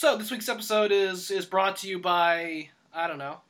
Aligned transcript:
So 0.00 0.16
this 0.16 0.30
week's 0.30 0.48
episode 0.48 0.92
is 0.92 1.30
is 1.30 1.44
brought 1.44 1.76
to 1.76 1.86
you 1.86 1.98
by 1.98 2.70
I 2.90 3.06
don't 3.06 3.18
know, 3.18 3.42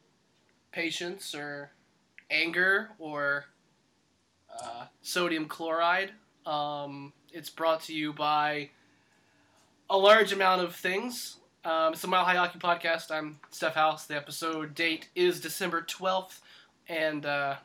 patience 0.73 1.33
or 1.33 1.71
anger 2.29 2.91
or 2.99 3.45
uh, 4.52 4.86
sodium 5.00 5.47
chloride. 5.47 6.10
Um, 6.44 7.13
it's 7.33 7.50
brought 7.50 7.83
to 7.83 7.94
you 7.94 8.12
by 8.12 8.71
a 9.89 9.96
large 9.96 10.32
amount 10.32 10.62
of 10.62 10.75
things. 10.75 11.36
Um, 11.64 11.93
it's 11.93 12.03
the 12.03 12.09
Mile 12.09 12.25
High 12.25 12.35
Hockey 12.35 12.59
Podcast. 12.59 13.12
I'm 13.12 13.39
Steph 13.51 13.77
House. 13.77 14.07
The 14.07 14.17
episode 14.17 14.75
date 14.75 15.09
is 15.14 15.41
December 15.41 15.82
12th, 15.82 16.41
and 16.89 17.27
uh, 17.27 17.59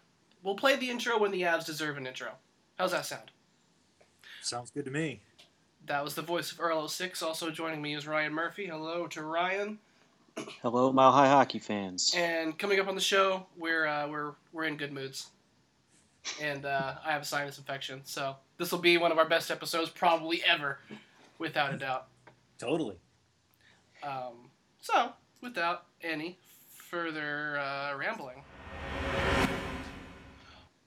we'll 0.43 0.53
play 0.53 0.75
the 0.75 0.91
intro 0.91 1.17
when 1.17 1.31
the 1.31 1.41
Avs 1.41 1.65
deserve 1.65 1.97
an 1.97 2.05
intro. 2.05 2.33
How's 2.77 2.91
that 2.91 3.07
sound? 3.07 3.31
Sounds 4.43 4.69
good 4.69 4.85
to 4.85 4.91
me. 4.91 5.21
That 5.87 6.03
was 6.03 6.15
the 6.15 6.23
voice 6.23 6.51
of 6.51 6.59
Earl 6.59 6.87
06. 6.87 7.21
Also 7.21 7.51
joining 7.51 7.79
me 7.79 7.93
is 7.93 8.07
Ryan 8.07 8.33
Murphy. 8.33 8.65
Hello 8.65 9.05
to 9.07 9.21
Ryan. 9.21 9.77
Hello, 10.63 10.91
Mile 10.91 11.11
High 11.11 11.27
Hockey 11.27 11.59
fans. 11.59 12.11
And 12.17 12.57
coming 12.57 12.79
up 12.79 12.87
on 12.87 12.95
the 12.95 13.01
show, 13.01 13.45
we're 13.55 13.85
uh, 13.85 14.07
we're 14.07 14.31
we're 14.51 14.63
in 14.63 14.77
good 14.77 14.91
moods, 14.91 15.29
and 16.41 16.65
uh, 16.65 16.95
I 17.05 17.11
have 17.11 17.21
a 17.21 17.25
sinus 17.25 17.59
infection, 17.59 18.01
so 18.03 18.35
this 18.57 18.71
will 18.71 18.79
be 18.79 18.97
one 18.97 19.11
of 19.11 19.19
our 19.19 19.29
best 19.29 19.51
episodes 19.51 19.91
probably 19.91 20.41
ever, 20.43 20.79
without 21.37 21.73
a 21.73 21.77
doubt. 21.77 22.07
Totally. 22.57 22.95
Um, 24.03 24.49
so, 24.81 25.11
without 25.41 25.85
any 26.01 26.37
further 26.89 27.59
uh, 27.59 27.95
rambling, 27.95 28.43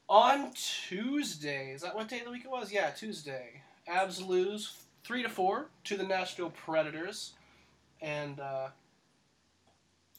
on 0.08 0.50
Tuesday, 0.54 1.70
is 1.72 1.82
that 1.82 1.94
what 1.94 2.08
day 2.08 2.18
of 2.18 2.24
the 2.24 2.32
week 2.32 2.44
it 2.44 2.50
was? 2.50 2.72
Yeah, 2.72 2.90
Tuesday. 2.90 3.62
Avs 3.88 4.26
lose 4.26 4.87
three 5.08 5.22
to 5.22 5.28
four 5.30 5.70
to 5.84 5.96
the 5.96 6.04
Nashville 6.04 6.50
Predators, 6.50 7.32
and 8.02 8.38
uh, 8.38 8.68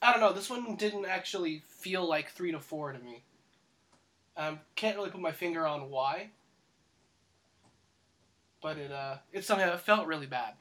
I 0.02 0.12
don't 0.12 0.20
know. 0.20 0.34
This 0.34 0.50
one 0.50 0.76
didn't 0.78 1.06
actually 1.06 1.62
feel 1.68 2.10
like 2.10 2.32
three 2.32 2.52
to 2.52 2.60
four 2.60 2.92
to 2.92 2.98
me. 2.98 3.22
Um, 4.36 4.60
can't 4.76 4.98
really 4.98 5.12
put 5.12 5.22
my 5.22 5.32
finger 5.32 5.68
on 5.68 5.92
why, 5.92 6.32
but 8.64 8.78
it 8.80 8.92
uh, 8.92 9.18
it 9.32 9.46
somehow 9.46 9.76
it 9.76 9.80
felt 9.80 10.08
really 10.08 10.26
bad. 10.26 10.54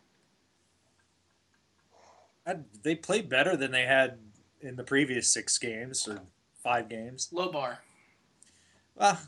They 2.83 2.95
played 2.95 3.31
better 3.31 3.57
than 3.57 3.73
they 3.73 3.87
had 3.87 4.19
in 4.61 4.77
the 4.77 4.85
previous 4.85 5.31
six 5.31 5.57
games 5.57 6.07
or 6.07 6.21
five 6.63 6.89
games. 6.91 7.29
Low 7.33 7.51
bar. 7.51 7.79
Well, 8.95 9.19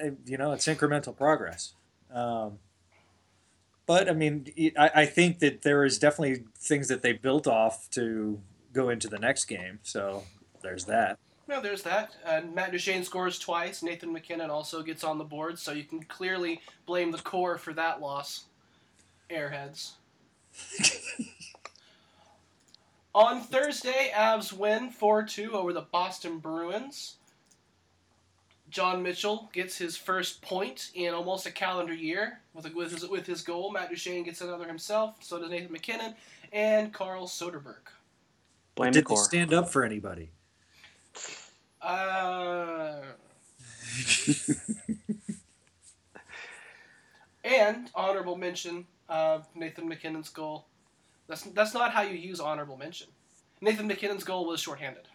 I- 0.00 0.12
you 0.26 0.36
know, 0.36 0.52
it's 0.52 0.66
incremental 0.66 1.16
progress. 1.16 1.74
Um, 2.12 2.58
but 3.86 4.08
I 4.08 4.12
mean, 4.12 4.46
I, 4.78 4.90
I 4.94 5.06
think 5.06 5.40
that 5.40 5.62
there 5.62 5.84
is 5.84 5.98
definitely 5.98 6.44
things 6.58 6.88
that 6.88 7.02
they 7.02 7.12
built 7.12 7.46
off 7.46 7.88
to 7.90 8.40
go 8.72 8.88
into 8.88 9.08
the 9.08 9.18
next 9.18 9.44
game. 9.46 9.78
So 9.82 10.24
there's 10.62 10.84
that. 10.86 11.18
No, 11.46 11.60
there's 11.60 11.82
that. 11.82 12.14
Uh, 12.24 12.40
Matt 12.52 12.72
Duchene 12.72 13.04
scores 13.04 13.38
twice. 13.38 13.82
Nathan 13.82 14.12
MacKinnon 14.12 14.50
also 14.50 14.82
gets 14.82 15.04
on 15.04 15.18
the 15.18 15.24
board, 15.24 15.58
so 15.58 15.72
you 15.72 15.84
can 15.84 16.02
clearly 16.02 16.60
blame 16.86 17.10
the 17.10 17.18
core 17.18 17.58
for 17.58 17.74
that 17.74 18.00
loss. 18.00 18.44
Airheads. 19.30 19.92
on 23.14 23.42
Thursday, 23.42 24.10
Avs 24.14 24.52
win 24.52 24.90
4 24.90 25.24
2 25.24 25.52
over 25.52 25.72
the 25.72 25.82
Boston 25.82 26.38
Bruins. 26.38 27.16
John 28.74 29.02
Mitchell 29.04 29.48
gets 29.52 29.78
his 29.78 29.96
first 29.96 30.42
point 30.42 30.90
in 30.94 31.14
almost 31.14 31.46
a 31.46 31.52
calendar 31.52 31.94
year 31.94 32.40
with, 32.54 32.74
with, 32.74 32.90
his, 32.90 33.08
with 33.08 33.24
his 33.24 33.40
goal. 33.40 33.70
Matt 33.70 33.88
Duchene 33.88 34.24
gets 34.24 34.40
another 34.40 34.66
himself. 34.66 35.14
So 35.20 35.38
does 35.38 35.48
Nathan 35.48 35.70
MacKinnon 35.70 36.16
and 36.52 36.92
Carl 36.92 37.28
Soderberg. 37.28 37.86
Blame 38.74 38.90
the 38.90 39.02
Did 39.02 39.06
they 39.06 39.14
stand 39.14 39.54
up 39.54 39.68
for 39.68 39.84
anybody? 39.84 40.30
Uh, 41.80 42.96
and 47.44 47.88
honorable 47.94 48.34
mention 48.36 48.86
of 49.08 49.46
Nathan 49.54 49.88
MacKinnon's 49.88 50.30
goal. 50.30 50.66
That's 51.28 51.42
that's 51.42 51.74
not 51.74 51.92
how 51.92 52.02
you 52.02 52.16
use 52.16 52.40
honorable 52.40 52.76
mention. 52.76 53.06
Nathan 53.60 53.86
MacKinnon's 53.86 54.24
goal 54.24 54.46
was 54.46 54.58
shorthanded. 54.58 55.06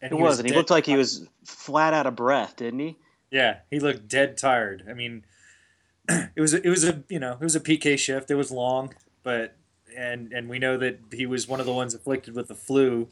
And 0.00 0.12
It 0.12 0.16
he 0.16 0.22
was, 0.22 0.38
and 0.38 0.48
he 0.48 0.54
looked 0.54 0.70
like 0.70 0.86
he 0.86 0.96
was 0.96 1.26
flat 1.44 1.92
out 1.92 2.06
of 2.06 2.14
breath, 2.14 2.56
didn't 2.56 2.80
he? 2.80 2.96
Yeah, 3.30 3.58
he 3.70 3.80
looked 3.80 4.08
dead 4.08 4.36
tired. 4.38 4.84
I 4.88 4.94
mean, 4.94 5.24
it 6.08 6.40
was 6.40 6.54
it 6.54 6.68
was 6.68 6.84
a 6.84 7.02
you 7.08 7.18
know 7.18 7.32
it 7.32 7.40
was 7.40 7.56
a 7.56 7.60
PK 7.60 7.98
shift. 7.98 8.30
It 8.30 8.36
was 8.36 8.50
long, 8.50 8.94
but 9.22 9.56
and 9.96 10.32
and 10.32 10.48
we 10.48 10.58
know 10.58 10.76
that 10.78 11.00
he 11.12 11.26
was 11.26 11.48
one 11.48 11.60
of 11.60 11.66
the 11.66 11.72
ones 11.72 11.94
afflicted 11.94 12.34
with 12.34 12.48
the 12.48 12.54
flu. 12.54 13.08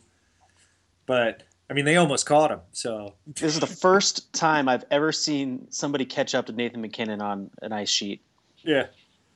But 1.06 1.42
I 1.68 1.74
mean, 1.74 1.84
they 1.84 1.96
almost 1.96 2.24
caught 2.26 2.50
him. 2.50 2.60
So 2.72 3.14
This 3.26 3.54
is 3.54 3.60
the 3.60 3.66
first 3.66 4.32
time 4.32 4.68
I've 4.68 4.84
ever 4.90 5.10
seen 5.12 5.66
somebody 5.70 6.04
catch 6.04 6.34
up 6.34 6.46
to 6.46 6.52
Nathan 6.52 6.80
MacKinnon 6.80 7.20
on 7.20 7.50
an 7.62 7.72
ice 7.72 7.88
sheet. 7.90 8.22
yeah, 8.62 8.86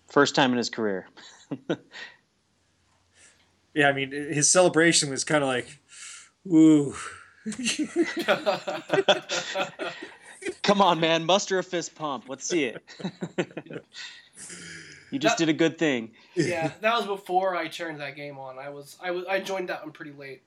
First 0.08 0.34
time 0.34 0.52
in 0.52 0.58
his 0.58 0.70
career. 0.70 1.08
yeah. 3.74 3.88
I 3.88 3.92
mean, 3.92 4.12
his 4.12 4.50
celebration 4.50 5.10
was 5.10 5.24
kind 5.24 5.42
of 5.42 5.48
like, 5.48 5.78
ooh. 6.46 6.94
Come 10.62 10.80
on, 10.80 11.00
man, 11.00 11.24
muster 11.24 11.58
a 11.58 11.62
fist 11.62 11.94
pump. 11.94 12.24
Let's 12.28 12.46
see 12.46 12.64
it. 12.64 12.82
you 15.10 15.18
just 15.18 15.38
did 15.38 15.48
a 15.48 15.52
good 15.52 15.78
thing. 15.78 16.12
yeah, 16.34 16.72
that 16.80 16.96
was 16.96 17.06
before 17.06 17.56
I 17.56 17.68
turned 17.68 18.00
that 18.00 18.16
game 18.16 18.38
on. 18.38 18.58
I 18.58 18.68
was 18.68 18.96
I 19.02 19.10
was 19.10 19.24
I 19.26 19.40
joined 19.40 19.70
that 19.70 19.82
one 19.82 19.92
pretty 19.92 20.12
late. 20.12 20.42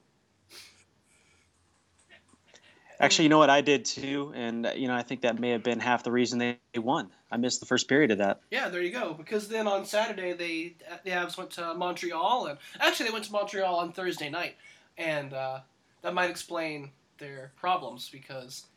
Actually, 2.99 3.23
you 3.23 3.29
know 3.29 3.39
what 3.39 3.49
I 3.49 3.61
did 3.61 3.85
too, 3.85 4.31
and 4.35 4.67
uh, 4.67 4.71
you 4.75 4.87
know 4.87 4.95
I 4.95 5.01
think 5.01 5.21
that 5.21 5.39
may 5.39 5.49
have 5.49 5.63
been 5.63 5.79
half 5.79 6.03
the 6.03 6.11
reason 6.11 6.37
they 6.39 6.59
won. 6.75 7.09
I 7.31 7.37
missed 7.37 7.59
the 7.59 7.65
first 7.65 7.87
period 7.87 8.11
of 8.11 8.19
that. 8.19 8.41
Yeah, 8.51 8.69
there 8.69 8.83
you 8.83 8.91
go. 8.91 9.15
Because 9.15 9.47
then 9.47 9.67
on 9.67 9.85
Saturday 9.85 10.33
they 10.33 10.75
the 11.03 11.11
Avs 11.11 11.37
went 11.37 11.51
to 11.51 11.73
Montreal, 11.73 12.47
and 12.47 12.59
actually 12.79 13.07
they 13.07 13.13
went 13.13 13.25
to 13.25 13.31
Montreal 13.31 13.75
on 13.75 13.91
Thursday 13.91 14.29
night, 14.29 14.55
and 14.97 15.33
uh, 15.33 15.61
that 16.03 16.13
might 16.13 16.29
explain 16.29 16.91
their 17.17 17.51
problems 17.55 18.09
because 18.11 18.67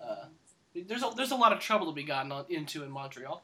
uh, 0.00 0.26
there's 0.86 1.02
a 1.02 1.10
there's 1.16 1.32
a 1.32 1.36
lot 1.36 1.52
of 1.52 1.58
trouble 1.58 1.86
to 1.86 1.92
be 1.92 2.04
gotten 2.04 2.30
on, 2.30 2.44
into 2.48 2.84
in 2.84 2.90
Montreal. 2.90 3.42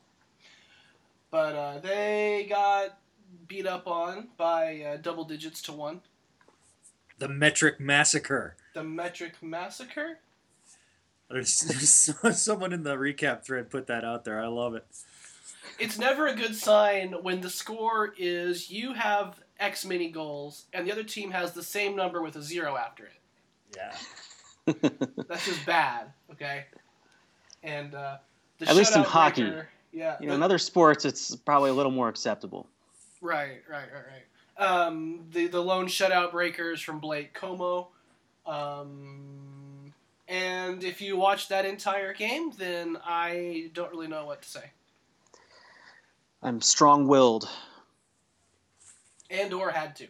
But 1.31 1.55
uh, 1.55 1.79
they 1.79 2.47
got 2.49 2.99
beat 3.49 3.67
up 3.67 3.87
on 3.87 4.29
by 4.37 4.81
uh, 4.83 4.97
double 4.99 5.25
digits 5.25 5.63
to 5.63 5.73
one. 5.73 6.01
The 7.19 7.29
metric 7.29 7.81
massacre. 7.81 8.57
The 8.73 8.85
Metric 8.85 9.43
Massacre. 9.43 10.21
There's, 11.29 11.61
there's 11.61 12.39
someone 12.41 12.73
in 12.73 12.83
the 12.83 12.97
recap 12.97 13.45
thread 13.45 13.69
put 13.71 13.87
that 13.89 14.05
out 14.05 14.25
there. 14.25 14.41
I 14.41 14.47
love 14.47 14.75
it. 14.75 14.87
It's 15.79 15.99
never 15.99 16.27
a 16.27 16.35
good 16.35 16.55
sign 16.55 17.15
when 17.23 17.41
the 17.41 17.51
score 17.51 18.15
is 18.17 18.71
you 18.71 18.95
have 18.95 19.41
X 19.61 19.85
many 19.85 20.09
goals 20.11 20.65
and 20.73 20.87
the 20.87 20.93
other 20.93 21.05
team 21.05 21.31
has 21.31 21.53
the 21.53 21.63
same 21.63 21.95
number 21.95 22.21
with 22.23 22.35
a 22.37 22.43
zero 22.43 22.77
after 22.77 23.05
it. 23.05 23.77
Yeah. 23.77 23.95
That's 25.29 25.47
just 25.47 25.65
bad, 25.67 26.13
okay? 26.33 26.65
And 27.63 27.95
uh, 27.95 28.17
the 28.59 28.69
At 28.69 28.75
least 28.77 28.97
in 28.97 29.03
hockey. 29.03 29.43
breaker- 29.43 29.69
yeah. 29.93 30.17
You 30.21 30.27
know, 30.27 30.33
the- 30.33 30.37
in 30.37 30.43
other 30.43 30.59
sports, 30.59 31.05
it's 31.05 31.37
probably 31.37 31.71
a 31.71 31.75
little 31.75 31.93
more 31.93 32.09
acceptable. 32.09 32.67
right, 33.21 33.63
right, 33.71 33.89
right, 33.93 34.05
right. 34.59 34.67
Um, 34.67 35.21
the 35.33 35.47
the 35.47 35.61
lone 35.63 35.87
shutout 35.87 36.33
breakers 36.33 36.81
from 36.83 36.99
Blake 37.01 37.33
Comeau. 37.39 37.87
Um, 38.47 39.93
and 40.29 40.85
if 40.85 41.01
you 41.01 41.17
watch 41.17 41.49
that 41.49 41.65
entire 41.65 42.13
game, 42.13 42.53
then 42.59 42.99
I 43.05 43.71
don't 43.75 43.91
really 43.91 44.07
know 44.09 44.27
what 44.27 44.43
to 44.43 44.49
say. 44.49 44.71
I'm 46.43 46.61
strong-willed 46.61 47.49
And 49.31 49.53
or 49.53 49.71
had 49.71 49.95
to. 49.97 50.09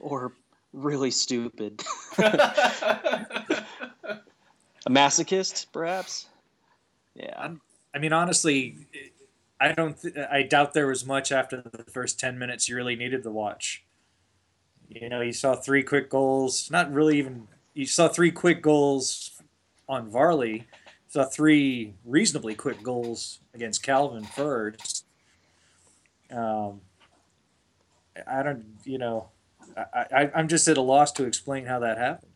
or 0.00 0.32
really 0.72 1.10
stupid. 1.10 1.82
a 2.18 3.64
masochist, 4.88 5.66
perhaps. 5.72 6.26
Yeah. 7.14 7.54
I 7.94 7.98
mean, 7.98 8.12
honestly, 8.12 8.76
I 9.60 9.72
don't. 9.72 10.00
Th- 10.00 10.14
I 10.30 10.42
doubt 10.42 10.74
there 10.74 10.86
was 10.86 11.04
much 11.04 11.30
after 11.30 11.62
the 11.62 11.84
first 11.84 12.18
ten 12.18 12.38
minutes 12.38 12.68
you 12.68 12.76
really 12.76 12.96
needed 12.96 13.22
to 13.24 13.30
watch. 13.30 13.84
You 14.88 15.08
know, 15.08 15.20
you 15.20 15.32
saw 15.32 15.54
three 15.54 15.82
quick 15.82 16.10
goals. 16.10 16.70
Not 16.70 16.92
really 16.92 17.18
even. 17.18 17.48
You 17.74 17.86
saw 17.86 18.08
three 18.08 18.30
quick 18.30 18.62
goals 18.62 19.40
on 19.88 20.10
Varley. 20.10 20.52
You 20.52 20.64
saw 21.08 21.24
three 21.24 21.94
reasonably 22.04 22.54
quick 22.54 22.82
goals 22.82 23.40
against 23.54 23.82
Calvin 23.82 24.24
first. 24.24 25.04
Um, 26.30 26.80
I 28.26 28.42
don't. 28.42 28.64
You 28.84 28.98
know, 28.98 29.28
I, 29.76 30.06
I 30.14 30.30
I'm 30.34 30.48
just 30.48 30.68
at 30.68 30.76
a 30.76 30.82
loss 30.82 31.12
to 31.12 31.24
explain 31.24 31.66
how 31.66 31.80
that 31.80 31.98
happened. 31.98 32.32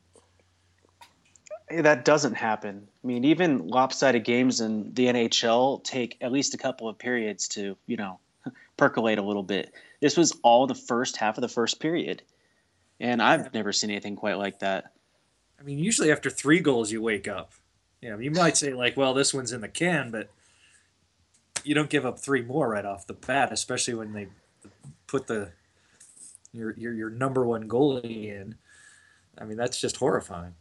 That 1.71 2.05
doesn't 2.05 2.35
happen. 2.35 2.87
I 3.03 3.07
mean, 3.07 3.25
even 3.25 3.67
lopsided 3.67 4.25
games 4.25 4.61
in 4.61 4.95
the 4.95 5.07
NHL 5.07 5.83
take 5.83 6.17
at 6.21 6.31
least 6.31 6.55
a 6.55 6.59
couple 6.59 6.89
of 6.89 6.97
periods 6.97 7.49
to, 7.49 7.77
you 7.87 7.97
know, 7.97 8.21
percolate 8.77 9.19
a 9.19 9.23
little 9.23 9.43
bit. 9.43 9.73
This 10.01 10.17
was 10.17 10.33
all 10.45 10.69
the 10.69 10.77
first 10.77 11.17
half 11.17 11.37
of 11.37 11.43
the 11.43 11.49
first 11.49 11.81
period, 11.81 12.23
and 13.01 13.21
I've 13.21 13.53
never 13.53 13.73
seen 13.73 13.91
anything 13.91 14.17
quite 14.17 14.39
like 14.39 14.61
that. 14.61 14.93
I 15.59 15.63
mean, 15.65 15.79
usually 15.79 16.13
after 16.13 16.31
three 16.31 16.61
goals, 16.61 16.93
you 16.93 17.03
wake 17.03 17.27
up. 17.27 17.53
You 18.01 18.11
know, 18.11 18.19
you 18.19 18.31
might 18.31 18.57
say 18.57 18.73
like, 18.73 18.97
"Well, 18.97 19.15
this 19.15 19.35
one's 19.35 19.53
in 19.53 19.63
the 19.63 19.69
can," 19.69 20.11
but 20.11 20.31
you 21.65 21.75
don't 21.75 21.91
give 21.91 22.07
up 22.07 22.21
three 22.21 22.43
more 22.43 22.69
right 22.69 22.85
off 22.85 23.07
the 23.07 23.15
bat, 23.15 23.53
especially 23.53 23.95
when 23.95 24.13
they 24.13 24.29
put 25.07 25.27
the 25.27 25.53
your 26.57 26.75
your, 26.77 26.93
your 26.93 27.11
number 27.11 27.45
one 27.45 27.69
goalie 27.69 28.35
in. 28.35 28.55
I 29.39 29.45
mean, 29.45 29.57
that's 29.57 29.81
just 29.81 29.97
horrifying. 29.97 30.55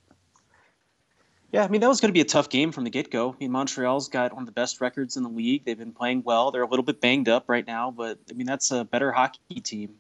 Yeah, 1.56 1.64
I 1.64 1.70
mean 1.70 1.80
that 1.80 1.88
was 1.88 2.02
going 2.02 2.10
to 2.10 2.14
be 2.14 2.20
a 2.20 2.26
tough 2.26 2.50
game 2.50 2.74
from 2.74 2.84
the 2.84 2.90
get 2.90 3.10
go. 3.10 3.32
I 3.32 3.36
mean 3.40 3.52
Montreal's 3.52 4.10
got 4.10 4.34
one 4.34 4.42
of 4.42 4.46
the 4.46 4.52
best 4.52 4.82
records 4.82 5.16
in 5.16 5.24
the 5.24 5.30
league. 5.30 5.64
They've 5.64 5.78
been 5.78 5.94
playing 5.94 6.24
well. 6.26 6.52
They're 6.52 6.64
a 6.64 6.68
little 6.68 6.84
bit 6.84 7.00
banged 7.00 7.30
up 7.30 7.46
right 7.48 7.66
now, 7.66 7.92
but 7.92 8.20
I 8.30 8.34
mean 8.34 8.46
that's 8.46 8.72
a 8.72 8.84
better 8.84 9.14
hockey 9.14 9.62
team. 9.62 9.96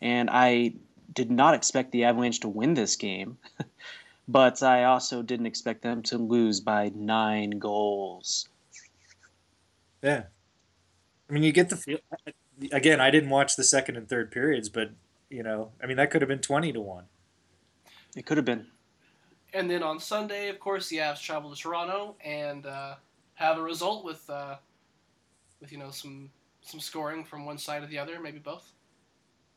And 0.00 0.30
I 0.30 0.74
did 1.12 1.32
not 1.32 1.54
expect 1.54 1.90
the 1.90 2.04
Avalanche 2.04 2.38
to 2.40 2.48
win 2.48 2.74
this 2.74 2.94
game, 2.94 3.38
but 4.28 4.62
I 4.62 4.84
also 4.84 5.20
didn't 5.20 5.46
expect 5.46 5.82
them 5.82 6.00
to 6.04 6.16
lose 6.16 6.60
by 6.60 6.92
nine 6.94 7.58
goals. 7.58 8.48
Yeah, 10.00 10.24
I 11.28 11.32
mean 11.32 11.42
you 11.42 11.50
get 11.50 11.70
the 11.70 11.76
feel. 11.76 11.98
Again, 12.70 13.00
I 13.00 13.10
didn't 13.10 13.30
watch 13.30 13.56
the 13.56 13.64
second 13.64 13.96
and 13.96 14.08
third 14.08 14.30
periods, 14.30 14.68
but 14.68 14.90
you 15.30 15.42
know, 15.42 15.70
I 15.82 15.86
mean 15.86 15.96
that 15.96 16.10
could 16.10 16.22
have 16.22 16.28
been 16.28 16.40
twenty 16.40 16.72
to 16.72 16.80
one. 16.80 17.04
It 18.16 18.26
could 18.26 18.36
have 18.36 18.46
been. 18.46 18.66
And 19.52 19.70
then 19.70 19.82
on 19.82 20.00
Sunday, 20.00 20.48
of 20.48 20.58
course, 20.58 20.88
the 20.88 20.96
Avs 20.96 21.20
travel 21.20 21.54
to 21.54 21.56
Toronto 21.56 22.16
and 22.24 22.66
uh, 22.66 22.96
have 23.34 23.56
a 23.56 23.62
result 23.62 24.04
with, 24.04 24.28
uh, 24.28 24.56
with 25.60 25.70
you 25.70 25.78
know 25.78 25.90
some 25.90 26.30
some 26.62 26.80
scoring 26.80 27.24
from 27.24 27.46
one 27.46 27.58
side 27.58 27.82
or 27.82 27.86
the 27.86 27.98
other, 27.98 28.18
maybe 28.20 28.38
both. 28.38 28.72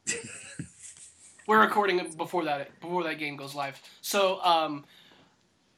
We're 1.47 1.61
recording 1.61 2.13
before 2.17 2.43
that 2.43 2.79
before 2.79 3.03
that 3.03 3.17
game 3.19 3.37
goes 3.37 3.55
live. 3.55 3.81
So 4.01 4.41
um, 4.43 4.85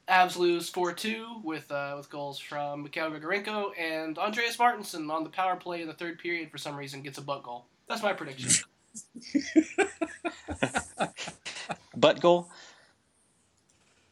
Avs 0.10 0.36
lose 0.36 0.68
four 0.68 0.92
two 0.92 1.40
with 1.44 1.72
uh, 1.72 1.94
with 1.96 2.10
goals 2.10 2.40
from 2.40 2.84
Mikhail 2.84 3.12
Grigorenko 3.12 3.72
and 3.80 4.18
Andreas 4.18 4.58
Martinsen 4.58 5.10
on 5.12 5.24
the 5.24 5.30
power 5.30 5.56
play 5.56 5.82
in 5.82 5.88
the 5.88 5.94
third 5.94 6.18
period 6.20 6.50
for 6.52 6.58
some 6.58 6.76
reason 6.76 7.02
gets 7.04 7.20
a 7.20 7.22
butt 7.22 7.44
goal. 7.44 7.66
That's 7.88 8.04
my 8.04 8.14
prediction. 8.14 8.66
butt 11.96 12.22
goal. 12.22 12.50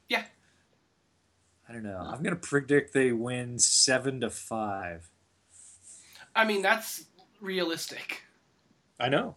Yeah. 0.09 0.23
I 1.67 1.73
don't 1.73 1.83
know. 1.83 1.99
I'm 1.99 2.23
gonna 2.23 2.35
predict 2.35 2.93
they 2.93 3.11
win 3.11 3.59
seven 3.59 4.21
to 4.21 4.29
five. 4.29 5.09
I 6.35 6.45
mean, 6.45 6.61
that's 6.61 7.05
realistic. 7.41 8.23
I 8.99 9.09
know. 9.09 9.35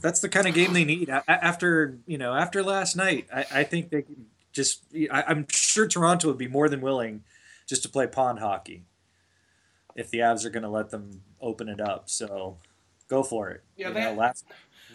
That's 0.00 0.20
the 0.20 0.28
kind 0.28 0.48
of 0.48 0.54
game 0.54 0.72
they 0.72 0.84
need 0.84 1.10
after 1.10 1.98
you 2.06 2.18
know 2.18 2.34
after 2.34 2.62
last 2.62 2.96
night. 2.96 3.28
I, 3.32 3.44
I 3.52 3.64
think 3.64 3.90
they 3.90 4.04
just. 4.52 4.82
I, 5.10 5.22
I'm 5.28 5.46
sure 5.48 5.86
Toronto 5.86 6.28
would 6.28 6.38
be 6.38 6.48
more 6.48 6.68
than 6.68 6.80
willing 6.80 7.22
just 7.66 7.82
to 7.84 7.88
play 7.88 8.06
pond 8.06 8.40
hockey 8.40 8.84
if 9.94 10.10
the 10.10 10.18
Avs 10.18 10.44
are 10.44 10.50
going 10.50 10.62
to 10.62 10.68
let 10.68 10.90
them 10.90 11.22
open 11.40 11.68
it 11.68 11.80
up. 11.80 12.10
So 12.10 12.58
go 13.12 13.22
for 13.22 13.50
it. 13.50 13.62
Yeah, 13.76 13.88
you 13.88 13.94
they, 13.94 14.00
know, 14.00 14.14
last 14.14 14.46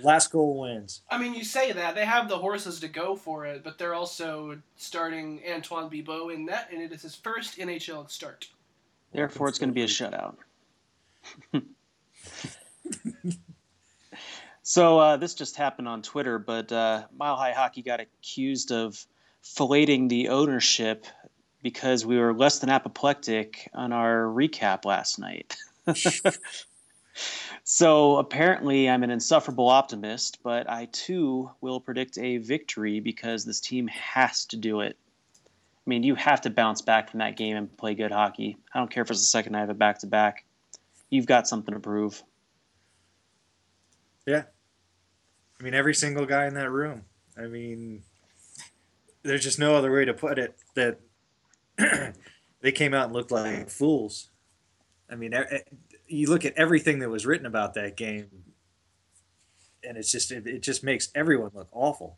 last 0.01 0.31
goal 0.31 0.59
wins. 0.59 1.01
I 1.09 1.17
mean, 1.17 1.33
you 1.33 1.43
say 1.43 1.71
that 1.71 1.95
they 1.95 2.05
have 2.05 2.27
the 2.27 2.37
horses 2.37 2.79
to 2.81 2.87
go 2.87 3.15
for 3.15 3.45
it, 3.45 3.63
but 3.63 3.77
they're 3.77 3.93
also 3.93 4.59
starting 4.75 5.41
Antoine 5.49 5.89
Bibeau 5.89 6.33
in 6.33 6.45
that, 6.47 6.69
and 6.71 6.81
it 6.81 6.91
is 6.91 7.03
his 7.03 7.15
first 7.15 7.57
NHL 7.57 8.09
start. 8.09 8.47
Therefore, 9.13 9.47
it's 9.47 9.59
going 9.59 9.69
to 9.69 9.73
be 9.75 9.83
a 9.83 9.87
shutout. 9.87 10.35
so 14.63 14.99
uh, 14.99 15.17
this 15.17 15.33
just 15.33 15.55
happened 15.55 15.87
on 15.87 16.01
Twitter, 16.01 16.39
but 16.39 16.71
uh, 16.71 17.03
Mile 17.15 17.35
High 17.35 17.53
Hockey 17.53 17.81
got 17.81 17.99
accused 17.99 18.71
of 18.71 19.05
filleting 19.43 20.09
the 20.09 20.29
ownership 20.29 21.05
because 21.61 22.05
we 22.05 22.17
were 22.17 22.33
less 22.33 22.59
than 22.59 22.69
apoplectic 22.69 23.69
on 23.73 23.93
our 23.93 24.23
recap 24.23 24.85
last 24.85 25.19
night. 25.19 25.55
So 27.69 28.15
apparently, 28.15 28.89
I'm 28.89 29.03
an 29.03 29.11
insufferable 29.11 29.67
optimist, 29.67 30.41
but 30.41 30.69
I 30.69 30.85
too 30.85 31.51
will 31.59 31.81
predict 31.81 32.17
a 32.17 32.37
victory 32.37 33.01
because 33.01 33.43
this 33.43 33.59
team 33.59 33.87
has 33.87 34.45
to 34.45 34.55
do 34.55 34.79
it. 34.79 34.95
I 35.35 35.83
mean, 35.85 36.01
you 36.01 36.15
have 36.15 36.39
to 36.43 36.49
bounce 36.49 36.81
back 36.81 37.11
from 37.11 37.19
that 37.19 37.35
game 37.35 37.57
and 37.57 37.77
play 37.77 37.93
good 37.93 38.13
hockey. 38.13 38.55
I 38.73 38.79
don't 38.79 38.89
care 38.89 39.03
if 39.03 39.11
it's 39.11 39.19
the 39.19 39.25
second 39.25 39.51
night 39.51 39.63
of 39.63 39.69
a 39.71 39.73
back 39.73 39.99
to 39.99 40.07
back. 40.07 40.45
You've 41.09 41.25
got 41.25 41.45
something 41.45 41.73
to 41.73 41.79
prove. 41.81 42.23
Yeah. 44.25 44.43
I 45.59 45.63
mean, 45.63 45.73
every 45.73 45.93
single 45.93 46.25
guy 46.25 46.47
in 46.47 46.53
that 46.53 46.71
room. 46.71 47.03
I 47.37 47.47
mean, 47.47 48.03
there's 49.23 49.43
just 49.43 49.59
no 49.59 49.75
other 49.75 49.91
way 49.91 50.05
to 50.05 50.13
put 50.13 50.39
it 50.39 50.55
that 50.75 51.01
they 52.61 52.71
came 52.71 52.93
out 52.93 53.07
and 53.07 53.13
looked 53.13 53.31
like 53.31 53.69
fools. 53.69 54.29
I 55.09 55.15
mean, 55.15 55.33
you 56.07 56.30
look 56.30 56.45
at 56.45 56.54
everything 56.56 57.00
that 57.00 57.09
was 57.09 57.25
written 57.25 57.45
about 57.45 57.74
that 57.75 57.98
game, 57.98 58.27
and 59.83 59.98
it's 59.98 60.12
just 60.12 60.31
it, 60.31 60.48
it 60.48 60.62
just 60.62 60.83
makes 60.83 61.09
everyone 61.13 61.51
look 61.54 61.68
awful. 61.71 62.18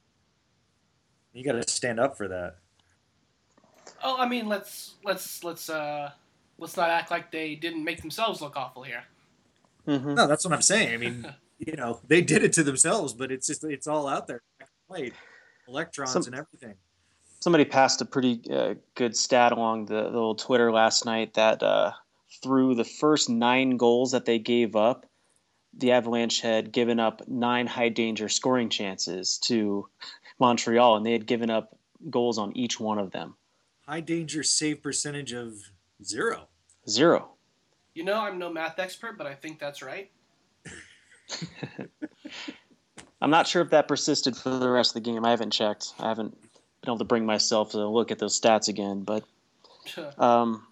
You 1.34 1.44
got 1.44 1.54
to 1.54 1.70
stand 1.70 2.00
up 2.00 2.18
for 2.18 2.28
that. 2.28 2.58
Oh, 4.04 4.18
I 4.18 4.28
mean, 4.28 4.48
let's 4.48 4.96
let's 5.04 5.44
let's 5.44 5.70
uh 5.70 6.12
let's 6.58 6.78
not 6.78 6.90
act 6.90 7.12
like 7.12 7.32
they 7.32 7.56
didn't 7.56 7.84
make 7.84 8.02
themselves 8.02 8.42
look 8.42 8.56
awful 8.56 8.84
here. 8.84 9.04
Mm-hmm. 9.88 10.16
No, 10.16 10.28
that's 10.28 10.46
what 10.46 10.54
I'm 10.54 10.62
saying. 10.62 10.94
I 10.94 10.98
mean, 10.98 11.34
you 11.60 11.76
know, 11.76 12.00
they 12.08 12.22
did 12.22 12.44
it 12.44 12.54
to 12.54 12.64
themselves, 12.64 13.14
but 13.14 13.32
it's 13.32 13.48
just 13.48 13.64
it's 13.64 13.88
all 13.88 14.08
out 14.08 14.28
there, 14.28 14.42
played, 14.88 15.14
electrons 15.68 16.12
Some, 16.12 16.24
and 16.28 16.36
everything. 16.36 16.76
Somebody 17.40 17.66
passed 17.66 18.02
a 18.02 18.06
pretty 18.06 18.42
uh, 18.52 18.76
good 18.96 19.16
stat 19.16 19.52
along 19.52 19.86
the, 19.86 20.04
the 20.04 20.10
little 20.10 20.36
Twitter 20.36 20.72
last 20.72 21.06
night 21.06 21.34
that 21.36 21.64
uh, 21.64 21.92
through 22.42 22.76
the 22.76 22.84
first 22.84 23.30
nine 23.30 23.78
goals 23.78 24.12
that 24.12 24.26
they 24.26 24.40
gave 24.40 24.76
up, 24.76 25.06
the 25.74 25.92
Avalanche 25.92 26.42
had 26.42 26.72
given 26.72 27.00
up 27.00 27.28
nine 27.28 27.68
high 27.68 27.90
danger 27.90 28.30
scoring 28.30 28.70
chances 28.70 29.38
to 29.46 29.88
Montreal, 30.40 30.98
and 30.98 31.06
they 31.06 31.12
had 31.12 31.26
given 31.26 31.50
up 31.50 31.78
goals 32.10 32.38
on 32.38 32.56
each 32.56 32.80
one 32.80 32.98
of 32.98 33.12
them. 33.12 33.36
High 33.88 34.02
danger 34.02 34.44
save 34.44 34.82
percentage 34.82 35.34
of 35.34 35.54
zero. 36.04 36.48
Zero. 36.88 37.30
You 37.94 38.04
know, 38.04 38.20
I'm 38.20 38.40
no 38.40 38.50
math 38.52 38.80
expert, 38.80 39.18
but 39.18 39.28
I 39.28 39.36
think 39.36 39.60
that's 39.60 39.82
right. 39.82 40.10
I'm 43.22 43.30
not 43.31 43.48
sure 43.48 43.62
if 43.62 43.72
that 43.72 43.88
persisted 43.88 44.38
for 44.38 44.50
the 44.50 44.69
rest 44.69 44.92
of 44.92 45.04
the 45.04 45.12
game. 45.12 45.26
I 45.26 45.31
haven't 45.31 45.52
checked. 45.52 45.94
I 46.00 46.08
haven't 46.08 46.31
been 46.81 46.90
able 46.90 47.00
to 47.00 47.04
bring 47.04 47.26
myself 47.26 47.72
to 47.72 47.86
look 47.88 48.12
at 48.12 48.19
those 48.19 48.40
stats 48.40 48.69
again, 48.69 49.04
but 49.04 49.24
um, 50.18 50.66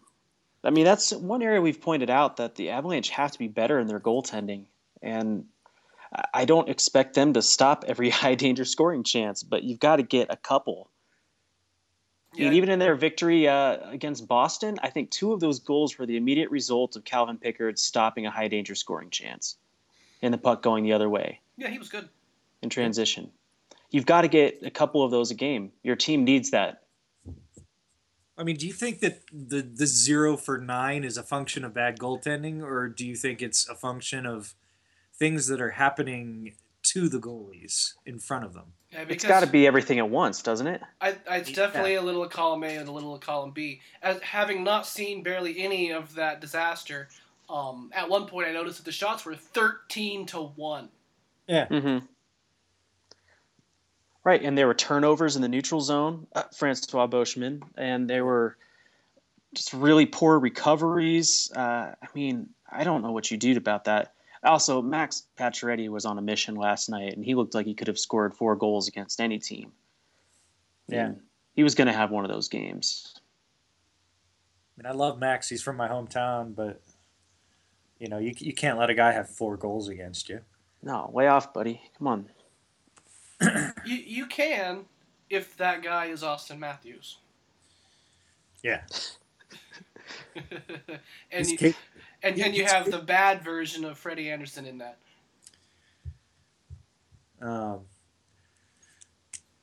I 0.67 0.69
mean, 0.69 0.83
that's 0.83 1.13
one 1.13 1.41
area 1.41 1.61
we've 1.61 1.81
pointed 1.81 2.09
out 2.09 2.37
that 2.37 2.55
the 2.55 2.71
Avalanche 2.71 3.09
have 3.11 3.31
to 3.31 3.39
be 3.39 3.47
better 3.47 3.79
in 3.79 3.87
their 3.87 4.01
goaltending. 4.01 4.65
And 5.01 5.45
I 6.33 6.43
don't 6.43 6.67
expect 6.67 7.15
them 7.15 7.33
to 7.33 7.41
stop 7.41 7.85
every 7.87 8.09
high 8.21 8.35
danger 8.35 8.65
scoring 8.65 9.03
chance, 9.03 9.43
but 9.43 9.63
you've 9.63 9.79
got 9.79 9.95
to 9.95 10.03
get 10.03 10.27
a 10.29 10.35
couple. 10.35 10.89
Yeah. 12.33 12.47
And 12.47 12.55
even 12.55 12.69
in 12.69 12.79
their 12.79 12.95
victory 12.95 13.47
uh, 13.47 13.77
against 13.89 14.27
Boston, 14.27 14.77
I 14.83 14.89
think 14.89 15.09
two 15.09 15.31
of 15.31 15.39
those 15.39 15.59
goals 15.59 15.97
were 15.97 16.05
the 16.05 16.17
immediate 16.17 16.51
result 16.51 16.97
of 16.97 17.05
Calvin 17.05 17.37
Pickard 17.37 17.79
stopping 17.79 18.25
a 18.25 18.31
high 18.31 18.49
danger 18.49 18.75
scoring 18.75 19.09
chance 19.09 19.55
and 20.21 20.33
the 20.33 20.37
puck 20.37 20.61
going 20.61 20.83
the 20.83 20.93
other 20.93 21.09
way. 21.09 21.39
Yeah, 21.55 21.69
he 21.69 21.79
was 21.79 21.87
good. 21.87 22.09
In 22.61 22.69
transition. 22.69 23.31
You've 23.89 24.05
got 24.05 24.21
to 24.21 24.27
get 24.27 24.59
a 24.63 24.69
couple 24.69 25.03
of 25.03 25.11
those 25.11 25.31
a 25.31 25.35
game. 25.35 25.71
Your 25.81 25.95
team 25.95 26.25
needs 26.25 26.51
that. 26.51 26.83
I 28.37 28.43
mean, 28.43 28.55
do 28.55 28.67
you 28.67 28.73
think 28.73 28.99
that 28.99 29.21
the 29.31 29.61
the 29.61 29.87
zero 29.87 30.37
for 30.37 30.57
nine 30.57 31.03
is 31.03 31.17
a 31.17 31.23
function 31.23 31.63
of 31.63 31.73
bad 31.73 31.97
goaltending, 31.97 32.61
or 32.61 32.87
do 32.87 33.05
you 33.05 33.15
think 33.15 33.41
it's 33.41 33.67
a 33.67 33.75
function 33.75 34.25
of 34.25 34.53
things 35.13 35.47
that 35.47 35.59
are 35.59 35.71
happening 35.71 36.53
to 36.83 37.09
the 37.09 37.17
goalies 37.17 37.93
in 38.05 38.19
front 38.19 38.45
of 38.45 38.53
them? 38.53 38.73
Yeah, 38.91 39.05
it's 39.09 39.25
got 39.25 39.41
to 39.41 39.47
be 39.47 39.67
everything 39.67 39.99
at 39.99 40.09
once, 40.09 40.41
doesn't 40.41 40.67
it? 40.67 40.81
I, 41.01 41.15
I, 41.29 41.37
it's 41.37 41.51
definitely 41.51 41.93
yeah. 41.93 41.99
a 41.99 42.01
little 42.01 42.23
of 42.23 42.29
column 42.29 42.63
A 42.63 42.67
and 42.67 42.87
a 42.87 42.91
little 42.91 43.13
of 43.13 43.21
column 43.21 43.51
B. 43.51 43.81
As 44.01 44.21
having 44.21 44.63
not 44.63 44.85
seen 44.85 45.23
barely 45.23 45.59
any 45.59 45.91
of 45.91 46.15
that 46.15 46.39
disaster, 46.39 47.09
um, 47.49 47.91
at 47.93 48.07
one 48.07 48.27
point 48.27 48.47
I 48.47 48.53
noticed 48.53 48.77
that 48.77 48.85
the 48.85 48.91
shots 48.91 49.25
were 49.25 49.35
thirteen 49.35 50.25
to 50.27 50.41
one. 50.41 50.89
Yeah. 51.47 51.67
Mm-hmm. 51.67 52.05
Right, 54.27 54.43
and 54.43 54.57
there 54.57 54.67
were 54.67 54.73
turnovers 54.73 55.37
in 55.37 55.41
the 55.41 55.47
neutral 55.47 55.79
zone, 55.79 56.27
uh, 56.35 56.43
Francois 56.53 57.07
Beauchemin, 57.07 57.61
and 57.77 58.09
there 58.09 58.25
were 58.25 58.57
just 59.53 59.71
really 59.71 60.05
poor 60.05 60.37
recoveries. 60.37 61.49
Uh, 61.55 61.95
I 62.01 62.07
mean, 62.13 62.49
I 62.69 62.83
don't 62.83 63.03
know 63.03 63.13
what 63.13 63.31
you 63.31 63.37
do 63.37 63.55
about 63.55 63.85
that. 63.85 64.15
Also, 64.43 64.81
Max 64.81 65.23
Pacioretty 65.39 65.87
was 65.87 66.03
on 66.03 66.17
a 66.17 66.21
mission 66.21 66.55
last 66.55 66.89
night, 66.89 67.13
and 67.15 67.23
he 67.23 67.35
looked 67.35 67.55
like 67.55 67.65
he 67.65 67.73
could 67.73 67.87
have 67.87 67.97
scored 67.97 68.33
four 68.33 68.57
goals 68.57 68.89
against 68.89 69.21
any 69.21 69.39
team. 69.39 69.71
Yeah, 70.89 71.05
and 71.05 71.21
he 71.53 71.63
was 71.63 71.73
going 71.73 71.87
to 71.87 71.93
have 71.93 72.11
one 72.11 72.25
of 72.25 72.29
those 72.29 72.49
games. 72.49 73.15
I 74.75 74.83
mean, 74.83 74.91
I 74.91 74.93
love 74.93 75.19
Max. 75.19 75.47
He's 75.47 75.63
from 75.63 75.77
my 75.77 75.87
hometown, 75.87 76.53
but 76.53 76.81
You 77.97 78.09
know, 78.09 78.17
you, 78.17 78.33
you 78.39 78.53
can't 78.53 78.77
let 78.77 78.89
a 78.89 78.93
guy 78.93 79.13
have 79.13 79.29
four 79.29 79.55
goals 79.55 79.87
against 79.87 80.27
you. 80.27 80.41
No, 80.83 81.09
way 81.13 81.27
off, 81.27 81.53
buddy. 81.53 81.81
Come 81.97 82.07
on. 82.07 82.29
You 83.41 83.95
you 83.95 84.25
can 84.25 84.85
if 85.29 85.55
that 85.57 85.83
guy 85.83 86.07
is 86.07 86.23
Auston 86.23 86.59
Matthews. 86.59 87.17
Yeah. 88.63 88.81
and 91.31 91.47
you, 91.47 91.57
cap- 91.57 91.75
and, 92.23 92.39
and 92.39 92.55
you 92.55 92.63
he's 92.63 92.71
have 92.71 92.89
the 92.89 92.99
bad 92.99 93.43
version 93.43 93.85
of 93.85 93.97
Freddie 93.97 94.29
Andersen 94.29 94.65
in 94.65 94.79
that. 94.79 94.97
Um, 97.41 97.81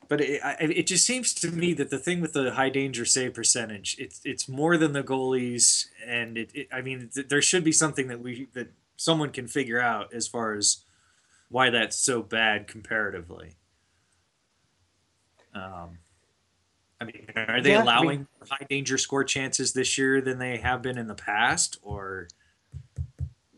but 0.07 0.21
it, 0.21 0.41
I, 0.43 0.55
it 0.59 0.87
just 0.87 1.05
seems 1.05 1.33
to 1.35 1.51
me 1.51 1.73
that 1.73 1.89
the 1.89 1.97
thing 1.97 2.21
with 2.21 2.33
the 2.33 2.51
high 2.53 2.69
danger 2.69 3.05
save 3.05 3.33
percentage, 3.33 3.95
it's 3.99 4.21
it's 4.23 4.47
more 4.47 4.77
than 4.77 4.93
the 4.93 5.03
goalies, 5.03 5.87
and 6.05 6.37
it, 6.37 6.51
it 6.53 6.67
I 6.71 6.81
mean 6.81 7.09
th- 7.13 7.27
there 7.27 7.41
should 7.41 7.63
be 7.63 7.71
something 7.71 8.07
that 8.07 8.21
we 8.21 8.47
that 8.53 8.71
someone 8.97 9.31
can 9.31 9.47
figure 9.47 9.81
out 9.81 10.13
as 10.13 10.27
far 10.27 10.53
as 10.53 10.83
why 11.49 11.69
that's 11.69 11.97
so 11.97 12.21
bad 12.21 12.67
comparatively. 12.67 13.55
Um, 15.55 15.97
I 17.01 17.05
mean, 17.05 17.25
are 17.35 17.61
they 17.61 17.71
Yeah, 17.71 17.79
I 17.79 17.81
allowing 17.81 18.07
mean- 18.19 18.27
high 18.49 18.65
danger 18.69 18.97
score 18.97 19.23
chances 19.23 19.73
this 19.73 19.97
year 19.97 20.21
than 20.21 20.37
they 20.37 20.57
have 20.57 20.81
been 20.81 20.97
in 20.97 21.07
the 21.07 21.15
past, 21.15 21.79
or? 21.81 22.27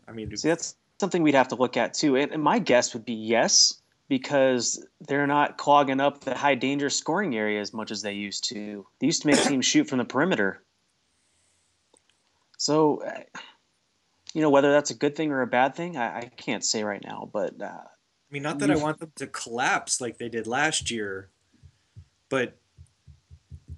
I 0.06 0.12
mean, 0.12 0.34
See, 0.36 0.48
that's 0.48 0.76
something 0.98 1.22
we'd 1.22 1.34
have 1.34 1.48
to 1.48 1.54
look 1.56 1.76
at 1.76 1.92
too. 1.94 2.16
And, 2.16 2.32
and 2.32 2.42
my 2.42 2.58
guess 2.58 2.94
would 2.94 3.04
be 3.04 3.12
yes, 3.14 3.74
because 4.08 4.84
they're 5.02 5.26
not 5.26 5.58
clogging 5.58 6.00
up 6.00 6.20
the 6.24 6.34
high 6.34 6.54
danger 6.54 6.88
scoring 6.88 7.36
area 7.36 7.60
as 7.60 7.74
much 7.74 7.90
as 7.90 8.00
they 8.00 8.14
used 8.14 8.44
to. 8.48 8.86
They 9.00 9.06
used 9.06 9.20
to 9.22 9.28
make 9.28 9.42
teams 9.42 9.66
shoot 9.66 9.86
from 9.88 9.98
the 9.98 10.04
perimeter. 10.06 10.62
So, 12.56 13.02
uh, 13.02 13.20
you 14.34 14.40
know, 14.40 14.50
whether 14.50 14.72
that's 14.72 14.90
a 14.90 14.94
good 14.94 15.14
thing 15.14 15.30
or 15.30 15.42
a 15.42 15.46
bad 15.46 15.74
thing, 15.76 15.96
I, 15.96 16.18
I 16.18 16.30
can't 16.36 16.64
say 16.64 16.82
right 16.84 17.02
now. 17.04 17.28
But 17.32 17.60
uh, 17.60 17.66
I 17.66 18.32
mean, 18.32 18.42
not 18.42 18.58
that 18.60 18.70
I 18.70 18.76
want 18.76 18.98
them 18.98 19.12
to 19.16 19.26
collapse 19.26 20.00
like 20.00 20.18
they 20.18 20.28
did 20.28 20.46
last 20.46 20.90
year, 20.90 21.28
but 22.28 22.56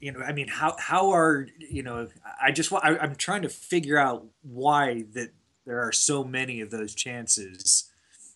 you 0.01 0.13
know, 0.13 0.21
I 0.21 0.33
mean, 0.33 0.49
how 0.49 0.77
how 0.79 1.11
are 1.13 1.47
you 1.59 1.83
know? 1.83 2.09
I 2.41 2.53
just. 2.53 2.73
I, 2.73 2.97
I'm 2.99 3.15
trying 3.15 3.43
to 3.43 3.49
figure 3.49 3.99
out 3.99 4.27
why 4.43 5.05
that 5.13 5.33
there 5.67 5.81
are 5.81 5.93
so 5.93 6.25
many 6.25 6.61
of 6.61 6.71
those 6.71 6.95
chances 6.95 7.91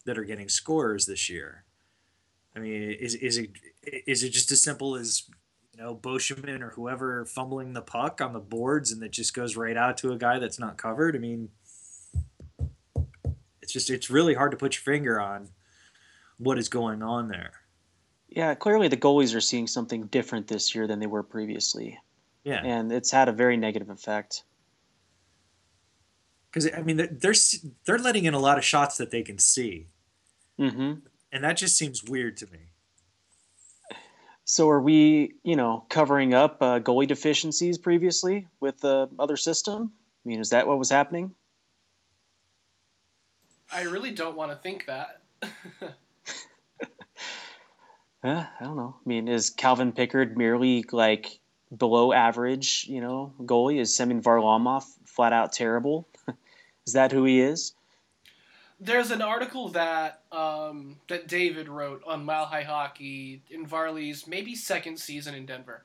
that 0.05 0.19
are 0.19 0.25
getting 0.25 0.49
scores 0.49 1.07
this 1.07 1.31
year. 1.31 1.65
I 2.55 2.61
mean, 2.61 2.83
is 2.93 3.15
is 3.15 3.39
it 3.39 3.51
is 3.83 4.23
it 4.23 4.31
just 4.31 4.53
as 4.53 4.63
simple 4.63 4.95
as 4.95 5.25
you 5.73 5.83
know 5.83 5.97
Beauchemin 5.97 6.61
or 6.61 6.71
whoever 6.71 7.25
fumbling 7.25 7.73
the 7.73 7.83
puck 7.83 8.21
on 8.21 8.35
the 8.35 8.41
boards 8.41 8.93
and 8.93 9.03
it 9.03 9.13
just 9.13 9.35
goes 9.35 9.57
right 9.57 9.77
out 9.77 9.97
to 9.99 10.13
a 10.13 10.19
guy 10.19 10.39
that's 10.39 10.59
not 10.59 10.77
covered? 10.77 11.17
I 11.17 11.19
mean, 11.19 11.49
it's 13.63 13.73
just 13.73 13.89
it's 13.89 14.11
really 14.11 14.35
hard 14.35 14.51
to 14.51 14.59
put 14.59 14.75
your 14.75 14.83
finger 14.83 15.19
on 15.19 15.49
what 16.37 16.59
is 16.59 16.69
going 16.69 17.03
on 17.03 17.29
there. 17.29 17.64
Yeah, 18.35 18.55
clearly 18.55 18.89
the 18.89 18.97
goalies 18.97 19.35
are 19.35 19.41
seeing 19.41 19.67
something 19.67 20.07
different 20.09 20.49
this 20.49 20.75
year 20.75 20.87
than 20.87 20.99
they 20.99 21.07
were 21.07 21.23
previously. 21.23 21.99
Yeah, 22.43 22.61
And 22.63 22.93
it's 22.93 23.11
had 23.11 23.29
a 23.29 23.33
very 23.33 23.57
negative 23.57 23.89
effect. 23.89 24.43
because 26.51 26.69
I 26.77 26.83
mean 26.83 26.97
they're, 26.97 27.35
they're 27.87 27.99
letting 27.99 28.25
in 28.27 28.35
a 28.35 28.39
lot 28.39 28.59
of 28.59 28.65
shots 28.65 28.99
that 28.99 29.11
they 29.11 29.23
can 29.23 29.39
see, 29.39 29.87
hmm 30.59 30.95
and 31.33 31.43
that 31.43 31.57
just 31.57 31.77
seems 31.77 32.05
weird 32.05 32.37
to 32.39 32.47
me. 32.49 32.59
So 34.45 34.69
are 34.69 34.81
we, 34.81 35.35
you 35.43 35.57
know, 35.57 35.87
covering 35.89 36.35
up 36.35 36.59
uh, 36.61 36.79
goalie 36.79 37.09
deficiencies 37.09 37.79
previously 37.79 38.47
with 38.61 38.79
the 38.81 39.09
other 39.19 39.37
system? 39.39 39.91
I 40.25 40.29
mean, 40.29 40.39
is 40.41 40.51
that 40.51 40.67
what 40.67 40.79
was 40.79 40.91
happening? 40.91 41.35
I 43.73 43.83
really 43.83 44.11
don't 44.13 44.37
want 44.37 44.53
to 44.53 44.57
think 44.59 44.87
that. 44.87 45.23
Uh, 48.25 48.47
I 48.59 48.65
don't 48.65 48.77
know. 48.77 48.97
I 49.05 49.09
mean, 49.09 49.29
is 49.29 49.51
Calvin 49.51 49.93
Pickard 49.93 50.39
merely 50.39 50.83
like 50.91 51.39
below 51.77 52.11
average, 52.11 52.87
you 52.89 53.03
know, 53.03 53.35
goalie? 53.43 53.79
Is 53.79 53.95
Semyon 53.95 54.23
Varlamov 54.23 54.85
flat 55.05 55.35
out 55.35 55.53
terrible? 55.53 56.09
is 56.87 56.95
that 56.95 57.13
who 57.13 57.25
he 57.25 57.43
is? 57.43 57.75
There's 58.81 59.11
an 59.11 59.21
article 59.21 59.69
that 59.71 60.23
um, 60.33 60.97
that 61.09 61.29
David 61.29 61.69
wrote 61.69 62.03
on 62.07 62.25
Mile 62.25 62.47
High 62.47 62.63
Hockey 62.63 63.43
in 63.51 63.67
Varley's 63.67 64.27
maybe 64.27 64.55
second 64.55 64.99
season 64.99 65.35
in 65.35 65.45
Denver, 65.45 65.85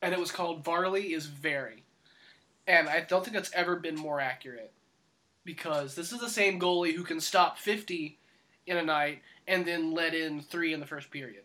and 0.00 0.14
it 0.14 0.18
was 0.18 0.32
called 0.32 0.64
"Varley 0.64 1.12
is 1.12 1.26
Very," 1.26 1.84
and 2.66 2.88
I 2.88 3.00
don't 3.00 3.22
think 3.22 3.36
that's 3.36 3.52
ever 3.52 3.76
been 3.76 3.94
more 3.94 4.20
accurate, 4.20 4.72
because 5.44 5.94
this 5.94 6.12
is 6.12 6.20
the 6.20 6.30
same 6.30 6.58
goalie 6.58 6.94
who 6.94 7.04
can 7.04 7.20
stop 7.20 7.58
50 7.58 8.18
in 8.66 8.76
a 8.76 8.82
night 8.82 9.22
and 9.50 9.66
then 9.66 9.92
let 9.92 10.14
in 10.14 10.40
three 10.40 10.72
in 10.72 10.80
the 10.80 10.86
first 10.86 11.10
period. 11.10 11.42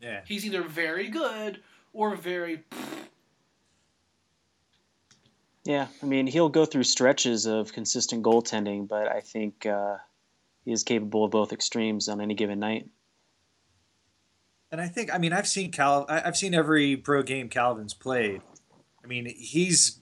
Yeah, 0.00 0.22
He's 0.26 0.44
either 0.46 0.62
very 0.62 1.08
good 1.08 1.60
or 1.92 2.16
very. 2.16 2.64
Yeah, 5.64 5.88
I 6.02 6.06
mean, 6.06 6.26
he'll 6.26 6.48
go 6.48 6.64
through 6.64 6.84
stretches 6.84 7.44
of 7.46 7.72
consistent 7.72 8.22
goaltending, 8.22 8.88
but 8.88 9.06
I 9.08 9.20
think 9.20 9.66
uh, 9.66 9.96
he 10.64 10.72
is 10.72 10.82
capable 10.82 11.24
of 11.24 11.30
both 11.30 11.52
extremes 11.52 12.08
on 12.08 12.20
any 12.20 12.34
given 12.34 12.58
night. 12.58 12.88
and 14.72 14.80
I 14.80 14.88
think 14.88 15.12
I 15.12 15.18
mean 15.18 15.32
I've 15.32 15.48
seen 15.48 15.70
Cal 15.70 16.06
I- 16.08 16.22
I've 16.24 16.36
seen 16.36 16.54
every 16.54 16.96
pro 16.96 17.22
game 17.22 17.48
Calvin's 17.48 17.92
played. 17.94 18.40
I 19.04 19.06
mean 19.06 19.26
he's 19.26 20.00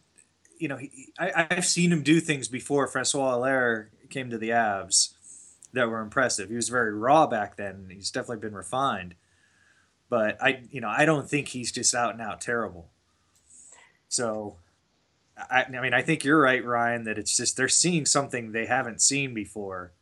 you 0.59 0.68
know 0.68 0.76
he, 0.76 1.12
I 1.18 1.47
I've 1.50 1.66
seen 1.66 1.90
him 1.92 2.02
do 2.02 2.21
things 2.21 2.49
before 2.49 2.87
Francois 2.87 3.35
Allaire 3.37 3.90
came 4.11 4.30
to 4.30 4.38
the 4.38 4.50
Avs 4.50 5.14
that 5.73 5.89
were 5.89 6.01
impressive. 6.01 6.49
He 6.49 6.57
was 6.57 6.69
very 6.69 6.93
raw 6.95 7.27
back 7.27 7.57
then. 7.57 7.89
He's 7.91 8.11
definitely 8.11 8.47
been 8.47 8.55
refined, 8.55 9.15
but 10.09 10.43
I 10.43 10.63
you 10.71 10.81
know 10.81 10.89
I 10.89 11.05
don't 11.05 11.29
think 11.29 11.49
he's 11.49 11.73
just 11.73 11.95
out 11.95 12.13
and 12.13 12.23
out 12.23 12.41
terrible. 12.41 12.89
So. 14.09 14.57
I, 15.51 15.65
I 15.65 15.81
mean, 15.83 15.93
I 15.93 16.01
think 16.01 16.25
you're 16.25 16.41
right, 16.41 16.65
Ryan, 16.65 17.05
that 17.05 17.19
it's 17.19 17.37
just 17.37 17.59
they're 17.59 17.69
seeing 17.69 18.07
something 18.07 18.53
they 18.53 18.65
haven't 18.65 19.03
seen 19.03 19.35
before. 19.35 19.93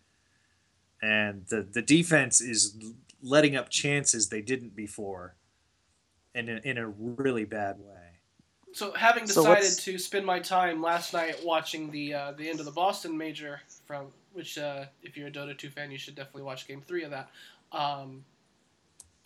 And 1.03 1.45
the, 1.49 1.63
the 1.63 1.83
defense 1.83 2.41
is 2.41 2.79
letting 3.21 3.57
up 3.57 3.69
chances 3.69 4.29
they 4.29 4.43
didn't 4.43 4.77
before 4.77 5.35
in 6.37 6.49
a, 6.49 6.61
in 6.63 6.79
a 6.79 6.87
really 6.87 7.45
bad 7.45 7.81
way. 7.81 8.21
So 8.73 8.93
having 8.93 9.25
decided 9.25 9.49
what's- 9.49 9.83
to 9.85 9.99
spend 9.99 10.25
my 10.25 10.39
time 10.39 10.81
last 10.81 11.13
night 11.13 11.45
watching 11.45 11.91
the 11.91 12.15
uh, 12.15 12.33
the 12.33 12.49
end 12.49 12.61
of 12.61 12.67
the 12.67 12.71
Boston 12.71 13.19
major 13.19 13.61
from 13.87 14.13
which 14.35 14.59
uh, 14.59 14.85
if 15.03 15.17
you're 15.17 15.29
a 15.29 15.31
Dota 15.33 15.57
2 15.57 15.71
fan 15.71 15.91
you 15.91 15.99
should 15.99 16.15
definitely 16.15 16.43
watch 16.43 16.69
game 16.69 16.83
3 16.87 17.05
of 17.05 17.11
that. 17.13 17.31
Um, 17.73 18.25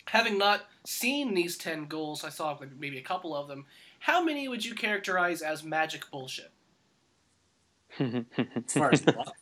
having 0.05 0.37
not 0.37 0.61
seen 0.85 1.33
these 1.33 1.57
10 1.57 1.85
goals, 1.87 2.23
I 2.23 2.29
saw 2.29 2.57
maybe 2.79 2.97
a 2.97 3.03
couple 3.03 3.35
of 3.35 3.47
them. 3.47 3.65
How 3.99 4.23
many 4.23 4.47
would 4.47 4.63
you 4.63 4.73
characterize 4.75 5.41
as 5.41 5.63
magic 5.63 6.09
bullshit? 6.09 6.51
As 7.99 8.73
far 8.73 8.91
as 8.93 9.05
luck, 9.05 9.35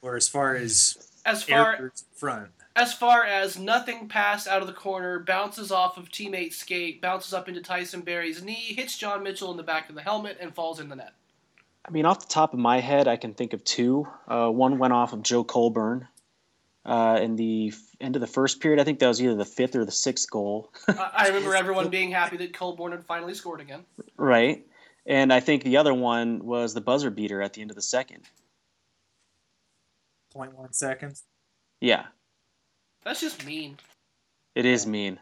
or 0.00 0.16
as 0.16 0.26
far 0.28 0.56
as 0.56 0.96
As 1.24 1.42
far 1.44 1.76
errors 1.76 2.04
front. 2.14 2.48
as 2.74 2.92
far 2.94 3.24
as 3.24 3.58
nothing 3.58 4.08
passed 4.08 4.48
out 4.48 4.62
of 4.62 4.66
the 4.66 4.72
corner, 4.72 5.20
bounces 5.20 5.70
off 5.70 5.96
of 5.98 6.08
teammate 6.08 6.54
skate, 6.54 7.00
bounces 7.02 7.34
up 7.34 7.48
into 7.48 7.60
Tyson 7.60 8.00
Barrie's 8.00 8.42
knee, 8.42 8.74
hits 8.74 8.96
John 8.96 9.22
Mitchell 9.22 9.50
in 9.50 9.58
the 9.58 9.62
back 9.62 9.88
of 9.90 9.94
the 9.94 10.02
helmet, 10.02 10.38
and 10.40 10.54
falls 10.54 10.80
in 10.80 10.88
the 10.88 10.96
net. 10.96 11.12
I 11.86 11.90
mean, 11.90 12.06
off 12.06 12.20
the 12.20 12.32
top 12.32 12.52
of 12.52 12.58
my 12.60 12.78
head, 12.80 13.08
I 13.08 13.16
can 13.16 13.34
think 13.34 13.52
of 13.52 13.64
two. 13.64 14.06
Uh, 14.28 14.48
one 14.48 14.78
went 14.78 14.92
off 14.92 15.12
of 15.12 15.22
Joe 15.22 15.42
Colborne 15.42 16.06
uh, 16.84 17.18
in 17.20 17.34
the 17.36 17.68
f- 17.72 17.80
end 18.00 18.14
of 18.14 18.20
the 18.20 18.26
first 18.28 18.60
period. 18.60 18.80
I 18.80 18.84
think 18.84 19.00
that 19.00 19.08
was 19.08 19.20
either 19.20 19.34
the 19.34 19.44
fifth 19.44 19.74
or 19.74 19.84
the 19.84 19.90
sixth 19.90 20.30
goal. 20.30 20.72
I, 20.86 21.10
I 21.14 21.26
remember 21.28 21.54
everyone 21.56 21.88
being 21.88 22.10
happy 22.12 22.36
that 22.38 22.52
Colburn 22.54 22.92
had 22.92 23.04
finally 23.04 23.34
scored 23.34 23.60
again. 23.60 23.84
right. 24.16 24.64
And 25.04 25.32
I 25.32 25.40
think 25.40 25.64
the 25.64 25.78
other 25.78 25.92
one 25.92 26.44
was 26.46 26.74
the 26.74 26.80
buzzer 26.80 27.10
beater 27.10 27.42
at 27.42 27.54
the 27.54 27.60
end 27.60 27.70
of 27.72 27.74
the 27.74 27.82
second. 27.82 28.22
0.1 30.32 30.72
seconds. 30.74 31.24
Yeah, 31.80 32.04
That's 33.04 33.20
just 33.20 33.44
mean. 33.44 33.78
it 34.54 34.64
is 34.64 34.86
mean. 34.86 35.18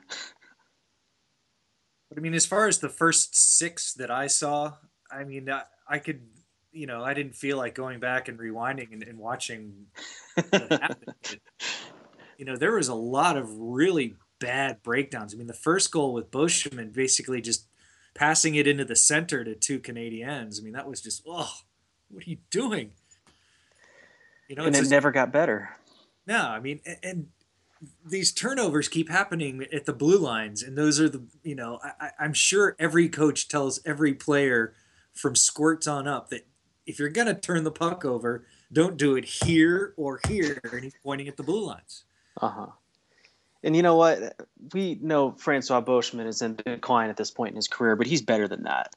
But 2.11 2.19
I 2.19 2.21
mean, 2.21 2.35
as 2.35 2.45
far 2.45 2.67
as 2.69 2.79
the 2.81 2.90
first 2.90 3.35
six 3.35 3.95
that 3.95 4.11
I 4.11 4.26
saw, 4.26 4.75
I 5.11 5.25
mean, 5.25 5.49
I, 5.49 5.62
I 5.88 5.99
could, 5.99 6.21
you 6.73 6.87
know, 6.87 7.03
I 7.03 7.15
didn't 7.15 7.35
feel 7.35 7.57
like 7.57 7.75
going 7.75 8.00
back 8.00 8.29
and 8.29 8.39
rewinding 8.39 8.93
and, 8.93 9.03
and 9.03 9.19
watching. 9.19 9.87
But, 10.50 10.97
you 12.39 12.47
know, 12.47 12.57
there 12.57 12.73
was 12.73 12.89
a 12.89 12.95
lot 12.95 13.37
of 13.37 13.50
really 13.59 14.15
bad 14.39 14.83
breakdowns. 14.83 15.35
I 15.35 15.37
mean, 15.37 15.47
the 15.47 15.53
first 15.53 15.91
goal 15.93 16.15
with 16.15 16.31
Beauchemin 16.31 16.93
basically 16.95 17.43
just 17.43 17.67
passing 18.15 18.55
it 18.55 18.67
into 18.67 18.85
the 18.85 18.97
center 18.97 19.45
to 19.45 19.55
two 19.55 19.79
Canadians. 19.79 20.59
I 20.59 20.62
mean, 20.62 20.73
that 20.73 20.89
was 20.89 21.03
just, 21.03 21.23
oh, 21.29 21.50
what 22.09 22.27
are 22.27 22.31
you 22.31 22.39
doing? 22.50 22.93
You 24.49 24.57
know, 24.57 24.65
and 24.65 24.75
it 24.75 24.79
just- 24.79 24.91
never 24.91 25.11
got 25.11 25.31
better. 25.33 25.77
no, 26.27 26.39
I 26.39 26.61
mean, 26.61 26.81
and, 26.87 26.97
and 27.03 27.27
these 28.05 28.33
turnovers 28.33 28.89
keep 28.89 29.09
happening 29.11 29.67
at 29.73 29.85
the 29.87 29.93
blue 29.93 30.19
lines, 30.19 30.62
and 30.62 30.77
those 30.77 30.99
are 31.00 31.09
the 31.09 31.23
you 31.43 31.55
know 31.55 31.79
I- 31.83 32.11
I'm 32.19 32.33
sure 32.35 32.75
every 32.79 33.09
coach 33.09 33.49
tells 33.49 33.81
every 33.85 34.12
player 34.15 34.75
from 35.15 35.35
squirts 35.37 35.87
on 35.87 36.07
up 36.09 36.31
that 36.31 36.47
if 36.87 36.99
you're 36.99 37.09
gonna 37.09 37.35
turn 37.35 37.65
the 37.65 37.71
puck 37.71 38.05
over, 38.05 38.47
don't 38.73 38.97
do 38.97 39.17
it 39.17 39.25
here 39.25 39.95
or 39.97 40.21
here. 40.29 40.61
And 40.73 40.85
he's 40.85 40.95
pointing 41.03 41.29
at 41.29 41.37
the 41.37 41.43
blue 41.43 41.67
lines. 41.67 42.05
Uh 42.41 42.49
huh. 42.49 42.67
And 43.63 43.77
you 43.77 43.83
know 43.83 43.97
what? 43.97 44.41
We 44.73 44.99
know 45.03 45.33
Francois 45.33 45.83
Beauchemin 45.83 46.27
is 46.27 46.43
in 46.43 46.57
decline 46.57 47.11
at 47.11 47.17
this 47.17 47.31
point 47.31 47.51
in 47.51 47.57
his 47.57 47.69
career, 47.69 47.95
but 47.97 48.07
he's 48.07 48.23
better 48.23 48.49
than 48.49 48.63
that. 48.63 48.95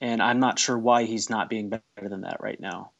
And 0.00 0.22
I'm 0.22 0.40
not 0.40 0.58
sure 0.58 0.76
why 0.76 1.04
he's 1.04 1.30
not 1.30 1.48
being 1.48 1.70
better 1.70 2.08
than 2.08 2.22
that 2.22 2.38
right 2.40 2.60
now. 2.60 2.90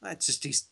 That's 0.00 0.26
just 0.26 0.44
he's. 0.44 0.68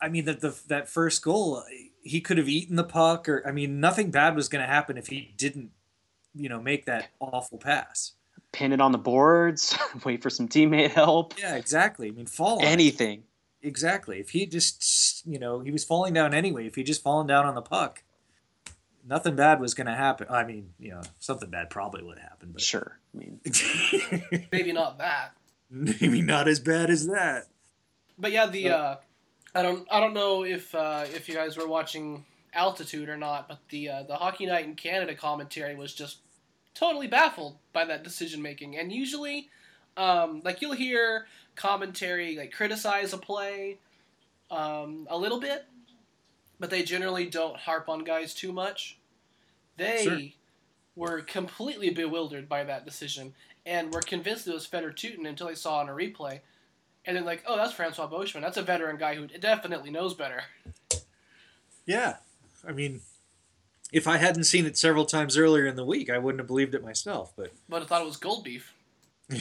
I 0.00 0.08
mean, 0.08 0.24
that 0.26 0.40
the 0.40 0.56
that 0.68 0.88
first 0.88 1.22
goal, 1.22 1.62
he 2.02 2.20
could 2.20 2.38
have 2.38 2.48
eaten 2.48 2.76
the 2.76 2.84
puck, 2.84 3.28
or 3.28 3.46
I 3.46 3.52
mean, 3.52 3.80
nothing 3.80 4.10
bad 4.10 4.36
was 4.36 4.48
going 4.48 4.62
to 4.62 4.70
happen 4.70 4.98
if 4.98 5.06
he 5.06 5.32
didn't, 5.36 5.70
you 6.34 6.48
know, 6.48 6.60
make 6.60 6.86
that 6.86 7.10
awful 7.20 7.58
pass. 7.58 8.12
Pin 8.52 8.72
it 8.72 8.80
on 8.80 8.92
the 8.92 8.98
boards, 8.98 9.76
wait 10.04 10.22
for 10.22 10.28
some 10.30 10.46
teammate 10.48 10.90
help. 10.90 11.34
Yeah, 11.38 11.56
exactly. 11.56 12.08
I 12.08 12.10
mean, 12.10 12.26
fall 12.26 12.58
on 12.58 12.64
it. 12.64 12.68
Anything. 12.68 13.24
Exactly. 13.62 14.18
If 14.20 14.30
he 14.30 14.44
just, 14.46 15.26
you 15.26 15.38
know, 15.38 15.60
he 15.60 15.70
was 15.70 15.84
falling 15.84 16.12
down 16.14 16.34
anyway. 16.34 16.66
If 16.66 16.74
he 16.74 16.82
just 16.82 17.02
fallen 17.02 17.26
down 17.26 17.46
on 17.46 17.54
the 17.54 17.62
puck, 17.62 18.02
nothing 19.08 19.36
bad 19.36 19.60
was 19.60 19.72
going 19.74 19.86
to 19.86 19.94
happen. 19.94 20.26
I 20.28 20.44
mean, 20.44 20.70
you 20.78 20.90
know, 20.90 21.00
something 21.18 21.48
bad 21.48 21.70
probably 21.70 22.02
would 22.02 22.18
happen. 22.18 22.50
but 22.52 22.60
Sure. 22.60 22.98
I 23.14 23.18
mean, 23.18 23.40
Maybe 24.52 24.72
not 24.72 24.98
that. 24.98 25.32
maybe 25.70 26.20
not 26.22 26.48
as 26.48 26.60
bad 26.60 26.90
as 26.90 27.06
that. 27.06 27.46
But 28.18 28.32
yeah, 28.32 28.46
the 28.46 28.64
So- 28.64 28.70
uh, 28.70 28.96
I 29.54 29.62
don't 29.62 29.86
I 29.90 30.00
don't 30.00 30.14
know 30.14 30.44
if 30.44 30.74
uh, 30.74 31.04
if 31.14 31.28
you 31.28 31.34
guys 31.34 31.56
were 31.56 31.66
watching 31.68 32.24
Altitude 32.54 33.08
or 33.08 33.16
not, 33.16 33.48
but 33.48 33.58
the 33.70 33.88
uh, 33.90 34.02
the 34.02 34.16
Hockey 34.16 34.46
Night 34.46 34.64
in 34.64 34.74
Canada 34.74 35.14
commentary 35.14 35.74
was 35.74 35.94
just 35.94 36.18
totally 36.74 37.06
baffled 37.06 37.56
by 37.72 37.84
that 37.84 38.02
decision 38.04 38.42
making. 38.42 38.76
And 38.78 38.92
usually, 38.92 39.48
um, 39.96 40.40
like 40.44 40.62
you'll 40.62 40.72
hear 40.72 41.26
commentary 41.54 42.36
like 42.36 42.52
criticize 42.52 43.12
a 43.12 43.18
play 43.18 43.78
um, 44.50 45.06
a 45.10 45.16
little 45.18 45.40
bit, 45.40 45.66
but 46.58 46.70
they 46.70 46.82
generally 46.82 47.26
don't 47.26 47.56
harp 47.56 47.88
on 47.88 48.04
guys 48.04 48.34
too 48.34 48.52
much. 48.52 48.98
They 49.76 50.04
Sure. 50.04 50.18
were 50.96 51.22
completely 51.22 51.90
bewildered 51.90 52.48
by 52.48 52.64
that 52.64 52.84
decision 52.84 53.34
and 53.64 53.92
were 53.92 54.00
convinced 54.00 54.46
it 54.46 54.54
was 54.54 54.66
Fedor 54.66 54.92
Tyutin 54.92 55.26
until 55.26 55.46
they 55.48 55.54
saw 55.54 55.78
on 55.78 55.88
a 55.88 55.92
replay. 55.92 56.40
And 57.04 57.16
then 57.16 57.24
like, 57.24 57.42
oh, 57.46 57.56
that's 57.56 57.72
Francois 57.72 58.08
Beauchemin. 58.08 58.42
That's 58.42 58.56
a 58.56 58.62
veteran 58.62 58.96
guy 58.96 59.14
who 59.16 59.26
definitely 59.26 59.90
knows 59.90 60.14
better. 60.14 60.42
Yeah. 61.84 62.16
I 62.66 62.72
mean, 62.72 63.00
if 63.92 64.08
I 64.08 64.16
hadn't 64.16 64.44
seen 64.44 64.66
it 64.66 64.76
several 64.76 65.04
times 65.04 65.36
earlier 65.36 65.66
in 65.66 65.76
the 65.76 65.84
week, 65.84 66.10
I 66.10 66.18
wouldn't 66.18 66.40
have 66.40 66.46
believed 66.48 66.74
it 66.74 66.82
myself. 66.82 67.32
But 67.36 67.52
But 67.68 67.82
I 67.82 67.84
thought 67.84 68.02
it 68.02 68.06
was 68.06 68.16
Goloubef. 68.18 68.62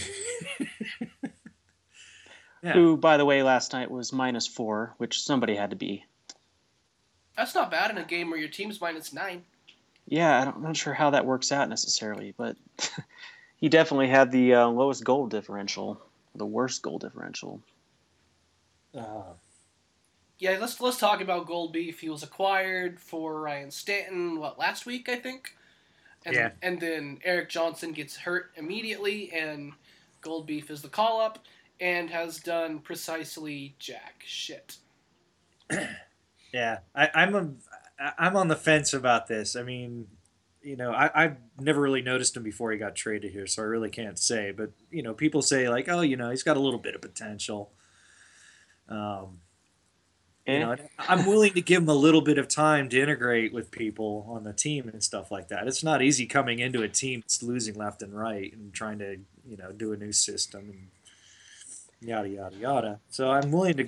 Yeah. 2.64 2.74
who, 2.74 2.96
by 2.96 3.18
the 3.18 3.26
way, 3.26 3.42
last 3.42 3.74
night 3.74 3.90
was 3.90 4.14
minus 4.14 4.46
four, 4.46 4.94
which 4.98 5.24
somebody 5.24 5.56
had 5.56 5.72
to 5.72 5.76
be. 5.76 6.06
That's 7.36 7.56
not 7.56 7.72
bad 7.72 7.90
in 7.90 7.98
a 7.98 8.04
game 8.04 8.30
where 8.30 8.40
your 8.40 8.50
team's 8.50 8.80
minus 8.80 9.12
nine. 9.12 9.46
Yeah, 10.06 10.40
I 10.40 10.46
don't, 10.46 10.58
I'm 10.58 10.62
not 10.62 10.78
sure 10.78 10.94
how 10.94 11.10
that 11.10 11.26
works 11.26 11.52
out 11.52 11.70
necessarily, 11.70 12.36
but 12.38 12.56
he 13.56 13.68
definitely 13.68 14.10
had 14.10 14.32
the 14.32 14.54
uh, 14.54 14.68
lowest 14.68 15.04
goal 15.04 15.26
differential, 15.26 16.00
the 16.36 16.46
worst 16.46 16.84
goal 16.84 17.00
differential. 17.00 17.64
uh, 18.96 19.34
Yeah, 20.42 20.58
let's 20.60 20.82
let's 20.82 20.98
talk 20.98 21.22
about 21.22 21.46
Goloubef. 21.46 22.00
He 22.00 22.10
was 22.10 22.24
acquired 22.24 23.00
for 23.00 23.40
Ryan 23.40 23.70
Stanton 23.70 24.40
what 24.40 24.58
last 24.58 24.88
week, 24.88 25.08
I 25.08 25.18
think. 25.18 25.56
And 26.26 26.36
Yeah. 26.36 26.52
and 26.64 26.82
then 26.82 27.20
Erik 27.24 27.48
Johnson 27.48 27.92
gets 27.92 28.18
hurt 28.18 28.52
immediately, 28.56 29.32
and 29.32 29.74
Goloubef 30.24 30.72
is 30.72 30.82
the 30.82 30.90
call 30.90 31.22
up, 31.22 31.46
and 31.80 32.10
has 32.10 32.40
done 32.40 32.80
precisely 32.80 33.76
jack 33.78 34.24
shit. 34.26 34.78
yeah, 36.52 36.80
I, 36.96 37.12
I'm 37.14 37.36
a, 37.36 38.14
I'm 38.18 38.36
on 38.36 38.48
the 38.48 38.56
fence 38.56 38.96
about 38.96 39.28
this. 39.28 39.56
I 39.56 39.62
mean, 39.62 40.08
you 40.64 40.76
know, 40.76 40.92
I, 40.92 41.24
I've 41.24 41.38
never 41.60 41.80
really 41.80 42.02
noticed 42.02 42.36
him 42.36 42.42
before 42.42 42.72
he 42.72 42.80
got 42.80 42.96
traded 42.96 43.32
here, 43.32 43.46
so 43.46 43.62
I 43.62 43.66
really 43.66 43.92
can't 43.92 44.18
say. 44.18 44.50
But 44.50 44.72
you 44.90 45.04
know, 45.04 45.14
people 45.14 45.44
say 45.44 45.70
like, 45.70 45.88
oh, 45.88 46.02
you 46.02 46.18
know, 46.18 46.32
he's 46.32 46.42
got 46.42 46.58
a 46.58 46.62
little 46.62 46.80
bit 46.80 46.96
of 46.96 47.02
potential. 47.02 47.74
Um, 48.90 49.42
you 50.48 50.54
Eh? 50.54 50.60
know, 50.60 50.76
I'm 51.00 51.26
willing 51.26 51.54
to 51.54 51.62
give 51.62 51.84
him 51.84 51.90
a 51.90 51.94
little 51.94 52.22
bit 52.22 52.38
of 52.38 52.48
time 52.48 52.90
to 52.90 53.00
integrate 53.00 53.54
with 53.54 53.70
people 53.72 54.26
on 54.30 54.44
the 54.44 54.54
team 54.54 54.90
and 54.90 55.04
stuff 55.04 55.32
like 55.32 55.48
that. 55.50 55.68
It's 55.68 55.84
not 55.84 56.02
easy 56.02 56.26
coming 56.26 56.60
into 56.60 56.82
a 56.82 56.88
team 56.88 57.22
that's 57.22 57.44
losing 57.44 57.76
left 57.76 58.02
and 58.02 58.14
right 58.18 58.52
and 58.54 58.74
trying 58.74 59.00
to, 59.00 59.18
you 59.48 59.58
know, 59.58 59.72
do 59.72 59.94
a 59.94 59.98
new 59.98 60.12
system 60.12 60.70
and 60.70 60.88
yada 62.10 62.30
yada 62.30 62.56
yada. 62.58 63.00
So 63.10 63.30
I'm 63.32 63.52
willing 63.52 63.78
to 63.78 63.88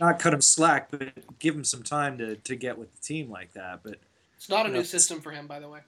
not 0.00 0.18
cut 0.20 0.32
him 0.32 0.40
slack, 0.40 0.90
but 0.90 1.38
give 1.40 1.54
him 1.56 1.64
some 1.64 1.82
time 1.82 2.18
to, 2.18 2.36
to 2.36 2.54
get 2.54 2.78
with 2.78 2.94
the 2.94 3.00
team 3.00 3.28
like 3.30 3.52
that. 3.54 3.80
But 3.82 3.96
It's 4.36 4.48
not 4.48 4.66
a 4.66 4.68
Yeah. 4.68 4.76
new 4.76 4.84
system 4.84 5.20
for 5.20 5.32
him, 5.32 5.46
by 5.48 5.58
the 5.58 5.68
way. 5.68 5.80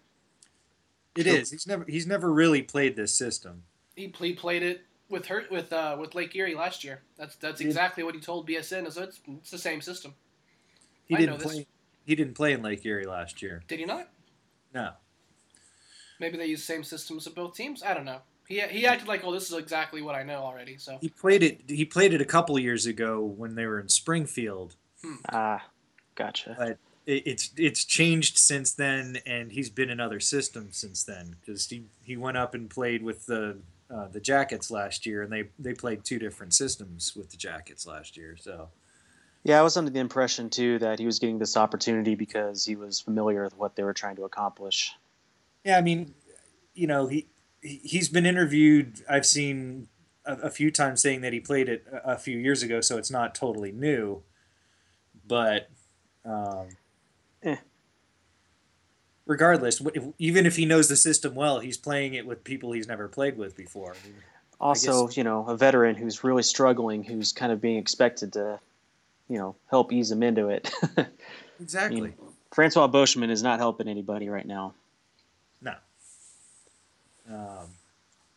it 1.16 1.26
is. 1.26 1.50
He's 1.50 1.66
never 1.66 1.84
he's 1.88 2.06
never 2.06 2.32
really 2.32 2.62
played 2.62 2.96
this 2.96 3.14
system. 3.14 3.62
He, 3.96 4.12
he 4.18 4.32
played 4.32 4.62
it 4.62 4.82
with 5.10 5.26
her 5.26 5.44
with 5.50 5.72
uh, 5.72 5.96
with 6.00 6.14
Lake 6.14 6.34
Erie 6.34 6.54
last 6.54 6.84
year. 6.84 7.02
That's 7.18 7.36
that's 7.36 7.60
exactly 7.60 8.02
what 8.02 8.14
he 8.14 8.20
told 8.20 8.48
BSN. 8.48 8.90
So 8.92 9.02
it's 9.02 9.20
it's 9.26 9.50
the 9.50 9.58
same 9.58 9.80
system. 9.80 10.14
He 11.06 11.16
I 11.16 11.18
didn't 11.18 11.40
this. 11.40 11.46
play. 11.52 11.66
He 12.06 12.14
didn't 12.14 12.34
play 12.34 12.52
in 12.52 12.62
Lake 12.62 12.86
Erie 12.86 13.06
last 13.06 13.42
year. 13.42 13.62
Did 13.68 13.80
he 13.80 13.84
not? 13.84 14.08
No. 14.72 14.92
Maybe 16.18 16.38
they 16.38 16.46
use 16.46 16.60
the 16.60 16.72
same 16.72 16.84
systems 16.84 17.26
of 17.26 17.34
both 17.34 17.54
teams. 17.54 17.82
I 17.82 17.92
don't 17.94 18.04
know. 18.04 18.20
He 18.48 18.60
he 18.60 18.86
acted 18.86 19.08
like, 19.08 19.24
oh, 19.24 19.32
this 19.32 19.50
is 19.50 19.56
exactly 19.56 20.02
what 20.02 20.14
I 20.14 20.22
know 20.22 20.42
already. 20.42 20.76
So 20.78 20.98
He 21.00 21.08
played 21.08 21.42
it. 21.42 21.62
He 21.68 21.84
played 21.84 22.14
it 22.14 22.20
a 22.20 22.24
couple 22.24 22.58
years 22.58 22.86
ago 22.86 23.20
when 23.22 23.54
they 23.54 23.66
were 23.66 23.80
in 23.80 23.88
Springfield. 23.88 24.76
Ah, 25.32 25.64
gotcha. 26.14 26.54
But 26.58 26.78
it, 27.06 27.26
it's 27.26 27.50
it's 27.56 27.84
changed 27.84 28.38
since 28.38 28.72
then, 28.72 29.18
and 29.24 29.52
he's 29.52 29.70
been 29.70 29.88
in 29.90 30.00
other 30.00 30.20
systems 30.20 30.76
since 30.76 31.04
then 31.04 31.36
because 31.40 31.68
he, 31.68 31.84
he 32.02 32.16
went 32.16 32.36
up 32.36 32.54
and 32.54 32.68
played 32.68 33.02
with 33.02 33.26
the 33.26 33.58
uh, 33.92 34.08
the 34.08 34.20
Jackets 34.20 34.70
last 34.70 35.04
year, 35.06 35.22
and 35.22 35.32
they 35.32 35.44
they 35.58 35.74
played 35.74 36.04
two 36.04 36.18
different 36.18 36.54
systems 36.54 37.14
with 37.16 37.30
the 37.30 37.36
Jackets 37.36 37.86
last 37.86 38.16
year. 38.16 38.36
So 38.38 38.68
Yeah, 39.42 39.58
I 39.58 39.62
was 39.62 39.76
under 39.76 39.90
the 39.90 40.00
impression 40.00 40.50
too 40.50 40.78
that 40.78 40.98
he 40.98 41.06
was 41.06 41.18
getting 41.18 41.38
this 41.38 41.56
opportunity 41.56 42.14
because 42.14 42.64
he 42.64 42.76
was 42.76 43.00
familiar 43.00 43.42
with 43.44 43.56
what 43.56 43.76
they 43.76 43.82
were 43.82 43.94
trying 43.94 44.16
to 44.16 44.24
accomplish. 44.24 44.92
yeah, 45.64 45.76
I 45.78 45.80
mean, 45.82 46.14
you 46.74 46.86
know, 46.86 47.06
he 47.06 47.26
he- 47.62 47.80
he's 47.84 48.08
been 48.08 48.26
interviewed. 48.26 49.02
I've 49.08 49.26
seen 49.26 49.88
a, 50.24 50.34
a 50.34 50.50
few 50.50 50.70
times 50.70 51.02
saying 51.02 51.20
that 51.22 51.32
he 51.32 51.40
played 51.40 51.68
it 51.68 51.86
a, 51.92 52.12
a 52.12 52.16
few 52.18 52.38
years 52.38 52.62
ago, 52.62 52.80
so 52.80 52.96
it's 52.98 53.10
not 53.10 53.34
totally 53.34 53.72
new. 53.72 54.22
But 55.26 55.68
um. 56.24 56.76
Regardless, 59.26 59.80
if- 59.94 60.04
even 60.18 60.46
if 60.46 60.56
he 60.56 60.64
knows 60.66 60.88
the 60.88 60.96
system 60.96 61.34
well, 61.34 61.60
he's 61.60 61.76
playing 61.76 62.14
it 62.14 62.26
with 62.26 62.42
people 62.44 62.72
he's 62.72 62.88
never 62.88 63.06
played 63.08 63.36
with 63.36 63.56
before. 63.56 63.92
I 63.92 64.06
mean, 64.08 64.16
Also, 64.60 65.06
guess- 65.06 65.16
you 65.16 65.24
know, 65.24 65.46
a 65.46 65.56
veteran 65.56 65.94
who's 65.94 66.24
really 66.24 66.42
struggling, 66.42 67.04
who's 67.04 67.32
kind 67.32 67.52
of 67.52 67.60
being 67.60 67.76
expected 67.76 68.32
to, 68.34 68.58
you 69.28 69.38
know, 69.38 69.54
help 69.68 69.92
ease 69.92 70.10
him 70.10 70.22
into 70.22 70.48
it. 70.48 70.70
exactly. 71.60 72.14
Francois 72.52 72.88
Beauchemin 72.88 73.30
is 73.30 73.42
not 73.42 73.58
helping 73.60 73.86
anybody 73.88 74.28
right 74.28 74.46
now. 74.46 74.74
No. 75.62 75.74
Um, 77.28 77.68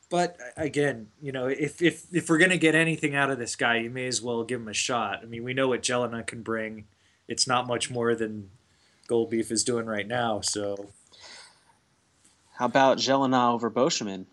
but 0.10 0.38
again, 0.56 1.08
you 1.20 1.32
know, 1.32 1.48
if 1.48 1.82
if 1.82 2.06
if 2.14 2.30
we're 2.30 2.38
gonna 2.38 2.58
get 2.58 2.76
anything 2.76 3.16
out 3.16 3.32
of 3.32 3.40
this 3.40 3.56
guy, 3.56 3.78
you 3.78 3.90
may 3.90 4.06
as 4.06 4.22
well 4.22 4.44
give 4.44 4.62
him 4.62 4.68
a 4.68 4.74
shot. 4.74 5.22
I 5.24 5.26
mean, 5.26 5.44
we 5.44 5.56
know 5.56 5.68
what 5.70 5.82
Gelinas 5.82 6.28
can 6.28 6.44
bring. 6.44 6.86
It's 7.28 7.48
not 7.48 7.66
much 7.66 7.90
more 7.90 8.14
than 8.14 8.52
Goloubef 9.08 9.52
is 9.52 9.64
doing 9.64 9.86
right 9.86 10.08
now. 10.08 10.42
So, 10.42 10.90
How 12.54 12.66
about 12.66 12.98
Gelinas 12.98 13.54
over 13.54 13.70
Beauchemin? 13.70 14.26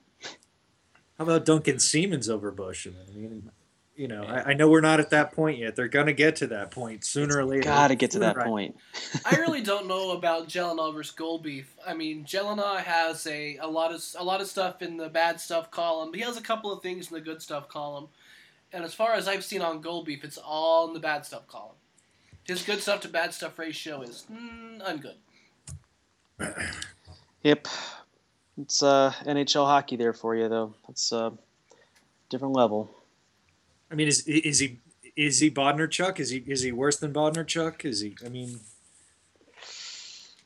how 1.19 1.25
about 1.25 1.45
Duncan 1.45 1.79
Siemens 1.79 2.31
over 2.31 2.51
Bush? 2.51 2.87
I 2.87 3.13
mean, 3.15 3.51
you 3.95 4.09
know, 4.09 4.23
I, 4.23 4.51
I 4.51 4.55
know 4.55 4.71
we're 4.71 4.81
not 4.81 5.01
at 5.01 5.11
that 5.11 5.33
point 5.33 5.59
yet. 5.59 5.77
They're 5.77 5.89
gonna 5.89 6.15
get 6.15 6.37
to 6.37 6.47
that 6.47 6.71
point 6.71 7.05
sooner 7.05 7.39
or 7.39 7.45
later. 7.45 7.65
Got 7.65 7.89
to 7.89 7.95
get 7.95 8.13
to 8.13 8.21
that 8.21 8.39
or- 8.39 8.45
point. 8.45 8.77
I 9.27 9.37
really 9.37 9.61
don't 9.61 9.87
know 9.87 10.13
about 10.13 10.49
Gelinas 10.49 10.95
versus 10.95 11.15
Goloubef. 11.15 11.67
I 11.87 11.93
mean, 11.93 12.25
Gelinas 12.25 12.79
has 12.85 13.27
a, 13.27 13.59
a 13.59 13.67
lot 13.69 13.93
of 13.95 14.03
a 14.19 14.25
lot 14.25 14.41
of 14.41 14.47
stuff 14.47 14.81
in 14.81 14.97
the 14.97 15.11
bad 15.11 15.39
stuff 15.41 15.71
column. 15.71 16.11
But 16.11 16.21
he 16.21 16.25
has 16.25 16.39
a 16.39 16.43
couple 16.43 16.73
of 16.73 16.83
things 16.83 17.09
in 17.11 17.15
the 17.15 17.21
good 17.21 17.43
stuff 17.43 17.69
column. 17.69 18.09
And 18.73 18.85
as 18.85 18.95
far 18.95 19.13
as 19.15 19.29
I've 19.29 19.45
seen 19.45 19.61
on 19.63 19.83
Goloubef, 19.83 20.23
it's 20.25 20.39
all 20.39 20.87
in 20.89 20.95
the 20.95 21.01
bad 21.01 21.27
stuff 21.27 21.47
column. 21.49 21.75
His 22.51 22.65
good 22.65 22.83
stuff 22.83 23.01
to 23.03 23.09
bad 23.09 23.33
stuff 23.33 23.57
ratio 23.61 24.03
is 24.03 24.27
mm, 24.29 24.83
ungood. 24.83 25.15
Yep. 27.43 27.69
It's 28.61 28.83
uh, 28.83 29.15
NHL 29.25 29.65
hockey 29.65 29.97
there 29.97 30.13
for 30.13 30.37
you, 30.37 30.47
though. 30.51 30.75
It's 30.91 31.11
a 31.11 31.17
uh, 31.17 31.31
different 32.29 32.53
level. 32.53 32.91
I 33.91 33.95
mean, 33.95 34.09
is 34.09 34.27
is 34.27 34.59
he 34.59 34.81
is 35.17 35.39
he 35.39 35.51
Bodnarchuk? 35.51 36.21
Is 36.21 36.29
he 36.29 36.45
is 36.47 36.61
he 36.61 36.71
worse 36.71 36.99
than 36.99 37.15
Bodnarchuk? 37.15 37.87
Is 37.87 38.01
he? 38.01 38.15
I 38.27 38.29
mean, 38.29 38.61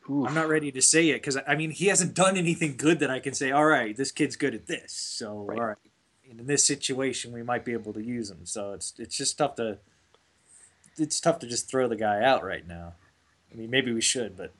Oof. 0.08 0.28
I'm 0.28 0.34
not 0.34 0.48
ready 0.48 0.70
to 0.70 0.82
say 0.82 1.08
it 1.08 1.14
because 1.14 1.36
I 1.48 1.56
mean 1.56 1.70
he 1.70 1.86
hasn't 1.86 2.14
done 2.14 2.36
anything 2.36 2.76
good 2.76 3.00
that 3.00 3.10
I 3.10 3.18
can 3.18 3.34
say. 3.34 3.50
All 3.50 3.66
right, 3.66 3.96
this 3.96 4.12
kid's 4.12 4.36
good 4.36 4.54
at 4.54 4.68
this. 4.68 4.92
So 4.92 5.46
Right. 5.48 5.58
all 5.58 5.66
right, 5.66 5.76
in 6.30 6.46
this 6.46 6.64
situation 6.64 7.32
we 7.32 7.42
might 7.42 7.64
be 7.64 7.72
able 7.72 7.92
to 7.94 8.04
use 8.04 8.30
him. 8.30 8.44
So 8.44 8.72
it's 8.72 8.94
it's 8.98 9.16
just 9.16 9.36
tough 9.38 9.56
to 9.56 9.78
it's 10.96 11.20
tough 11.20 11.38
to 11.40 11.46
just 11.46 11.68
throw 11.68 11.88
the 11.88 11.96
guy 11.96 12.22
out 12.22 12.44
right 12.44 12.66
now. 12.66 12.94
I 13.52 13.56
mean, 13.56 13.70
maybe 13.70 13.92
we 13.92 14.00
should, 14.00 14.36
but 14.36 14.52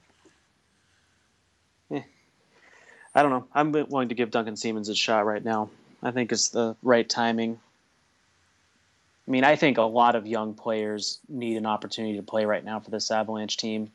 yeah. 1.90 2.02
I 3.14 3.22
don't 3.22 3.30
know. 3.30 3.46
I'm 3.54 3.72
willing 3.72 4.08
to 4.08 4.14
give 4.14 4.30
Duncan 4.30 4.56
Siemens 4.56 4.88
a 4.88 4.94
shot 4.94 5.26
right 5.26 5.44
now. 5.44 5.70
I 6.02 6.10
think 6.10 6.32
it's 6.32 6.48
the 6.48 6.76
right 6.82 7.08
timing. 7.08 7.58
I 9.26 9.30
mean, 9.30 9.44
I 9.44 9.56
think 9.56 9.78
a 9.78 9.82
lot 9.82 10.16
of 10.16 10.26
young 10.26 10.54
players 10.54 11.18
need 11.28 11.56
an 11.56 11.66
opportunity 11.66 12.16
to 12.16 12.22
play 12.22 12.44
right 12.44 12.64
now 12.64 12.78
for 12.78 12.90
this 12.90 13.10
Avalanche 13.10 13.56
team. 13.56 13.90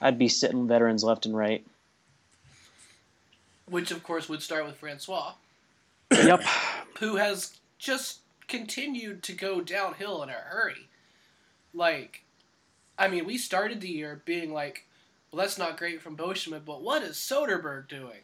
I'd 0.00 0.18
be 0.18 0.28
sitting 0.28 0.66
veterans 0.66 1.04
left 1.04 1.24
and 1.24 1.36
right. 1.36 1.64
Which, 3.66 3.90
of 3.90 4.02
course, 4.02 4.28
would 4.28 4.42
start 4.42 4.66
with 4.66 4.76
Francois. 4.76 5.34
Yep. 6.10 6.42
Who 6.98 7.16
has 7.16 7.56
just 7.78 8.20
continued 8.48 9.22
to 9.24 9.32
go 9.32 9.60
downhill 9.60 10.22
in 10.22 10.28
a 10.28 10.32
hurry. 10.32 10.88
Like, 11.76 12.24
I 12.98 13.08
mean, 13.08 13.26
we 13.26 13.38
started 13.38 13.80
the 13.80 13.88
year 13.88 14.22
being 14.24 14.52
like, 14.52 14.86
well, 15.30 15.42
that's 15.42 15.58
not 15.58 15.76
great 15.76 16.00
from 16.00 16.16
Beauchemin, 16.16 16.64
but 16.64 16.82
what 16.82 17.02
is 17.02 17.16
Soderberg 17.16 17.88
doing? 17.88 18.22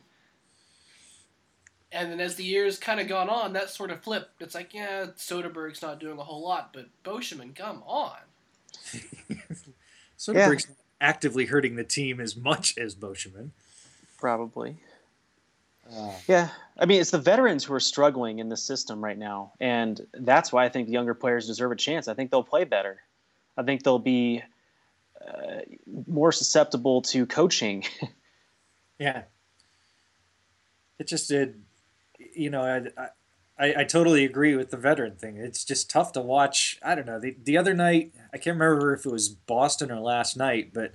And 1.90 2.10
then 2.10 2.20
as 2.20 2.36
the 2.36 2.44
years 2.44 2.78
kind 2.78 3.00
of 3.00 3.08
gone 3.08 3.28
on, 3.28 3.52
that 3.52 3.68
sort 3.68 3.90
of 3.90 4.00
flipped. 4.00 4.40
It's 4.40 4.54
like, 4.54 4.72
yeah, 4.72 5.06
Soderberg's 5.16 5.82
not 5.82 6.00
doing 6.00 6.18
a 6.18 6.24
whole 6.24 6.42
lot, 6.42 6.72
but 6.72 6.86
Beauchemin, 7.04 7.54
come 7.54 7.82
on. 7.86 8.16
Soderberg's 10.18 10.68
yeah. 10.68 10.74
actively 11.02 11.44
hurting 11.44 11.76
the 11.76 11.84
team 11.84 12.18
as 12.18 12.34
much 12.34 12.78
as 12.78 12.94
Beauchemin. 12.94 13.50
Probably. 14.18 14.78
Uh, 15.94 16.12
yeah, 16.26 16.48
I 16.78 16.86
mean, 16.86 17.00
it's 17.00 17.10
the 17.10 17.18
veterans 17.18 17.64
who 17.64 17.74
are 17.74 17.80
struggling 17.80 18.38
in 18.38 18.48
the 18.48 18.56
system 18.56 19.04
right 19.04 19.18
now, 19.18 19.52
and 19.60 20.00
that's 20.14 20.52
why 20.52 20.64
I 20.64 20.68
think 20.68 20.86
the 20.86 20.92
younger 20.92 21.12
players 21.12 21.46
deserve 21.46 21.72
a 21.72 21.76
chance. 21.76 22.08
I 22.08 22.14
think 22.14 22.30
they'll 22.30 22.42
play 22.42 22.64
better. 22.64 23.00
I 23.56 23.62
think 23.62 23.82
they'll 23.82 23.98
be 23.98 24.42
uh, 25.20 25.60
more 26.06 26.32
susceptible 26.32 27.02
to 27.02 27.26
coaching. 27.26 27.84
yeah, 28.98 29.22
it 30.98 31.06
just 31.06 31.28
did 31.28 31.62
you 32.34 32.50
know, 32.50 32.62
I, 32.62 33.02
I, 33.58 33.74
I 33.80 33.84
totally 33.84 34.24
agree 34.24 34.56
with 34.56 34.70
the 34.70 34.76
veteran 34.76 35.16
thing. 35.16 35.36
It's 35.36 35.64
just 35.64 35.90
tough 35.90 36.12
to 36.12 36.20
watch. 36.20 36.78
I 36.82 36.94
don't 36.94 37.06
know. 37.06 37.18
The, 37.18 37.36
the 37.42 37.56
other 37.56 37.74
night, 37.74 38.12
I 38.32 38.38
can't 38.38 38.58
remember 38.58 38.94
if 38.94 39.06
it 39.06 39.12
was 39.12 39.28
Boston 39.28 39.90
or 39.90 40.00
last 40.00 40.36
night, 40.36 40.72
but 40.72 40.94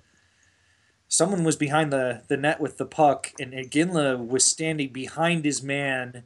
someone 1.07 1.43
was 1.43 1.55
behind 1.55 1.91
the, 1.91 2.23
the 2.27 2.37
net 2.37 2.59
with 2.59 2.77
the 2.77 2.85
puck, 2.85 3.33
and 3.39 3.53
Iginla 3.53 4.25
was 4.25 4.45
standing 4.45 4.91
behind 4.91 5.45
his 5.45 5.61
man 5.61 6.23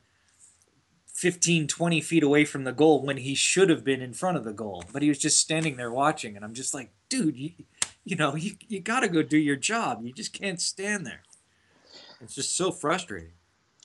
15, 1.21 1.67
20 1.67 2.01
feet 2.01 2.23
away 2.23 2.43
from 2.45 2.63
the 2.63 2.71
goal 2.71 3.05
when 3.05 3.17
he 3.17 3.35
should 3.35 3.69
have 3.69 3.83
been 3.83 4.01
in 4.01 4.11
front 4.11 4.37
of 4.37 4.43
the 4.43 4.51
goal. 4.51 4.83
But 4.91 5.03
he 5.03 5.09
was 5.09 5.19
just 5.19 5.37
standing 5.39 5.77
there 5.77 5.91
watching, 5.91 6.35
and 6.35 6.43
I'm 6.43 6.55
just 6.55 6.73
like, 6.73 6.89
dude, 7.09 7.37
you, 7.37 7.51
you 8.03 8.15
know, 8.15 8.35
you, 8.35 8.55
you 8.67 8.79
got 8.79 9.01
to 9.01 9.07
go 9.07 9.21
do 9.21 9.37
your 9.37 9.55
job. 9.55 10.03
You 10.03 10.13
just 10.13 10.33
can't 10.33 10.59
stand 10.59 11.05
there. 11.05 11.21
It's 12.21 12.33
just 12.33 12.57
so 12.57 12.71
frustrating. 12.71 13.33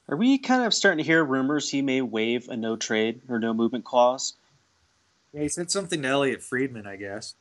Are 0.09 0.17
we 0.17 0.39
kind 0.39 0.65
of 0.65 0.73
starting 0.73 0.97
to 0.97 1.07
hear 1.07 1.23
rumors 1.23 1.69
he 1.69 1.83
may 1.83 2.01
waive 2.01 2.49
a 2.49 2.57
no 2.57 2.75
trade 2.75 3.21
or 3.29 3.39
no 3.39 3.53
movement 3.53 3.85
clause? 3.85 4.33
Yeah, 5.35 5.43
he 5.43 5.49
said 5.51 5.71
something 5.71 6.01
to 6.01 6.09
Elliotte 6.09 6.43
Friedman, 6.43 6.87
I 6.87 6.97
guess. 6.97 7.35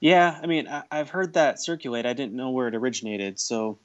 Yeah, 0.00 0.40
I 0.42 0.46
mean, 0.48 0.66
I, 0.66 0.82
have 0.90 1.10
heard 1.10 1.34
that 1.34 1.62
circulate. 1.62 2.04
I 2.04 2.14
didn't 2.14 2.34
know 2.34 2.50
where 2.50 2.66
it 2.66 2.74
originated, 2.74 3.38
so. 3.38 3.78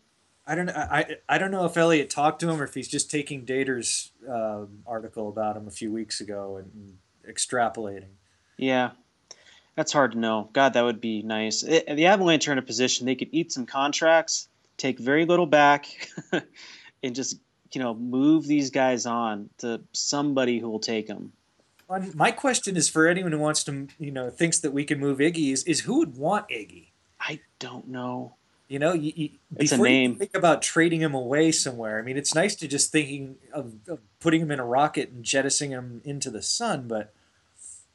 I 0.47 0.55
don't. 0.55 0.69
I 0.69 1.17
I 1.27 1.37
don't 1.37 1.51
know 1.51 1.65
if 1.65 1.75
Elliotte 1.75 2.09
talked 2.09 2.39
to 2.41 2.49
him 2.49 2.61
or 2.61 2.65
if 2.65 2.73
he's 2.75 2.87
just 2.87 3.09
taking 3.09 3.45
Dater's 3.45 4.11
um, 4.29 4.83
article 4.85 5.27
about 5.27 5.57
him 5.57 5.67
a 5.67 5.71
few 5.71 5.91
weeks 5.91 6.21
ago 6.21 6.57
and 6.57 6.97
extrapolating. 7.27 8.13
Yeah, 8.57 8.91
that's 9.75 9.91
hard 9.91 10.11
to 10.11 10.19
know. 10.19 10.49
God, 10.53 10.73
that 10.73 10.83
would 10.83 11.01
be 11.01 11.23
nice. 11.23 11.63
It, 11.63 11.87
the 11.95 12.05
Avalanche 12.05 12.47
are 12.47 12.51
in 12.51 12.59
a 12.59 12.63
position 12.63 13.05
they 13.05 13.15
could 13.15 13.29
eat 13.31 13.51
some 13.51 13.65
contracts, 13.65 14.47
take 14.77 14.99
very 14.99 15.25
little 15.25 15.47
back, 15.47 15.87
and 17.03 17.15
just 17.15 17.39
you 17.71 17.81
know 17.81 17.95
move 17.95 18.45
these 18.45 18.69
guys 18.69 19.07
on 19.07 19.49
to 19.59 19.81
somebody 19.93 20.59
who 20.59 20.69
will 20.69 20.79
take 20.79 21.07
them. 21.07 21.33
My 22.15 22.31
question 22.31 22.77
is 22.77 22.89
for 22.89 23.07
anyone 23.07 23.31
who 23.31 23.37
wants 23.37 23.63
to, 23.65 23.87
you 23.99 24.09
know, 24.09 24.31
thinks 24.31 24.59
that 24.59 24.73
we 24.73 24.85
can 24.85 24.99
move 24.99 25.19
Iggy 25.19 25.53
is, 25.53 25.63
is 25.65 25.81
who 25.81 25.99
would 25.99 26.17
want 26.17 26.49
Iggy? 26.49 26.87
I 27.19 27.41
don't 27.59 27.87
know. 27.87 28.33
You 28.67 28.79
know, 28.79 28.93
you, 28.93 29.13
you, 29.15 29.29
before. 29.55 29.87
You 29.87 30.15
think 30.15 30.35
about 30.35 30.63
trading 30.63 31.01
him 31.01 31.13
away 31.13 31.51
somewhere. 31.51 31.99
I 31.99 32.01
mean, 32.01 32.17
it's 32.17 32.33
nice 32.33 32.55
to 32.55 32.67
just 32.67 32.91
thinking 32.91 33.35
of, 33.53 33.75
of 33.87 33.99
putting 34.19 34.41
him 34.41 34.49
in 34.49 34.59
a 34.59 34.65
rocket 34.65 35.09
and 35.11 35.23
jettisoning 35.23 35.71
him 35.71 36.01
into 36.03 36.31
the 36.31 36.41
sun, 36.41 36.87
but 36.87 37.13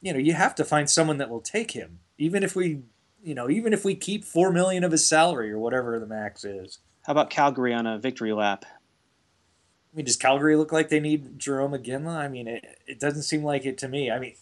you 0.01 0.13
know, 0.13 0.19
you 0.19 0.33
have 0.33 0.55
to 0.55 0.63
find 0.63 0.89
someone 0.89 1.17
that 1.17 1.29
will 1.29 1.41
take 1.41 1.71
him, 1.71 1.99
even 2.17 2.41
if 2.43 2.55
we, 2.55 2.81
you 3.23 3.35
know, 3.35 3.49
even 3.49 3.73
if 3.73 3.85
we 3.85 3.95
keep 3.95 4.25
four 4.25 4.51
million 4.51 4.83
of 4.83 4.91
his 4.91 5.07
salary 5.07 5.51
or 5.51 5.59
whatever 5.59 5.99
the 5.99 6.07
max 6.07 6.43
is. 6.43 6.79
How 7.03 7.11
about 7.11 7.29
Calgary 7.29 7.73
on 7.73 7.85
a 7.85 7.99
victory 7.99 8.33
lap? 8.33 8.65
I 8.65 9.97
mean, 9.97 10.05
does 10.05 10.15
Calgary 10.15 10.55
look 10.55 10.71
like 10.71 10.89
they 10.89 10.99
need 10.99 11.37
Jerome 11.37 11.73
Iginla? 11.73 12.15
I 12.15 12.27
mean, 12.27 12.47
it, 12.47 12.65
it 12.87 12.99
doesn't 12.99 13.23
seem 13.23 13.43
like 13.43 13.65
it 13.65 13.77
to 13.79 13.87
me. 13.87 14.09
I 14.09 14.19
mean, 14.19 14.35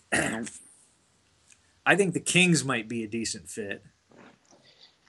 I 1.85 1.95
think 1.97 2.13
the 2.13 2.19
Kings 2.19 2.63
might 2.63 2.87
be 2.87 3.03
a 3.03 3.07
decent 3.07 3.49
fit. 3.49 3.83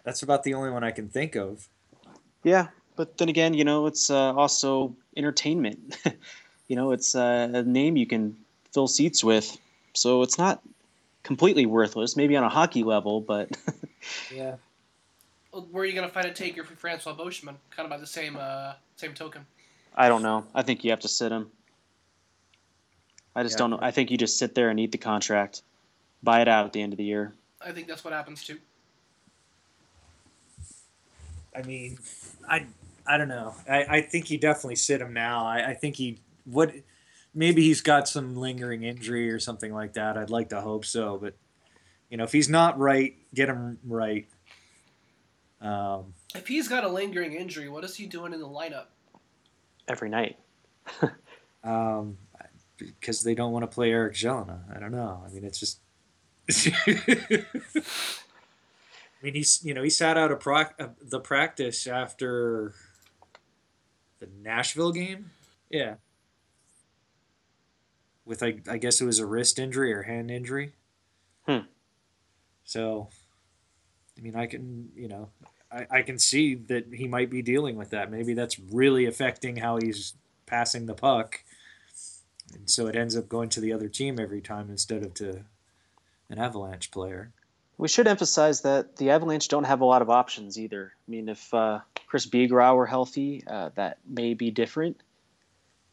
That's 0.04 0.22
about 0.22 0.42
the 0.42 0.54
only 0.54 0.70
one 0.70 0.84
I 0.84 0.90
can 0.90 1.08
think 1.08 1.36
of. 1.36 1.68
Yeah, 2.42 2.68
but 2.96 3.18
then 3.18 3.28
again, 3.28 3.54
you 3.54 3.64
know, 3.64 3.86
it's 3.86 4.10
uh, 4.10 4.34
also 4.34 4.94
entertainment. 5.16 5.98
you 6.68 6.76
know, 6.76 6.92
it's 6.92 7.14
uh, 7.14 7.50
a 7.52 7.62
name 7.62 7.96
you 7.96 8.06
can 8.06 8.36
fill 8.72 8.88
seats 8.88 9.22
with, 9.22 9.58
so 9.92 10.22
it's 10.22 10.38
not 10.38 10.62
completely 11.22 11.66
worthless. 11.66 12.16
Maybe 12.16 12.36
on 12.36 12.44
a 12.44 12.48
hockey 12.48 12.82
level, 12.82 13.20
but 13.20 13.50
yeah. 14.34 14.56
Where 15.52 15.82
are 15.82 15.86
you 15.86 15.94
gonna 15.94 16.08
find 16.08 16.26
a 16.26 16.32
taker 16.32 16.62
for 16.62 16.76
Francois 16.76 17.14
Beauchemin? 17.14 17.56
Kind 17.70 17.86
of 17.86 17.90
by 17.90 17.98
the 17.98 18.06
same 18.06 18.36
uh, 18.38 18.74
same 18.96 19.14
token. 19.14 19.44
I 19.94 20.08
don't 20.08 20.22
know. 20.22 20.46
I 20.54 20.62
think 20.62 20.84
you 20.84 20.90
have 20.90 21.00
to 21.00 21.08
sit 21.08 21.32
him. 21.32 21.50
I 23.34 23.42
just 23.42 23.54
yeah. 23.54 23.58
don't 23.58 23.70
know. 23.70 23.78
I 23.80 23.90
think 23.90 24.10
you 24.10 24.18
just 24.18 24.38
sit 24.38 24.54
there 24.54 24.70
and 24.70 24.78
eat 24.78 24.92
the 24.92 24.98
contract, 24.98 25.62
buy 26.22 26.40
it 26.40 26.48
out 26.48 26.66
at 26.66 26.72
the 26.72 26.82
end 26.82 26.92
of 26.92 26.96
the 26.96 27.04
year. 27.04 27.32
I 27.60 27.72
think 27.72 27.88
that's 27.88 28.04
what 28.04 28.12
happens 28.12 28.44
too. 28.44 28.58
I 31.54 31.62
mean, 31.62 31.98
I 32.48 32.66
I 33.06 33.16
don't 33.16 33.28
know. 33.28 33.54
I, 33.68 33.84
I 33.84 34.00
think 34.02 34.30
you 34.30 34.38
definitely 34.38 34.76
sit 34.76 35.00
him 35.00 35.12
now. 35.12 35.46
I, 35.46 35.70
I 35.70 35.74
think 35.74 35.96
he 35.96 36.18
what 36.44 36.72
maybe 37.34 37.62
he's 37.62 37.80
got 37.80 38.08
some 38.08 38.36
lingering 38.36 38.82
injury 38.82 39.30
or 39.30 39.38
something 39.38 39.72
like 39.72 39.94
that. 39.94 40.16
I'd 40.16 40.30
like 40.30 40.50
to 40.50 40.60
hope 40.60 40.84
so, 40.84 41.18
but 41.18 41.34
you 42.10 42.16
know, 42.16 42.24
if 42.24 42.32
he's 42.32 42.48
not 42.48 42.78
right, 42.78 43.14
get 43.34 43.48
him 43.48 43.78
right. 43.86 44.26
Um, 45.60 46.14
if 46.34 46.46
he's 46.48 46.68
got 46.68 46.84
a 46.84 46.88
lingering 46.88 47.34
injury, 47.34 47.68
what 47.68 47.84
is 47.84 47.94
he 47.94 48.06
doing 48.06 48.32
in 48.32 48.40
the 48.40 48.48
lineup? 48.48 48.86
every 49.90 50.08
night. 50.08 50.38
um, 51.64 52.16
because 52.76 53.22
they 53.22 53.34
don't 53.34 53.52
want 53.52 53.64
to 53.64 53.66
play 53.66 53.90
Eric 53.90 54.14
Gelinas. 54.14 54.74
I 54.74 54.80
don't 54.80 54.92
know. 54.92 55.22
I 55.26 55.30
mean, 55.30 55.44
it's 55.44 55.58
just. 55.58 55.80
I 59.20 59.24
mean, 59.24 59.34
he's 59.34 59.60
you 59.64 59.74
know 59.74 59.82
he 59.82 59.90
sat 59.90 60.16
out 60.16 60.32
of 60.32 60.40
pro- 60.40 60.64
uh, 60.78 60.88
the 61.00 61.20
practice 61.20 61.86
after 61.86 62.74
the 64.18 64.28
Nashville 64.42 64.92
game. 64.92 65.30
Yeah. 65.68 65.94
With 68.24 68.42
I, 68.42 68.60
I 68.68 68.78
guess 68.78 69.00
it 69.00 69.04
was 69.04 69.18
a 69.18 69.26
wrist 69.26 69.58
injury 69.58 69.92
or 69.92 70.02
hand 70.02 70.30
injury. 70.30 70.72
Hmm. 71.46 71.66
So, 72.64 73.08
I 74.16 74.20
mean, 74.20 74.36
I 74.36 74.46
can 74.46 74.90
you 74.94 75.08
know 75.08 75.30
I, 75.70 75.86
I 75.90 76.02
can 76.02 76.18
see 76.18 76.54
that 76.54 76.86
he 76.94 77.06
might 77.06 77.30
be 77.30 77.42
dealing 77.42 77.76
with 77.76 77.90
that. 77.90 78.10
Maybe 78.10 78.34
that's 78.34 78.58
really 78.58 79.06
affecting 79.06 79.56
how 79.56 79.78
he's 79.78 80.14
passing 80.46 80.86
the 80.86 80.94
puck. 80.94 81.42
And 82.52 82.68
so 82.68 82.86
it 82.86 82.96
ends 82.96 83.16
up 83.16 83.28
going 83.28 83.48
to 83.50 83.60
the 83.60 83.72
other 83.72 83.88
team 83.88 84.18
every 84.18 84.40
time 84.40 84.70
instead 84.70 85.04
of 85.04 85.14
to 85.14 85.44
an 86.28 86.38
Avalanche 86.38 86.90
player. 86.90 87.32
We 87.80 87.88
should 87.88 88.06
emphasize 88.06 88.60
that 88.60 88.96
the 88.96 89.08
Avalanche 89.08 89.48
don't 89.48 89.64
have 89.64 89.80
a 89.80 89.86
lot 89.86 90.02
of 90.02 90.10
options 90.10 90.58
either. 90.58 90.92
I 90.94 91.10
mean, 91.10 91.30
if 91.30 91.52
uh, 91.54 91.80
Chris 92.06 92.26
Bigras 92.26 92.76
were 92.76 92.86
healthy, 92.86 93.42
uh, 93.46 93.70
that 93.74 93.96
may 94.06 94.34
be 94.34 94.50
different. 94.50 94.98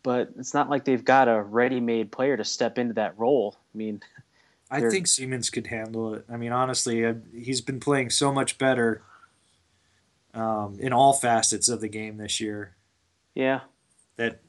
But 0.04 0.32
it's 0.38 0.54
not 0.54 0.70
like 0.70 0.84
they've 0.84 1.04
got 1.04 1.30
a 1.30 1.42
ready-made 1.42 2.12
player 2.12 2.36
to 2.36 2.44
step 2.44 2.78
into 2.78 2.96
that 2.96 3.18
role. 3.18 3.56
I 3.74 3.78
mean, 3.78 4.02
I 4.72 4.82
think 4.82 5.08
Siemens 5.08 5.50
could 5.50 5.68
handle 5.68 6.16
it. 6.16 6.26
I 6.30 6.36
mean, 6.36 6.52
honestly, 6.52 7.06
uh, 7.06 7.14
he's 7.34 7.62
been 7.62 7.80
playing 7.80 8.10
so 8.10 8.34
much 8.34 8.58
better 8.58 9.02
um, 10.34 10.76
in 10.82 10.92
all 10.92 11.14
facets 11.14 11.70
of 11.70 11.80
the 11.80 11.88
game 11.88 12.18
this 12.18 12.42
year. 12.42 12.76
Yeah. 13.34 13.62
That, 14.18 14.42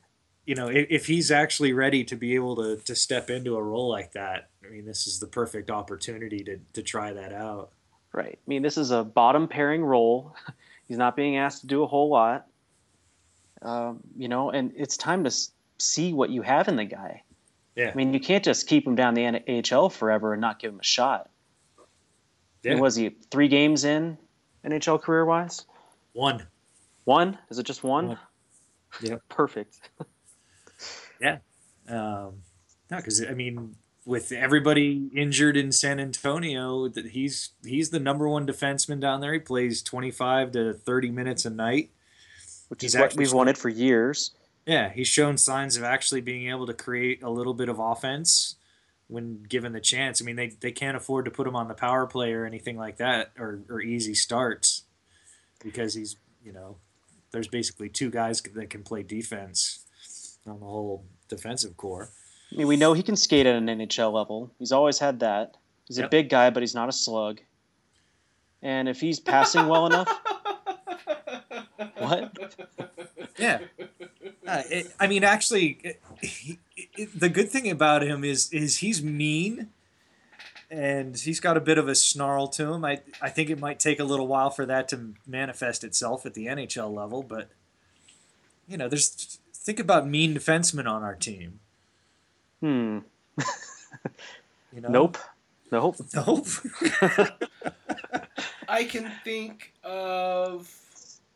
you 0.48 0.54
know, 0.54 0.68
if, 0.68 0.86
if 0.88 1.06
he's 1.06 1.30
actually 1.30 1.74
ready 1.74 2.02
to 2.04 2.16
be 2.16 2.34
able 2.34 2.56
to, 2.56 2.78
to 2.78 2.94
step 2.94 3.28
into 3.28 3.54
a 3.56 3.62
role 3.62 3.86
like 3.86 4.12
that, 4.12 4.48
I 4.66 4.70
mean, 4.70 4.86
this 4.86 5.06
is 5.06 5.20
the 5.20 5.26
perfect 5.26 5.70
opportunity 5.70 6.42
to, 6.44 6.58
to 6.72 6.82
try 6.82 7.12
that 7.12 7.34
out. 7.34 7.72
Right. 8.14 8.38
I 8.38 8.48
mean, 8.48 8.62
this 8.62 8.78
is 8.78 8.90
a 8.90 9.04
bottom 9.04 9.46
pairing 9.46 9.84
role. 9.84 10.34
He's 10.88 10.96
not 10.96 11.16
being 11.16 11.36
asked 11.36 11.60
to 11.60 11.66
do 11.66 11.82
a 11.82 11.86
whole 11.86 12.08
lot. 12.08 12.46
Um, 13.60 14.00
you 14.16 14.28
know, 14.28 14.50
and 14.50 14.72
it's 14.74 14.96
time 14.96 15.24
to 15.24 15.30
see 15.76 16.14
what 16.14 16.30
you 16.30 16.40
have 16.40 16.66
in 16.68 16.76
the 16.76 16.86
guy. 16.86 17.24
Yeah. 17.76 17.90
I 17.90 17.94
mean, 17.94 18.14
you 18.14 18.20
can't 18.20 18.42
just 18.42 18.66
keep 18.66 18.86
him 18.86 18.94
down 18.94 19.12
the 19.12 19.24
NHL 19.24 19.92
forever 19.92 20.32
and 20.32 20.40
not 20.40 20.60
give 20.60 20.72
him 20.72 20.80
a 20.80 20.84
shot. 20.84 21.28
I 21.76 21.82
mean, 22.68 22.76
Yeah. 22.78 22.82
was 22.82 22.96
he 22.96 23.10
three 23.30 23.48
games 23.48 23.84
in 23.84 24.16
NHL 24.64 25.02
career 25.02 25.26
wise? 25.26 25.66
One. 26.14 26.46
One? 27.04 27.36
Is 27.50 27.58
it 27.58 27.64
just 27.64 27.84
one? 27.84 28.08
One. 28.08 28.18
Yep. 29.02 29.20
Perfect. 29.28 29.90
Um, 31.88 32.42
no, 32.90 32.96
because 32.96 33.24
I 33.24 33.32
mean, 33.32 33.76
with 34.04 34.32
everybody 34.32 35.10
injured 35.14 35.56
in 35.56 35.72
San 35.72 36.00
Antonio, 36.00 36.88
that 36.88 37.06
he's 37.06 37.50
he's 37.64 37.90
the 37.90 38.00
number 38.00 38.28
one 38.28 38.46
defenseman 38.46 39.00
down 39.00 39.20
there. 39.20 39.32
He 39.32 39.38
plays 39.38 39.82
twenty 39.82 40.10
five 40.10 40.52
to 40.52 40.74
thirty 40.74 41.10
minutes 41.10 41.44
a 41.44 41.50
night. 41.50 41.90
Which 42.68 42.82
He's 42.82 42.94
is 42.94 43.00
what 43.00 43.16
we've 43.16 43.32
wanted 43.32 43.56
for 43.56 43.68
years. 43.68 44.32
Yeah, 44.66 44.90
he's 44.90 45.08
shown 45.08 45.38
signs 45.38 45.78
of 45.78 45.84
actually 45.84 46.20
being 46.20 46.50
able 46.50 46.66
to 46.66 46.74
create 46.74 47.22
a 47.22 47.30
little 47.30 47.54
bit 47.54 47.70
of 47.70 47.78
offense 47.78 48.56
when 49.06 49.42
given 49.42 49.72
the 49.72 49.80
chance. 49.80 50.20
I 50.20 50.24
mean, 50.26 50.36
they, 50.36 50.48
they 50.48 50.72
can't 50.72 50.96
afford 50.96 51.24
to 51.24 51.30
put 51.30 51.46
him 51.46 51.56
on 51.56 51.68
the 51.68 51.74
power 51.74 52.06
play 52.06 52.34
or 52.34 52.44
anything 52.44 52.76
like 52.76 52.98
that 52.98 53.32
or, 53.38 53.60
or 53.70 53.80
easy 53.80 54.14
starts 54.14 54.82
because 55.64 55.94
he's, 55.94 56.16
you 56.44 56.52
know, 56.52 56.76
there's 57.30 57.48
basically 57.48 57.88
two 57.88 58.10
guys 58.10 58.42
that 58.42 58.68
can 58.68 58.82
play 58.82 59.02
defense 59.02 59.86
on 60.46 60.60
the 60.60 60.66
whole 60.66 61.04
defensive 61.28 61.76
corps. 61.76 62.10
I 62.52 62.56
mean, 62.56 62.66
we 62.66 62.76
know 62.76 62.94
he 62.94 63.02
can 63.02 63.16
skate 63.16 63.46
at 63.46 63.54
an 63.54 63.66
NHL 63.66 64.12
level. 64.12 64.50
He's 64.58 64.72
always 64.72 64.98
had 64.98 65.20
that. 65.20 65.56
He's 65.86 65.98
a 65.98 66.08
big 66.08 66.28
guy, 66.28 66.50
but 66.50 66.62
he's 66.62 66.74
not 66.74 66.88
a 66.88 66.92
slug. 66.92 67.40
And 68.62 68.88
if 68.88 69.00
he's 69.00 69.20
passing 69.20 69.68
well 69.68 69.86
enough, 69.86 70.08
what? 71.98 72.32
Yeah. 73.38 73.60
Uh, 74.46 74.62
it, 74.70 74.94
I 74.98 75.06
mean, 75.06 75.24
actually, 75.24 75.78
it, 75.82 76.02
he, 76.20 76.58
it, 76.96 77.18
the 77.18 77.28
good 77.28 77.50
thing 77.50 77.70
about 77.70 78.02
him 78.02 78.24
is 78.24 78.52
is 78.52 78.78
he's 78.78 79.02
mean, 79.02 79.68
and 80.70 81.16
he's 81.16 81.38
got 81.38 81.56
a 81.56 81.60
bit 81.60 81.78
of 81.78 81.86
a 81.86 81.94
snarl 81.94 82.48
to 82.48 82.72
him. 82.72 82.84
I 82.84 83.00
I 83.22 83.28
think 83.28 83.50
it 83.50 83.60
might 83.60 83.78
take 83.78 84.00
a 84.00 84.04
little 84.04 84.26
while 84.26 84.50
for 84.50 84.66
that 84.66 84.88
to 84.88 85.14
manifest 85.26 85.84
itself 85.84 86.26
at 86.26 86.34
the 86.34 86.46
NHL 86.46 86.92
level, 86.92 87.22
but 87.22 87.50
you 88.66 88.76
know, 88.76 88.88
there's 88.88 89.38
think 89.68 89.78
about 89.80 90.08
mean 90.08 90.34
defensemen 90.34 90.90
on 90.90 91.02
our 91.02 91.14
team. 91.14 91.60
Hmm. 92.60 93.00
You 94.74 94.82
know? 94.82 94.88
Nope. 94.90 95.18
Nope. 95.72 95.96
Nope. 96.14 96.46
I 98.68 98.84
can 98.84 99.10
think 99.24 99.72
of 99.82 100.70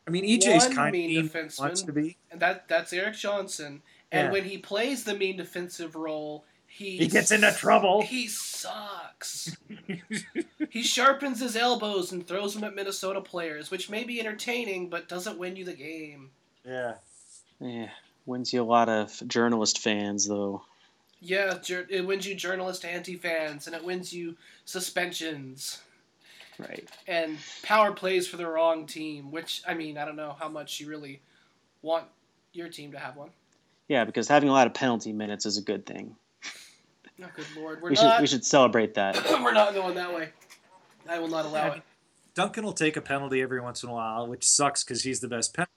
I 0.06 0.10
mean, 0.10 0.24
EJ's 0.24 0.66
One 0.66 0.74
kind 0.76 0.88
of 0.88 0.92
mean 0.92 1.08
mean, 1.14 1.28
defenseman. 1.28 1.58
wants 1.60 1.82
to 1.82 1.92
be. 1.92 2.16
and 2.30 2.40
that 2.40 2.68
that's 2.68 2.92
Erik 2.92 3.14
Johnson. 3.14 3.80
And 4.12 4.26
Yeah. 4.26 4.32
when 4.32 4.44
he 4.44 4.58
plays 4.58 5.04
the 5.04 5.14
mean 5.14 5.38
defensive 5.38 5.96
role, 5.96 6.44
he 6.66 6.98
He 6.98 7.08
gets 7.08 7.30
into 7.30 7.50
trouble. 7.52 8.02
He 8.02 8.28
sucks. 8.28 9.56
he 10.70 10.82
sharpens 10.82 11.40
his 11.40 11.56
elbows 11.56 12.12
and 12.12 12.26
throws 12.26 12.54
them 12.54 12.64
at 12.64 12.74
Minnesota 12.74 13.20
players, 13.22 13.70
which 13.70 13.88
may 13.90 14.04
be 14.04 14.20
entertaining, 14.20 14.88
but 14.90 15.08
doesn't 15.08 15.38
win 15.38 15.56
you 15.56 15.64
the 15.64 15.74
game. 15.74 16.30
Yeah. 16.66 16.94
Yeah. 17.60 17.88
Wins 18.26 18.52
you 18.52 18.62
a 18.62 18.64
lot 18.64 18.88
of 18.88 19.20
journalist 19.26 19.78
fans, 19.80 20.28
though. 20.28 20.62
Yeah, 21.20 21.58
it 21.68 22.06
wins 22.06 22.26
you 22.26 22.35
journalist 22.35 22.85
anti 22.85 23.16
fans, 23.16 23.66
and 23.66 23.76
it 23.76 23.85
wins 23.85 24.12
you 24.12 24.37
suspensions 24.64 25.80
Right. 26.58 26.88
and 27.06 27.38
power 27.62 27.92
plays 27.92 28.26
for 28.28 28.37
the 28.37 28.46
wrong 28.46 28.87
team. 28.87 29.30
Which 29.30 29.62
I 29.66 29.74
mean, 29.74 29.98
I 29.98 30.04
don't 30.04 30.16
know 30.16 30.37
how 30.38 30.48
much 30.48 30.80
you 30.80 30.88
really 30.88 31.20
want 31.80 32.06
your 32.52 32.68
team 32.68 32.92
to 32.92 32.98
have 32.98 33.16
one. 33.16 33.30
Yeah, 33.88 34.04
because 34.04 34.28
having 34.28 34.48
a 34.48 34.52
lot 34.52 34.66
of 34.66 34.74
penalty 34.74 35.12
minutes 35.12 35.46
is 35.46 35.58
a 35.58 35.62
good 35.62 35.87
thing. 35.87 36.16
Oh, 37.22 37.26
good 37.37 37.46
lord, 37.56 37.80
we're 37.82 37.90
We 37.90 37.94
not. 37.96 38.14
should 38.16 38.20
we 38.20 38.26
should 38.26 38.44
celebrate 38.44 38.94
that. 38.94 39.14
we're 39.42 39.52
not 39.52 39.74
going 39.74 39.94
that 39.94 40.12
way. 40.14 40.30
I 41.08 41.18
will 41.18 41.28
not 41.28 41.44
allow 41.44 41.72
it. 41.72 41.82
Duncan 42.35 42.64
will 42.64 42.72
take 42.72 42.96
a 42.96 43.00
penalty 43.00 43.42
every 43.42 43.61
once 43.61 43.82
in 43.82 43.88
a 43.88 43.92
while, 43.92 44.26
which 44.26 44.44
sucks 44.44 44.82
because 44.82 45.02
he's 45.02 45.20
the 45.20 45.28
best 45.28 45.54
penalty. 45.54 45.70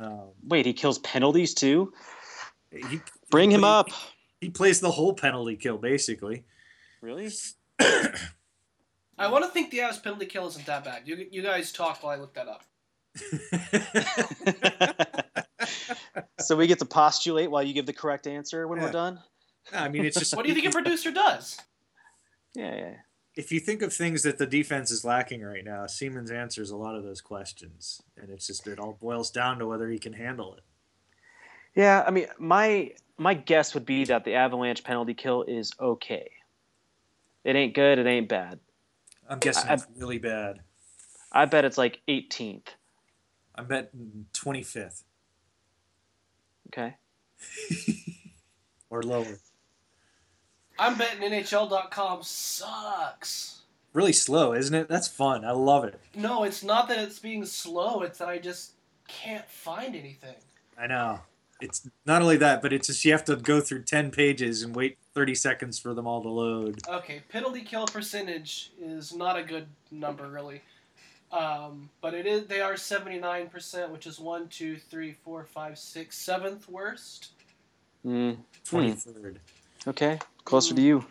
Um, 0.00 0.30
Wait, 0.42 0.64
he 0.66 0.72
kills 0.72 0.98
penalties 0.98 1.54
too? 1.54 1.92
he, 2.72 3.00
Bring 3.30 3.50
he 3.50 3.54
him 3.56 3.60
play- 3.60 3.70
up. 3.70 3.88
He 4.40 4.48
plays 4.50 4.80
the 4.80 4.90
whole 4.90 5.12
penalty 5.12 5.56
kill 5.56 5.76
basically. 5.76 6.44
Really? 7.02 7.28
I 9.18 9.28
want 9.30 9.44
to 9.44 9.50
think 9.50 9.70
the 9.70 9.82
ass 9.82 9.98
penalty 9.98 10.24
kill 10.26 10.46
isn't 10.48 10.64
that 10.66 10.82
bad. 10.84 11.02
You, 11.06 11.26
you 11.30 11.42
guys 11.42 11.72
talk 11.72 12.02
while 12.02 12.16
I 12.16 12.20
look 12.20 12.32
that 12.34 12.48
up. 12.48 12.64
so 16.40 16.56
we 16.56 16.66
get 16.66 16.78
to 16.78 16.84
postulate 16.86 17.50
while 17.50 17.62
you 17.62 17.74
give 17.74 17.84
the 17.86 17.92
correct 17.92 18.26
answer 18.26 18.66
when 18.66 18.78
Yeah. 18.78 18.86
we're 18.86 18.92
done? 18.92 19.20
I 19.72 19.88
mean, 19.88 20.04
it's 20.06 20.18
just 20.18 20.34
What 20.34 20.44
do 20.44 20.48
you 20.48 20.54
think 20.54 20.68
a 20.68 20.70
producer 20.70 21.10
does? 21.10 21.58
Yeah, 22.54 22.74
yeah. 22.74 22.94
If 23.40 23.50
you 23.50 23.58
think 23.58 23.80
of 23.80 23.90
things 23.90 24.22
that 24.24 24.36
the 24.36 24.46
defense 24.46 24.90
is 24.90 25.02
lacking 25.02 25.40
right 25.42 25.64
now, 25.64 25.86
Siemens 25.86 26.30
answers 26.30 26.70
a 26.70 26.76
lot 26.76 26.94
of 26.94 27.04
those 27.04 27.22
questions, 27.22 28.02
and 28.18 28.28
it's 28.30 28.46
just 28.46 28.66
it 28.66 28.78
all 28.78 28.98
boils 29.00 29.30
down 29.30 29.58
to 29.58 29.66
whether 29.66 29.88
he 29.88 29.98
can 29.98 30.12
handle 30.12 30.54
it. 30.54 30.62
Yeah, 31.74 32.04
I 32.06 32.10
mean, 32.10 32.26
my 32.38 32.92
my 33.16 33.32
guess 33.32 33.72
would 33.72 33.86
be 33.86 34.04
that 34.04 34.24
the 34.24 34.34
Avalanche 34.34 34.84
penalty 34.84 35.14
kill 35.14 35.44
is 35.44 35.72
okay. 35.80 36.30
It 37.42 37.56
ain't 37.56 37.74
good. 37.74 37.98
It 37.98 38.06
ain't 38.06 38.28
bad. 38.28 38.60
I'm 39.26 39.38
guessing 39.38 39.70
I- 39.70 39.74
it's 39.74 39.86
really 39.96 40.18
bad. 40.18 40.60
I 41.32 41.46
bet 41.46 41.64
it's 41.64 41.78
like 41.78 42.00
18th. 42.08 42.66
I 43.54 43.62
bet 43.62 43.90
25th 44.34 45.04
Okay. 46.68 46.96
or 48.90 49.02
lower. 49.02 49.38
I'm 50.80 50.96
betting 50.96 51.20
NHL.com 51.30 52.22
sucks. 52.22 53.60
Really 53.92 54.12
slow, 54.14 54.54
isn't 54.54 54.74
it? 54.74 54.88
That's 54.88 55.08
fun. 55.08 55.44
I 55.44 55.50
love 55.50 55.84
it. 55.84 56.00
No, 56.14 56.42
it's 56.44 56.64
not 56.64 56.88
that 56.88 56.98
it's 56.98 57.18
being 57.18 57.44
slow. 57.44 58.00
It's 58.00 58.18
that 58.18 58.28
I 58.28 58.38
just 58.38 58.72
can't 59.06 59.46
find 59.48 59.94
anything. 59.94 60.36
I 60.78 60.86
know. 60.86 61.20
It's 61.60 61.86
not 62.06 62.22
only 62.22 62.38
that, 62.38 62.62
but 62.62 62.72
it's 62.72 62.86
just 62.86 63.04
you 63.04 63.12
have 63.12 63.24
to 63.26 63.36
go 63.36 63.60
through 63.60 63.82
10 63.82 64.10
pages 64.10 64.62
and 64.62 64.74
wait 64.74 64.96
30 65.12 65.34
seconds 65.34 65.78
for 65.78 65.92
them 65.92 66.06
all 66.06 66.22
to 66.22 66.28
load. 66.30 66.80
Okay, 66.88 67.20
penalty 67.28 67.60
kill 67.60 67.84
percentage 67.86 68.70
is 68.80 69.14
not 69.14 69.36
a 69.36 69.42
good 69.42 69.66
number 69.90 70.26
really, 70.28 70.62
um, 71.30 71.90
but 72.00 72.14
it 72.14 72.26
is. 72.26 72.46
They 72.46 72.62
are 72.62 72.78
seventy 72.78 73.18
nine 73.18 73.48
percent, 73.48 73.90
which 73.92 74.06
is 74.06 74.18
one, 74.18 74.48
two, 74.48 74.78
three, 74.78 75.12
four, 75.22 75.44
five, 75.44 75.78
six, 75.78 76.16
seventh 76.16 76.66
worst. 76.68 77.32
Mm, 78.06 78.38
23rd. 78.66 79.36
okay. 79.86 80.18
Closer 80.44 80.74
to 80.74 80.80
you. 80.80 81.04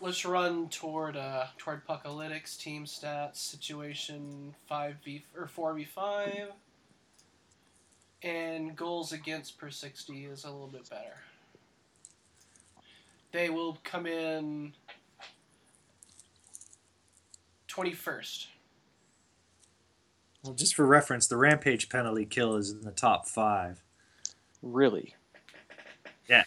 Let's 0.00 0.24
run 0.24 0.68
toward 0.70 1.16
uh, 1.16 1.46
toward 1.58 1.86
Puckalytics 1.86 2.58
team 2.58 2.84
stats 2.84 3.36
situation 3.36 4.54
five 4.66 4.96
v 5.04 5.24
or 5.36 5.46
four 5.46 5.74
v 5.74 5.84
five, 5.84 6.48
and 8.22 8.74
goals 8.74 9.12
against 9.12 9.58
per 9.58 9.70
sixty 9.70 10.24
is 10.24 10.44
a 10.44 10.50
little 10.50 10.68
bit 10.68 10.88
better. 10.88 11.14
They 13.32 13.50
will 13.50 13.78
come 13.84 14.06
in 14.06 14.72
twenty 17.68 17.92
first. 17.92 18.48
Well, 20.42 20.54
just 20.54 20.74
for 20.74 20.86
reference, 20.86 21.26
the 21.26 21.36
Rampage 21.36 21.90
penalty 21.90 22.24
kill 22.24 22.56
is 22.56 22.70
in 22.70 22.80
the 22.80 22.90
top 22.90 23.28
five. 23.28 23.82
Really? 24.62 25.14
Yeah, 26.26 26.44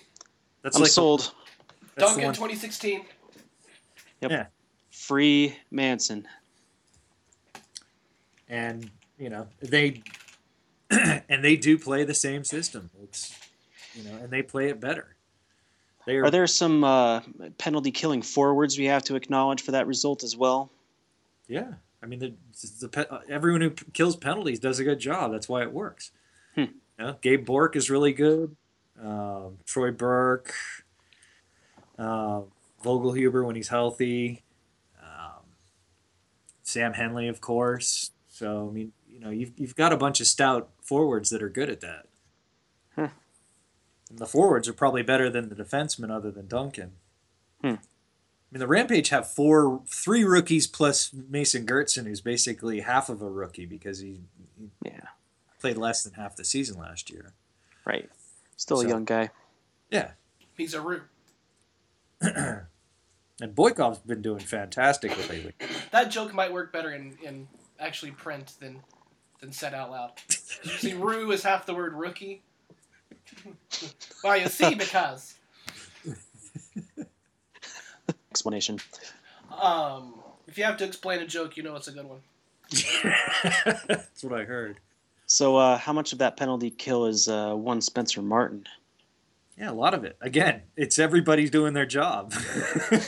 that's 0.63 0.75
I'm 0.75 0.82
like 0.82 0.89
the- 0.89 0.93
sold. 0.93 1.34
That's 1.95 2.13
twenty 2.13 2.21
sixteen. 2.21 2.21
Duncan 2.21 2.25
one- 2.25 2.34
twenty 2.34 2.56
sixteen. 2.56 3.06
Free 4.91 5.58
Manson. 5.71 6.27
and 8.47 8.89
you 9.17 9.29
know 9.29 9.47
they 9.62 10.01
and 10.91 11.43
they 11.43 11.56
do 11.56 11.77
play 11.77 12.03
the 12.03 12.13
same 12.13 12.43
system. 12.43 12.89
It's 13.03 13.38
you 13.95 14.03
know, 14.03 14.15
and 14.17 14.29
they 14.29 14.41
play 14.41 14.69
it 14.69 14.79
better. 14.79 15.15
They 16.06 16.17
are, 16.17 16.25
Are 16.25 16.32
there 16.32 16.47
some 16.47 16.84
uh, 16.84 17.21
penalty 17.58 17.91
killing 17.91 18.21
forwards 18.21 18.77
we 18.77 18.86
have 18.86 19.03
to 19.03 19.15
acknowledge 19.15 19.62
for 19.62 19.71
that 19.71 19.88
result 19.88 20.23
as 20.23 20.36
well? 20.36 20.69
yeah. 21.47 21.73
I 22.01 22.06
mean, 22.06 22.19
the, 22.19 22.34
the 22.82 22.89
pe- 22.89 23.06
everyone 23.29 23.62
who 23.62 23.69
kills 23.69 24.17
penalties 24.17 24.60
does 24.60 24.77
a 24.77 24.84
good 24.84 24.99
job. 24.99 25.32
That's 25.32 25.47
why 25.47 25.62
it 25.62 25.71
works. 25.71 26.12
Hmm. 26.53 26.60
You 26.63 26.73
know, 26.99 27.15
Gabe 27.21 27.45
Bourque 27.45 27.77
is 27.77 27.89
really 27.89 28.12
good. 28.12 28.58
Um, 29.01 29.60
Troy 29.65 29.91
Bourke, 29.91 30.53
uh, 31.97 32.41
Vogelhuber 32.84 33.45
when 33.45 33.56
he's 33.56 33.69
healthy. 33.69 34.43
Um, 35.01 35.43
Sam 36.63 36.93
Henley, 36.93 37.27
of 37.27 37.41
course. 37.41 38.12
So 38.29 38.67
I 38.69 38.71
mean, 38.73 38.91
you 39.08 39.19
know, 39.19 39.29
you've 39.29 39.51
you've 39.58 39.75
got 39.75 39.93
a 39.93 39.97
bunch 39.97 40.19
of 40.21 40.27
stout 40.27 40.69
forwards 40.82 41.29
that 41.29 41.43
are 41.43 41.49
good 41.49 41.69
at 41.69 41.82
that. 41.82 42.08
Huh. 42.95 43.10
And 44.10 44.19
the 44.19 44.25
forwards 44.27 44.67
are 44.67 44.73
probably 44.73 45.03
better 45.03 45.29
than 45.29 45.49
the 45.49 45.56
defensemen, 45.56 46.12
other 46.12 46.32
than 46.32 46.47
Duncan. 46.47 46.93
Hmm. 47.62 47.67
I 47.67 48.56
mean, 48.56 48.60
the 48.60 48.67
Rampage 48.67 49.10
have 49.10 49.27
four, 49.32 49.82
three 49.88 50.23
rookies 50.23 50.67
plus 50.67 51.12
Mason 51.12 51.65
Geertsen, 51.65 52.06
who's 52.06 52.21
basically 52.21 52.82
half 52.82 53.10
of 53.10 53.21
a 53.23 53.29
rookie 53.29 53.65
because 53.65 53.99
he, 53.99 54.19
he 54.60 54.69
Yeah. 54.86 55.08
played 55.60 55.77
less 55.77 56.03
than 56.03 56.13
half 56.13 56.36
the 56.36 56.45
season 56.45 56.77
last 56.77 57.10
year. 57.10 57.34
Right. 57.86 58.12
Still 58.56 58.77
So- 58.82 58.86
a 58.86 58.89
young 58.89 59.06
guy. 59.06 59.32
Yeah, 59.89 60.12
He's 60.56 60.75
a 60.75 60.82
Rue. 60.82 61.01
and 63.42 63.56
Boykov's 63.56 64.00
been 64.00 64.22
doing 64.22 64.40
fantastic 64.40 65.12
lately. 65.30 65.54
That 65.92 66.10
joke 66.10 66.34
might 66.34 66.52
work 66.52 66.72
better 66.72 66.92
in, 66.92 67.18
in 67.24 67.48
actually 67.80 68.12
print 68.12 68.54
than 68.60 68.82
than 69.42 69.52
said 69.52 69.74
out 69.74 69.92
loud. 69.92 70.12
see, 70.30 70.94
Rue 70.94 71.32
is 71.32 71.44
half 71.44 71.66
the 71.66 71.74
word 71.74 71.94
rookie. 71.94 72.42
well, 74.24 74.38
you 74.38 74.48
see, 74.48 74.74
because 74.76 75.36
Explanation. 78.32 78.80
um, 79.62 80.14
if 80.48 80.58
you 80.58 80.64
have 80.64 80.78
to 80.78 80.86
explain 80.86 81.20
a 81.20 81.28
joke, 81.28 81.58
you 81.58 81.64
know 81.64 81.76
it's 81.76 81.88
a 81.88 81.92
good 81.92 82.06
one. 82.08 82.20
That's 83.88 84.24
what 84.24 84.40
I 84.40 84.46
heard. 84.46 84.78
So, 85.26 85.56
uh, 85.58 85.78
how 85.78 85.94
much 85.94 86.14
of 86.14 86.20
that 86.20 86.38
penalty 86.38 86.70
kill 86.70 87.06
is 87.06 87.28
uh, 87.28 87.54
one 87.54 87.82
Spencer 87.82 88.22
Martin? 88.22 88.66
Yeah, 89.58 89.70
a 89.70 89.74
lot 89.74 89.94
of 89.94 90.04
it. 90.04 90.18
Again, 90.20 90.63
it's 90.76 90.98
everybody's 90.98 91.52
doing 91.52 91.74
their 91.74 91.86
job. 91.86 92.34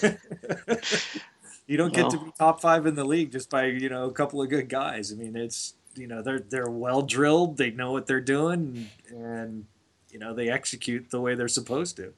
you 1.68 1.78
don't 1.78 1.94
get 1.94 2.10
to 2.12 2.18
be 2.20 2.32
top 2.38 2.62
five 2.62 2.86
in 2.86 2.96
the 2.96 3.04
league 3.04 3.32
just 3.32 3.50
by 3.50 3.66
you 3.66 3.90
know 3.90 4.06
a 4.06 4.12
couple 4.12 4.42
of 4.42 4.50
good 4.50 4.70
guys. 4.70 5.12
I 5.12 5.16
mean, 5.16 5.36
it's 5.36 5.74
you 5.96 6.08
know 6.08 6.22
they're 6.22 6.40
they're 6.40 6.70
well 6.70 7.02
drilled. 7.02 7.58
They 7.58 7.72
know 7.72 7.92
what 7.92 8.06
they're 8.06 8.22
doing, 8.22 8.90
and 9.10 9.66
you 10.12 10.20
know 10.20 10.34
they 10.34 10.50
execute 10.50 11.10
the 11.10 11.20
way 11.20 11.34
they're 11.36 11.48
supposed 11.48 11.98
to. 11.98 12.14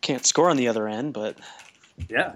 Can't 0.00 0.26
score 0.26 0.50
on 0.50 0.56
the 0.56 0.66
other 0.66 0.88
end, 0.88 1.12
but 1.12 1.36
Yeah, 2.08 2.34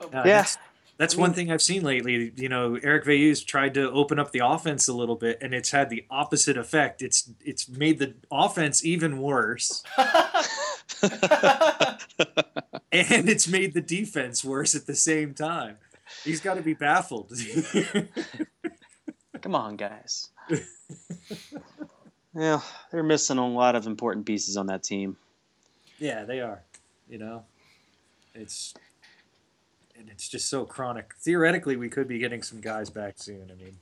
Oh, 0.00 0.06
Uh, 0.06 0.10
Yeah. 0.14 0.22
That's, 0.24 0.58
that's 0.98 1.14
one 1.14 1.34
thing 1.34 1.50
I've 1.52 1.62
seen 1.62 1.82
lately. 1.82 2.32
You 2.36 2.48
know, 2.48 2.78
Eric 2.82 3.04
Veilleux 3.04 3.44
tried 3.44 3.74
to 3.74 3.90
open 3.90 4.18
up 4.18 4.32
the 4.32 4.40
offense 4.44 4.88
a 4.88 4.94
little 4.94 5.16
bit, 5.16 5.38
and 5.42 5.52
it's 5.52 5.70
had 5.70 5.90
the 5.90 6.04
opposite 6.10 6.56
effect. 6.56 7.02
It's 7.02 7.30
it's 7.44 7.68
made 7.68 7.98
the 7.98 8.14
offense 8.30 8.84
even 8.84 9.18
worse, 9.18 9.82
and 9.98 10.08
it's 12.92 13.46
made 13.46 13.74
the 13.74 13.82
defense 13.82 14.42
worse 14.44 14.74
at 14.74 14.86
the 14.86 14.94
same 14.94 15.34
time. 15.34 15.76
He's 16.24 16.40
got 16.40 16.54
to 16.54 16.62
be 16.62 16.74
baffled. 16.74 17.32
come 19.42 19.54
on, 19.54 19.76
guys. 19.76 20.30
yeah, 22.34 22.60
they're 22.90 23.02
missing 23.02 23.38
a 23.38 23.46
lot 23.46 23.76
of 23.76 23.86
important 23.86 24.24
pieces 24.24 24.56
on 24.56 24.66
that 24.66 24.82
team. 24.82 25.16
yeah, 25.98 26.24
they 26.24 26.40
are. 26.40 26.62
You 27.08 27.18
know, 27.18 27.44
it's 28.34 28.74
and 29.98 30.08
it's 30.10 30.28
just 30.28 30.48
so 30.48 30.64
chronic. 30.64 31.14
Theoretically, 31.18 31.76
we 31.76 31.88
could 31.88 32.08
be 32.08 32.18
getting 32.18 32.42
some 32.42 32.60
guys 32.60 32.90
back 32.90 33.14
soon. 33.16 33.50
I 33.50 33.54
mean. 33.54 33.78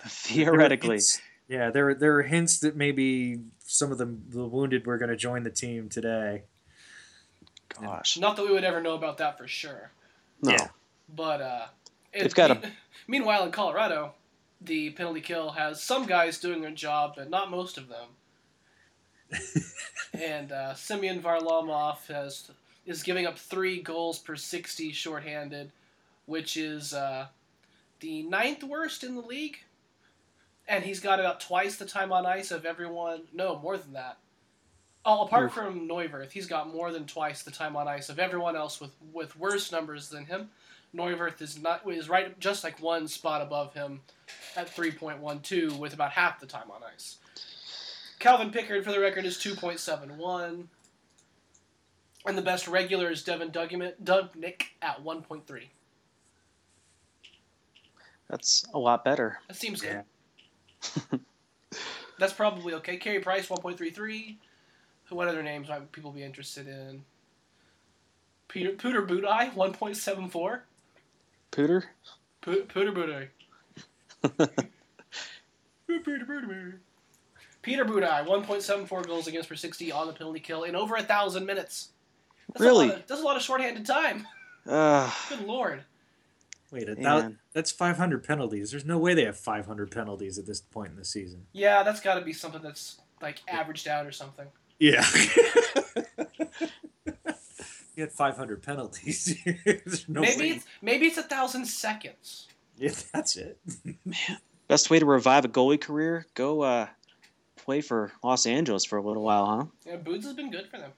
There 0.00 0.08
Theoretically, 0.10 0.96
hints- 0.96 1.20
Yeah, 1.48 1.70
there 1.70 1.92
there 1.94 2.16
are 2.18 2.22
hints 2.22 2.58
that 2.60 2.76
maybe 2.76 3.40
some 3.64 3.90
of 3.92 3.98
the 3.98 4.06
the 4.28 4.44
wounded 4.46 4.86
were 4.86 4.96
going 4.98 5.10
to 5.10 5.16
join 5.16 5.42
the 5.42 5.50
team 5.50 5.88
today. 5.88 6.42
gosh, 7.80 8.16
Not 8.18 8.36
that 8.36 8.44
we 8.44 8.52
would 8.52 8.64
ever 8.64 8.80
know 8.80 8.94
about 8.94 9.18
that 9.18 9.38
for 9.38 9.48
sure. 9.48 9.90
no. 10.42 10.52
Yeah. 10.52 10.68
But 11.14 11.40
uh, 11.40 11.66
it, 12.12 12.22
They've 12.22 12.34
got 12.34 12.50
a- 12.52 12.70
meanwhile 13.08 13.44
in 13.44 13.50
Colorado, 13.50 14.12
the 14.60 14.90
penalty 14.90 15.20
kill 15.20 15.50
has 15.52 15.82
some 15.82 16.06
guys 16.06 16.38
doing 16.38 16.60
their 16.60 16.70
job, 16.70 17.14
but 17.16 17.28
not 17.30 17.50
most 17.50 17.76
of 17.78 17.88
them. 17.88 18.08
and 20.14 20.52
uh, 20.52 20.74
Semyon 20.74 21.20
Varlamov 21.20 22.06
has 22.08 22.50
is 22.88 23.02
giving 23.02 23.26
up 23.26 23.38
three 23.38 23.80
goals 23.80 24.18
per 24.18 24.34
sixty 24.34 24.90
shorthanded, 24.90 25.70
which 26.26 26.56
is 26.56 26.94
uh, 26.94 27.26
the 28.00 28.22
ninth 28.22 28.64
worst 28.64 29.04
in 29.04 29.14
the 29.14 29.22
league. 29.22 29.58
And 30.66 30.84
he's 30.84 31.00
got 31.00 31.20
about 31.20 31.40
twice 31.40 31.76
the 31.76 31.86
time 31.86 32.12
on 32.12 32.26
ice 32.26 32.50
of 32.50 32.66
everyone. 32.66 33.22
No, 33.32 33.58
more 33.58 33.78
than 33.78 33.92
that. 33.92 34.18
Oh, 35.04 35.22
apart 35.22 35.46
Oof. 35.46 35.52
from 35.52 35.88
Neuvirth, 35.88 36.32
he's 36.32 36.46
got 36.46 36.72
more 36.72 36.92
than 36.92 37.06
twice 37.06 37.42
the 37.42 37.50
time 37.50 37.76
on 37.76 37.88
ice 37.88 38.10
of 38.10 38.18
everyone 38.18 38.56
else 38.56 38.80
with, 38.80 38.90
with 39.12 39.38
worse 39.38 39.72
numbers 39.72 40.08
than 40.08 40.26
him. 40.26 40.50
Neuvirth 40.94 41.40
is 41.40 41.60
not 41.60 41.90
is 41.90 42.08
right 42.08 42.38
just 42.40 42.64
like 42.64 42.80
one 42.80 43.08
spot 43.08 43.42
above 43.42 43.74
him 43.74 44.00
at 44.56 44.74
3.12 44.74 45.78
with 45.78 45.94
about 45.94 46.12
half 46.12 46.40
the 46.40 46.46
time 46.46 46.70
on 46.70 46.82
ice. 46.94 47.18
Calvin 48.18 48.50
Pickard, 48.50 48.84
for 48.84 48.90
the 48.90 49.00
record, 49.00 49.24
is 49.24 49.36
2.71. 49.36 50.64
And 52.28 52.36
the 52.36 52.42
best 52.42 52.68
regular 52.68 53.10
is 53.10 53.24
Devan 53.24 53.50
Dugnick, 53.50 53.94
Dubnyk 54.04 54.64
at 54.82 55.02
1.3. 55.02 55.62
That's 58.28 58.66
a 58.74 58.78
lot 58.78 59.02
better. 59.02 59.38
That 59.48 59.56
seems 59.56 59.80
good. 59.80 60.02
Yeah. 60.82 61.18
That's 62.18 62.34
probably 62.34 62.74
okay. 62.74 62.98
Carey 62.98 63.20
Price, 63.20 63.48
1.33. 63.48 64.36
What 65.08 65.26
other 65.26 65.42
names 65.42 65.70
might 65.70 65.90
people 65.90 66.10
be 66.10 66.22
interested 66.22 66.68
in? 66.68 67.02
Peter 68.48 68.72
Pooter 68.72 69.08
Budaj, 69.08 69.54
1.74. 69.54 70.60
Pooter? 71.50 71.84
Pu- 72.42 72.64
Pooter 72.68 72.92
Budaj. 72.92 73.28
Peter 75.86 76.26
Budaj. 76.26 76.74
Peter 77.62 77.84
Budaj, 77.86 78.26
1.74 78.26 79.06
goals 79.06 79.26
against 79.28 79.48
per 79.48 79.54
60 79.54 79.90
on 79.92 80.06
the 80.06 80.12
penalty 80.12 80.40
kill 80.40 80.64
in 80.64 80.76
over 80.76 80.96
a 80.96 81.02
thousand 81.02 81.46
minutes. 81.46 81.88
That's 82.48 82.60
Really? 82.60 82.86
A 82.86 82.88
lot 82.90 82.98
of, 83.00 83.06
that's 83.06 83.20
a 83.20 83.24
lot 83.24 83.36
of 83.36 83.42
shorthanded 83.42 83.86
time. 83.86 84.26
Uh, 84.66 85.10
Good 85.28 85.42
lord. 85.42 85.84
Wait, 86.70 86.88
a 86.88 86.94
thou- 86.94 87.20
man. 87.20 87.38
that's 87.54 87.70
500 87.72 88.22
penalties. 88.24 88.70
There's 88.70 88.84
no 88.84 88.98
way 88.98 89.14
they 89.14 89.24
have 89.24 89.38
500 89.38 89.90
penalties 89.90 90.38
at 90.38 90.46
this 90.46 90.60
point 90.60 90.90
in 90.90 90.96
the 90.96 91.04
season. 91.04 91.46
Yeah, 91.52 91.82
that's 91.82 92.00
got 92.00 92.16
to 92.16 92.20
be 92.20 92.32
something 92.34 92.60
that's 92.62 93.00
like 93.22 93.40
averaged 93.48 93.88
out 93.88 94.06
or 94.06 94.12
something. 94.12 94.46
Yeah. 94.78 95.02
he 97.94 98.00
had 98.00 98.12
500 98.12 98.62
penalties. 98.62 99.36
No 100.08 100.20
maybe 100.20 100.40
way. 100.42 100.48
it's 100.50 100.64
maybe 100.82 101.06
it's 101.06 101.18
a 101.18 101.22
thousand 101.22 101.64
seconds. 101.66 102.46
Yeah, 102.76 102.92
that's 103.12 103.36
it. 103.36 103.58
Man, 104.04 104.38
best 104.68 104.88
way 104.90 104.98
to 104.98 105.06
revive 105.06 105.44
a 105.44 105.48
goalie 105.48 105.80
career? 105.80 106.26
Go 106.34 106.62
uh, 106.62 106.86
play 107.56 107.80
for 107.80 108.12
Los 108.22 108.46
Angeles 108.46 108.84
for 108.84 108.98
a 108.98 109.02
little 109.02 109.22
while, 109.22 109.46
huh? 109.46 109.64
Yeah, 109.86 109.96
Boots 109.96 110.24
has 110.26 110.34
been 110.34 110.50
good 110.50 110.68
for 110.70 110.78
them. 110.78 110.92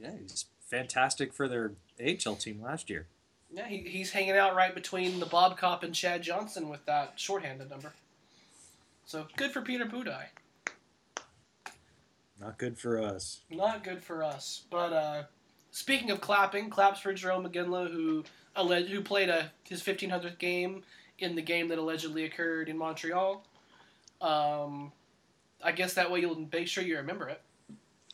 Yeah, 0.00 0.12
he's 0.18 0.46
fantastic 0.68 1.32
for 1.32 1.48
their 1.48 1.72
AHL 2.00 2.36
team 2.36 2.62
last 2.62 2.88
year. 2.88 3.06
Yeah, 3.52 3.66
he, 3.66 3.78
he's 3.78 4.12
hanging 4.12 4.36
out 4.36 4.54
right 4.54 4.74
between 4.74 5.18
the 5.20 5.26
Bob 5.26 5.58
Cop 5.58 5.82
and 5.82 5.94
Chad 5.94 6.22
Johnson 6.22 6.68
with 6.68 6.84
that 6.86 7.14
shorthanded 7.16 7.68
number. 7.68 7.92
So 9.04 9.26
good 9.36 9.50
for 9.50 9.60
Peter 9.60 9.86
Budaj. 9.86 10.26
Not 12.40 12.58
good 12.58 12.78
for 12.78 13.02
us. 13.02 13.40
Not 13.50 13.84
good 13.84 14.02
for 14.02 14.22
us. 14.22 14.62
But 14.70 14.92
uh, 14.92 15.22
speaking 15.72 16.10
of 16.10 16.20
clapping, 16.20 16.70
claps 16.70 17.00
for 17.00 17.12
Jarome 17.12 17.52
Iginla, 17.52 17.90
who 17.92 18.24
alleged 18.56 18.88
who 18.88 19.02
played 19.02 19.28
a 19.28 19.50
his 19.64 19.82
1500th 19.82 20.38
game 20.38 20.82
in 21.18 21.34
the 21.34 21.42
game 21.42 21.68
that 21.68 21.78
allegedly 21.78 22.24
occurred 22.24 22.68
in 22.68 22.78
Montreal. 22.78 23.44
Um, 24.20 24.92
I 25.62 25.72
guess 25.72 25.94
that 25.94 26.10
way 26.10 26.20
you'll 26.20 26.48
make 26.52 26.68
sure 26.68 26.82
you 26.82 26.96
remember 26.96 27.28
it. 27.28 27.42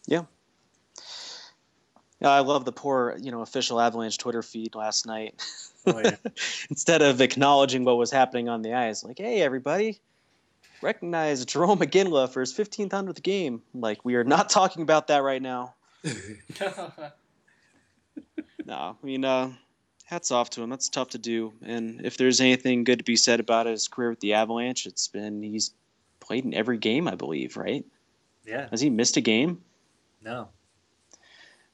Yeah, 0.07 0.25
I 2.23 2.41
love 2.41 2.65
the 2.65 2.73
poor, 2.73 3.17
you 3.21 3.31
know, 3.31 3.43
official 3.43 3.81
Avalanche 3.81 4.19
Twitter 4.19 4.43
feed 4.43 4.75
last 4.75 5.07
night. 5.07 5.43
Oh, 5.87 5.99
yeah. 5.99 6.17
Instead 6.71 7.03
of 7.03 7.21
acknowledging 7.21 7.85
what 7.85 7.99
was 7.99 8.11
happening 8.11 8.49
on 8.49 8.63
the 8.63 8.75
ice, 8.75 9.05
like, 9.05 9.19
hey, 9.19 9.43
everybody, 9.43 10.01
recognize 10.81 11.45
Jarome 11.45 11.79
Iginla 11.79 12.31
for 12.31 12.41
his 12.41 12.55
1500th 12.55 13.23
game. 13.23 13.63
Like, 13.75 14.05
we 14.05 14.15
are 14.15 14.25
not 14.25 14.49
talking 14.49 14.83
about 14.83 15.09
that 15.09 15.23
right 15.23 15.43
now. 15.43 15.75
No, 18.67 18.97
I 19.01 19.07
mean, 19.07 19.25
uh, 19.25 19.53
hats 20.05 20.33
off 20.33 20.51
to 20.51 20.63
him. 20.63 20.71
That's 20.71 20.89
tough 20.89 21.11
to 21.11 21.19
do. 21.19 21.53
And 21.63 22.05
if 22.05 22.17
there's 22.17 22.41
anything 22.41 22.85
good 22.85 22.99
to 22.99 23.05
be 23.05 23.17
said 23.17 23.39
about 23.39 23.67
his 23.67 23.87
career 23.87 24.11
with 24.11 24.21
the 24.21 24.35
Avalanche, 24.35 24.87
it's 24.87 25.09
been 25.09 25.43
he's 25.43 25.73
played 26.21 26.45
in 26.45 26.53
every 26.53 26.77
game, 26.77 27.07
I 27.07 27.15
believe, 27.15 27.57
right? 27.57 27.85
yeah. 28.45 28.69
Has 28.71 28.81
he 28.81 28.91
missed 28.91 29.17
a 29.17 29.21
game? 29.21 29.63
No. 30.23 30.49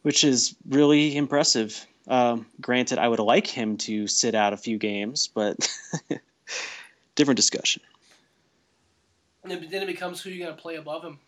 Which 0.02 0.24
is 0.24 0.56
really 0.68 1.16
impressive. 1.16 1.86
Um, 2.08 2.46
granted, 2.60 2.98
I 2.98 3.06
would 3.06 3.20
like 3.20 3.46
him 3.46 3.76
to 3.78 4.06
sit 4.08 4.34
out 4.34 4.52
a 4.52 4.56
few 4.56 4.78
games, 4.78 5.28
but 5.32 5.56
different 7.14 7.36
discussion. 7.36 7.82
And 9.44 9.52
then 9.52 9.82
it 9.82 9.86
becomes 9.86 10.20
who 10.20 10.30
you're 10.30 10.46
going 10.46 10.56
to 10.56 10.60
play 10.60 10.76
above 10.76 11.04
him. 11.04 11.18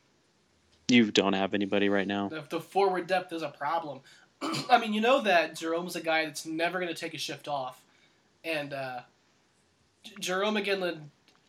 You 0.88 1.10
don't 1.10 1.32
have 1.32 1.54
anybody 1.54 1.88
right 1.88 2.06
now. 2.06 2.28
The, 2.28 2.44
the 2.48 2.60
forward 2.60 3.06
depth 3.06 3.32
is 3.32 3.42
a 3.42 3.48
problem. 3.48 4.00
I 4.70 4.78
mean, 4.78 4.92
you 4.92 5.00
know 5.00 5.22
that 5.22 5.56
Jarome's 5.56 5.96
a 5.96 6.00
guy 6.00 6.26
that's 6.26 6.46
never 6.46 6.78
going 6.78 6.92
to 6.92 6.98
take 6.98 7.14
a 7.14 7.18
shift 7.18 7.48
off. 7.48 7.80
And 8.44 8.72
uh, 8.72 9.00
J- 10.02 10.14
Jarome 10.20 10.62
Iginla 10.62 10.98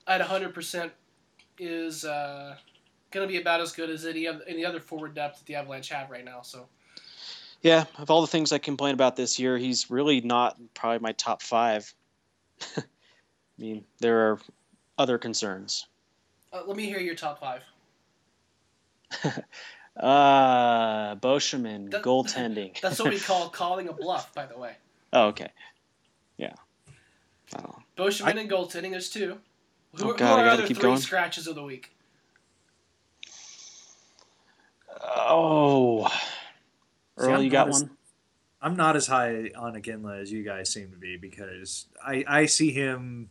at 0.07 0.21
100% 0.21 0.91
is 1.59 2.05
uh, 2.05 2.55
going 3.11 3.27
to 3.27 3.31
be 3.31 3.39
about 3.39 3.61
as 3.61 3.73
good 3.73 3.89
as 3.89 4.05
any, 4.05 4.27
oth- 4.27 4.43
any 4.47 4.65
other 4.65 4.79
forward 4.79 5.13
depth 5.13 5.39
that 5.39 5.45
the 5.45 5.55
Avalanche 5.55 5.89
have 5.89 6.09
right 6.09 6.25
now. 6.25 6.41
So, 6.41 6.67
Yeah, 7.65 7.85
of 7.97 8.11
all 8.11 8.21
the 8.21 8.27
things 8.27 8.51
I 8.51 8.59
complain 8.59 8.93
about 8.93 9.15
this 9.15 9.39
year, 9.39 9.57
he's 9.57 9.89
really 9.89 10.21
not 10.21 10.55
probably 10.75 10.99
my 10.99 11.13
top 11.13 11.41
five. 11.41 11.91
I 12.77 12.83
mean, 13.57 13.83
there 13.97 14.29
are 14.29 14.39
other 14.99 15.17
concerns. 15.17 15.87
uh, 16.53 16.61
let 16.67 16.77
me 16.77 16.85
hear 16.85 16.99
your 16.99 17.15
top 17.15 17.39
five. 17.39 17.63
uh, 19.99 21.15
Beauchemin, 21.15 21.89
That- 21.89 22.03
goaltending. 22.03 22.79
That's 22.81 22.99
what 22.99 23.09
we 23.09 23.19
call 23.19 23.49
calling 23.49 23.87
a 23.87 23.93
bluff, 23.93 24.31
by 24.35 24.45
the 24.45 24.59
way. 24.59 24.75
oh, 25.13 25.29
okay. 25.29 25.49
Yeah. 26.37 26.53
Oh. 27.57 27.77
Beauchemin 27.97 28.41
and 28.41 28.47
goaltending, 28.47 28.91
there's 28.91 29.09
two. 29.09 29.39
Who, 29.95 30.03
Oh, 30.03 30.11
who 30.11 30.17
God, 30.17 30.37
I 30.37 30.41
are 30.43 30.45
gotta 30.45 30.51
other 30.59 30.67
keep 30.67 30.77
three 30.77 30.83
going. 30.83 30.99
scratches 30.99 31.47
of 31.47 31.55
the 31.55 31.63
week? 31.63 31.95
Oh. 35.03 36.07
See, 37.19 37.25
Earl, 37.27 37.35
I'm 37.37 37.43
you 37.43 37.49
got 37.49 37.67
not 37.67 37.75
as- 37.75 37.81
one? 37.83 37.91
I'm 38.61 38.75
not 38.75 38.95
as 38.95 39.05
high 39.05 39.51
on 39.55 39.73
Iginla 39.73 40.21
as 40.21 40.31
you 40.31 40.43
guys 40.43 40.71
seem 40.73 40.89
to 40.89 40.97
be 40.97 41.17
because 41.17 41.85
I, 42.03 42.23
I 42.27 42.45
see 42.47 42.71
him 42.71 43.29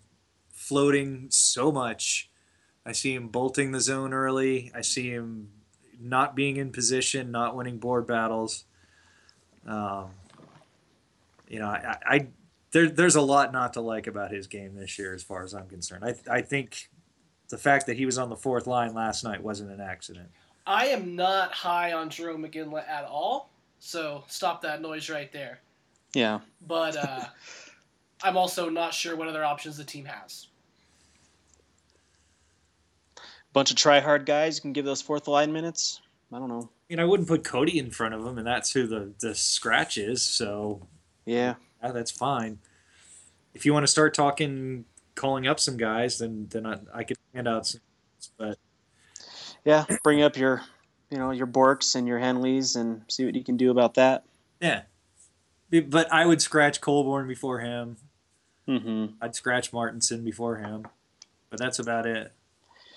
floating 0.53 1.27
so 1.31 1.73
much. 1.73 2.31
I 2.87 2.93
see 2.93 3.15
him 3.15 3.29
bolting 3.29 3.73
the 3.73 3.81
zone 3.81 4.13
early. 4.13 4.71
I 4.75 4.83
see 4.83 5.11
him 5.11 5.49
not 6.01 6.37
being 6.37 6.57
in 6.57 6.71
position, 6.71 7.33
not 7.33 7.57
winning 7.57 7.79
board 7.79 8.07
battles. 8.07 8.65
Um, 9.67 10.11
you 11.49 11.59
know, 11.59 11.67
I, 11.67 11.97
I 12.07 12.27
there, 12.71 12.89
there's 12.89 13.17
a 13.17 13.21
lot 13.23 13.53
not 13.53 13.73
to 13.73 13.81
like 13.81 14.07
about 14.07 14.31
his 14.31 14.47
game 14.47 14.75
this 14.77 14.99
year, 14.99 15.15
as 15.15 15.23
far 15.23 15.43
as 15.43 15.55
I'm 15.55 15.69
concerned. 15.69 16.05
I, 16.05 16.15
I 16.31 16.43
think 16.43 16.91
the 17.49 17.59
fact 17.59 17.87
that 17.87 17.97
he 17.97 18.07
was 18.07 18.19
on 18.19 18.29
the 18.29 18.37
fourth 18.37 18.67
line 18.67 18.95
last 18.95 19.25
night 19.25 19.43
wasn't 19.43 19.71
an 19.71 19.81
accident. 19.81 20.29
I 20.67 20.87
am 20.87 21.17
not 21.17 21.53
high 21.53 21.93
on 21.93 22.09
Jarome 22.11 22.49
Iginla 22.49 22.87
at 22.89 23.05
all, 23.05 23.51
so 23.85 24.25
stop 24.29 24.63
that 24.63 24.81
noise 24.81 25.11
right 25.11 25.31
there. 25.31 25.61
Yeah. 26.15 26.41
But 26.67 26.97
uh, 27.09 27.25
I'm 28.23 28.37
also 28.37 28.69
not 28.71 28.95
sure 28.95 29.15
what 29.15 29.29
other 29.29 29.45
options 29.45 29.77
the 29.77 29.85
team 29.85 30.07
has. 30.07 30.47
Bunch 33.53 33.71
of 33.71 33.77
try 33.77 34.01
hard 34.01 34.25
guys. 34.27 34.57
You 34.57 34.63
can 34.63 34.73
give 34.73 34.85
those 34.87 35.03
fourth 35.03 35.29
line 35.29 35.53
minutes. 35.53 36.01
I 36.33 36.39
don't 36.39 36.49
know. 36.49 36.71
You 36.89 36.97
know, 36.97 37.03
I 37.03 37.07
wouldn't 37.07 37.29
put 37.29 37.45
Cody 37.45 37.79
in 37.79 37.91
front 37.91 38.15
of 38.15 38.25
him, 38.27 38.39
and 38.39 38.47
that's 38.47 38.73
who 38.73 38.87
the, 38.87 39.13
the 39.21 39.35
scratch 39.35 39.99
is. 39.99 40.23
So 40.23 40.87
Yeah. 41.27 41.55
yeah, 41.83 41.93
that's 41.93 42.11
fine. 42.11 42.59
If 43.53 43.65
you 43.65 43.73
want 43.73 43.85
to 43.85 43.91
start 43.91 44.15
talking, 44.15 44.87
calling 45.15 45.47
up 45.47 45.61
some 45.61 45.77
guys, 45.77 46.19
then 46.19 46.49
then 46.51 46.67
I, 46.67 46.79
I 46.93 47.05
could 47.05 47.19
hand 47.35 47.47
out 47.47 47.67
some. 47.67 47.81
But 48.39 48.59
Yeah. 49.65 49.85
Bring 50.03 50.23
up 50.23 50.37
your, 50.37 50.63
you 51.15 51.21
know, 51.21 51.31
your 51.31 51.47
Bourkes 51.47 51.95
and 51.95 52.09
your 52.09 52.19
Henleys 52.19 52.75
and 52.75 53.03
see 53.07 53.25
what 53.25 53.37
you 53.37 53.45
can 53.45 53.57
do 53.57 53.71
about 53.71 53.95
that. 53.95 54.25
yeah, 54.61 54.83
but 55.71 56.13
I 56.13 56.27
would 56.27 56.43
scratch 56.43 56.81
Colborne 56.81 57.29
before 57.29 57.61
him. 57.61 57.99
Mm-hmm. 58.69 59.15
I'd 59.21 59.37
scratch 59.37 59.73
Martinsen 59.73 60.25
before 60.25 60.57
him, 60.57 60.89
but 61.51 61.61
that's 61.61 61.79
about 61.79 62.07
it. 62.07 62.33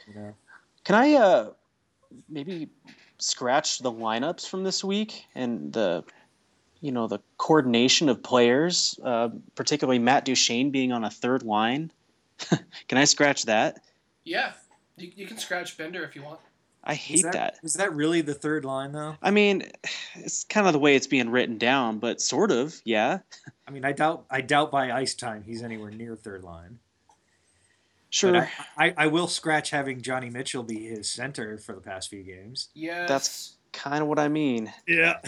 You 0.07 0.15
know, 0.15 0.33
Can 0.83 0.95
I 0.95 1.13
uh, 1.13 1.49
maybe 2.27 2.69
scratch 3.19 3.79
the 3.79 3.91
lineups 3.91 4.49
from 4.49 4.63
this 4.63 4.83
week 4.83 5.25
and 5.35 5.71
the, 5.71 6.03
you 6.81 6.91
know, 6.91 7.05
the 7.05 7.19
coordination 7.37 8.09
of 8.09 8.23
players, 8.23 8.99
uh, 9.03 9.29
particularly 9.53 9.99
Matt 9.99 10.25
Duchene 10.25 10.71
being 10.71 10.91
on 10.91 11.03
a 11.03 11.11
third 11.11 11.43
line? 11.43 11.91
can 12.87 12.97
I 12.97 13.03
scratch 13.03 13.43
that? 13.43 13.83
Yeah, 14.23 14.53
you, 14.95 15.11
you 15.15 15.27
can 15.27 15.37
scratch 15.37 15.77
Bednar 15.77 16.03
if 16.03 16.15
you 16.15 16.23
want. 16.23 16.39
I 16.87 16.93
is 16.93 16.97
hate 16.97 17.23
that. 17.23 17.59
Is 17.61 17.73
that 17.73 17.93
really 17.93 18.21
the 18.21 18.33
third 18.33 18.65
line 18.65 18.91
though? 18.93 19.15
I 19.21 19.29
mean, 19.29 19.63
it's 20.15 20.43
kind 20.45 20.65
of 20.65 20.73
the 20.73 20.79
way 20.79 20.95
it's 20.95 21.05
being 21.05 21.29
written 21.29 21.59
down, 21.59 21.99
but 21.99 22.19
sort 22.19 22.49
of, 22.49 22.81
yeah. 22.85 23.19
I 23.67 23.71
mean, 23.71 23.85
I 23.85 23.91
doubt 23.91 24.25
I 24.31 24.41
doubt 24.41 24.71
by 24.71 24.91
ice 24.91 25.13
time 25.13 25.43
he's 25.45 25.61
anywhere 25.61 25.91
near 25.91 26.15
third 26.15 26.43
line. 26.43 26.79
Sure. 28.09 28.37
I, 28.77 28.87
I, 28.87 28.93
I 28.97 29.07
will 29.07 29.27
scratch 29.27 29.69
having 29.69 30.01
Johnny 30.01 30.29
Mitchell 30.31 30.63
be 30.63 30.87
his 30.87 31.07
center 31.09 31.57
for 31.59 31.75
the 31.75 31.81
past 31.81 32.09
few 32.09 32.23
games. 32.23 32.69
Yeah. 32.73 33.05
That's- 33.05 33.53
kind 33.73 34.01
of 34.01 34.07
what 34.07 34.17
I 34.17 34.27
mean. 34.27 34.73
Yeah. 34.87 35.19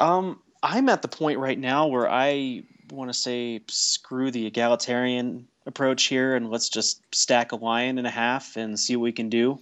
Um, 0.00 0.40
I'm 0.62 0.88
at 0.88 1.02
the 1.02 1.08
point 1.08 1.38
right 1.38 1.58
now 1.58 1.86
where 1.86 2.10
I 2.10 2.64
want 2.90 3.08
to 3.08 3.14
say 3.16 3.60
screw 3.68 4.32
the 4.32 4.46
egalitarian 4.46 5.46
approach 5.64 6.04
here 6.04 6.34
and 6.34 6.50
let's 6.50 6.68
just 6.68 7.02
stack 7.14 7.52
a 7.52 7.56
line 7.56 7.98
and 7.98 8.06
a 8.06 8.10
half 8.10 8.56
and 8.56 8.78
see 8.78 8.96
what 8.96 9.04
we 9.04 9.12
can 9.12 9.28
do. 9.28 9.60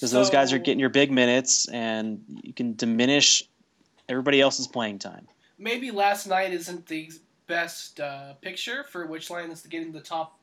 Because 0.00 0.12
those 0.12 0.30
guys 0.30 0.50
are 0.54 0.58
getting 0.58 0.80
your 0.80 0.88
big 0.88 1.12
minutes 1.12 1.68
and 1.68 2.22
you 2.42 2.54
can 2.54 2.74
diminish 2.74 3.46
everybody 4.08 4.40
else's 4.40 4.66
playing 4.66 4.98
time. 4.98 5.28
Maybe 5.58 5.90
last 5.90 6.26
night 6.26 6.54
isn't 6.54 6.86
the 6.86 7.10
best 7.46 8.00
uh, 8.00 8.32
picture 8.40 8.82
for 8.84 9.06
which 9.06 9.28
line 9.28 9.50
is 9.50 9.60
getting 9.66 9.92
the 9.92 10.00
top 10.00 10.38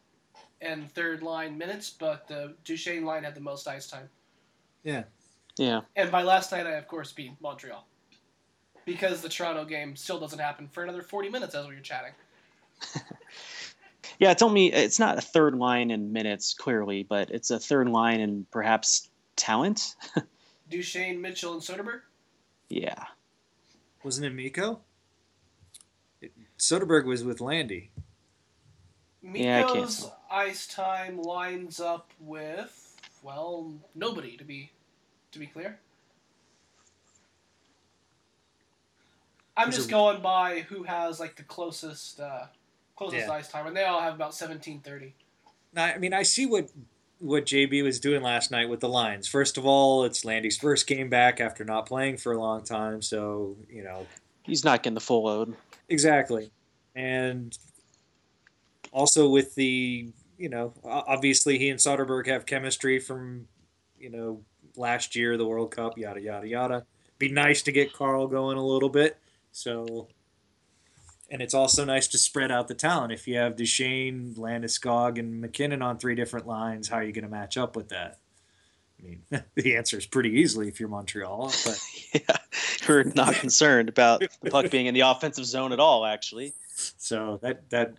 and 0.62 0.91
third 0.91 1.24
line 1.24 1.58
minutes, 1.58 1.89
but 1.89 2.28
the 2.28 2.53
Duchene 2.66 3.03
line 3.03 3.24
had 3.24 3.34
the 3.34 3.41
most 3.41 3.68
ice 3.68 3.88
time. 3.88 4.08
Yeah. 4.84 5.05
Yeah. 5.58 5.82
And 5.95 6.12
by 6.12 6.22
last 6.22 6.51
night, 6.51 6.68
I 6.68 6.74
of 6.74 6.88
course 6.88 7.12
beat 7.12 7.32
Montreal. 7.41 7.88
Because 8.86 9.22
the 9.22 9.30
Toronto 9.30 9.66
game 9.66 9.95
still 9.95 10.20
doesn't 10.20 10.39
happen 10.39 10.68
for 10.68 10.84
another 10.84 11.01
40 11.01 11.30
minutes 11.30 11.55
as 11.55 11.68
we 11.68 11.74
were 11.74 11.82
chatting. 11.82 12.14
Yeah, 14.20 14.32
it's 14.32 14.41
only 14.41 14.74
it's 14.74 14.99
not 14.99 15.18
a 15.18 15.22
third 15.22 15.55
line 15.55 15.91
in 15.91 16.12
minutes 16.12 16.53
clearly, 16.53 17.03
but 17.03 17.30
it's 17.30 17.51
a 17.51 17.60
third 17.60 17.88
line 17.89 18.20
in 18.20 18.47
perhaps 18.51 19.10
talent. 19.38 19.95
Duchene, 20.69 21.21
Mitchell, 21.21 21.53
and 21.53 21.61
Soderberg? 21.61 22.01
Yeah. 22.69 23.05
Wasn't 24.03 24.25
it 24.25 24.33
Mikko? 24.33 24.81
It- 26.21 26.33
Soderberg 26.59 27.05
was 27.05 27.23
with 27.23 27.39
Landy. 27.39 27.91
Yeah, 29.23 29.59
I 29.59 29.63
can't 29.63 29.75
Mikko's 29.75 29.99
tell. 29.99 30.19
ice 30.31 30.67
time 30.67 31.21
lines 31.21 31.79
up 31.79 32.11
with, 32.19 32.95
well, 33.23 33.73
nobody, 33.95 34.35
to 34.38 34.43
be 34.43 34.71
to 35.31 35.39
be 35.39 35.47
clear. 35.47 35.79
I'm 39.55 39.65
There's 39.67 39.77
just 39.77 39.89
a- 39.89 39.91
going 39.91 40.21
by 40.21 40.61
who 40.61 40.83
has 40.83 41.19
like 41.19 41.35
the 41.35 41.43
closest 41.43 42.19
uh, 42.19 42.45
closest 42.95 43.27
Yeah. 43.27 43.33
ice 43.33 43.49
time, 43.49 43.67
and 43.67 43.75
they 43.75 43.85
all 43.85 44.01
have 44.01 44.13
about 44.13 44.33
1730. 44.33 45.13
Now, 45.73 45.85
I 45.85 45.97
mean, 45.97 46.13
I 46.13 46.23
see 46.23 46.45
what 46.45 46.69
what 47.20 47.45
JB 47.45 47.84
was 47.84 47.99
doing 47.99 48.22
last 48.22 48.51
night 48.51 48.70
with 48.70 48.80
the 48.80 48.89
lines. 48.89 49.28
First 49.28 49.57
of 49.57 49.65
all, 49.65 50.03
it's 50.03 50.24
Landy's 50.24 50.57
first 50.57 50.88
game 50.88 51.09
back 51.09 51.39
after 51.39 51.63
not 51.65 51.86
playing 51.88 52.18
for 52.18 52.32
a 52.32 52.39
long 52.39 52.63
time, 52.63 53.01
so 53.01 53.57
you 53.70 53.84
know 53.84 54.05
He's 54.43 54.63
not 54.63 54.84
getting 54.84 54.93
the 54.95 55.01
full 55.01 55.24
load. 55.26 55.55
exactly. 55.89 56.51
And 56.95 57.57
also 58.91 59.30
with 59.30 59.53
the 59.55 60.09
you 60.38 60.49
know 60.49 60.74
obviously 60.84 61.57
he 61.57 61.70
and 61.70 61.80
Soderberg 61.80 62.28
have 62.28 62.45
chemistry 62.45 62.99
from 62.99 63.47
you 63.99 64.09
know 64.09 64.41
last 64.76 65.15
year 65.15 65.38
the 65.38 65.45
World 65.45 65.72
Cup 65.72 65.97
yada 65.97 66.22
yada 66.22 66.47
yada. 66.47 66.86
Be 67.20 67.32
nice 67.32 67.63
to 67.63 67.72
get 67.72 67.93
Carl 67.93 68.28
going 68.28 68.57
a 68.57 68.65
little 68.65 68.89
bit. 68.89 69.18
So 69.51 70.07
and 71.30 71.41
it's 71.41 71.53
also 71.53 71.84
nice 71.84 72.07
to 72.07 72.17
spread 72.17 72.51
out 72.51 72.67
the 72.67 72.73
talent. 72.73 73.11
If 73.11 73.28
you 73.28 73.38
have 73.38 73.55
Duchene, 73.55 74.34
Landeskog, 74.38 75.19
and 75.19 75.41
MacKinnon 75.41 75.82
on 75.82 75.97
three 75.97 76.15
different 76.15 76.47
lines, 76.47 76.88
how 76.88 76.97
are 76.97 77.03
you 77.03 77.11
going 77.11 77.25
to 77.25 77.30
match 77.30 77.57
up 77.57 77.75
with 77.75 77.89
that? 77.89 78.19
I 78.99 79.03
mean, 79.03 79.23
the 79.55 79.75
answer 79.75 79.97
is 79.97 80.05
pretty 80.05 80.39
easily 80.39 80.67
if 80.67 80.80
you're 80.80 80.89
Montreal, 80.89 81.51
but 81.65 81.80
yeah. 82.13 82.38
We're 82.88 83.03
not 83.03 83.36
concerned 83.36 83.89
about 83.89 84.23
the 84.41 84.49
puck 84.49 84.71
being 84.71 84.86
in 84.86 84.93
the 84.93 85.01
offensive 85.01 85.45
zone 85.45 85.73
at 85.73 85.80
all, 85.80 86.05
actually. 86.05 86.53
So 86.97 87.39
that 87.41 87.69
that 87.69 87.95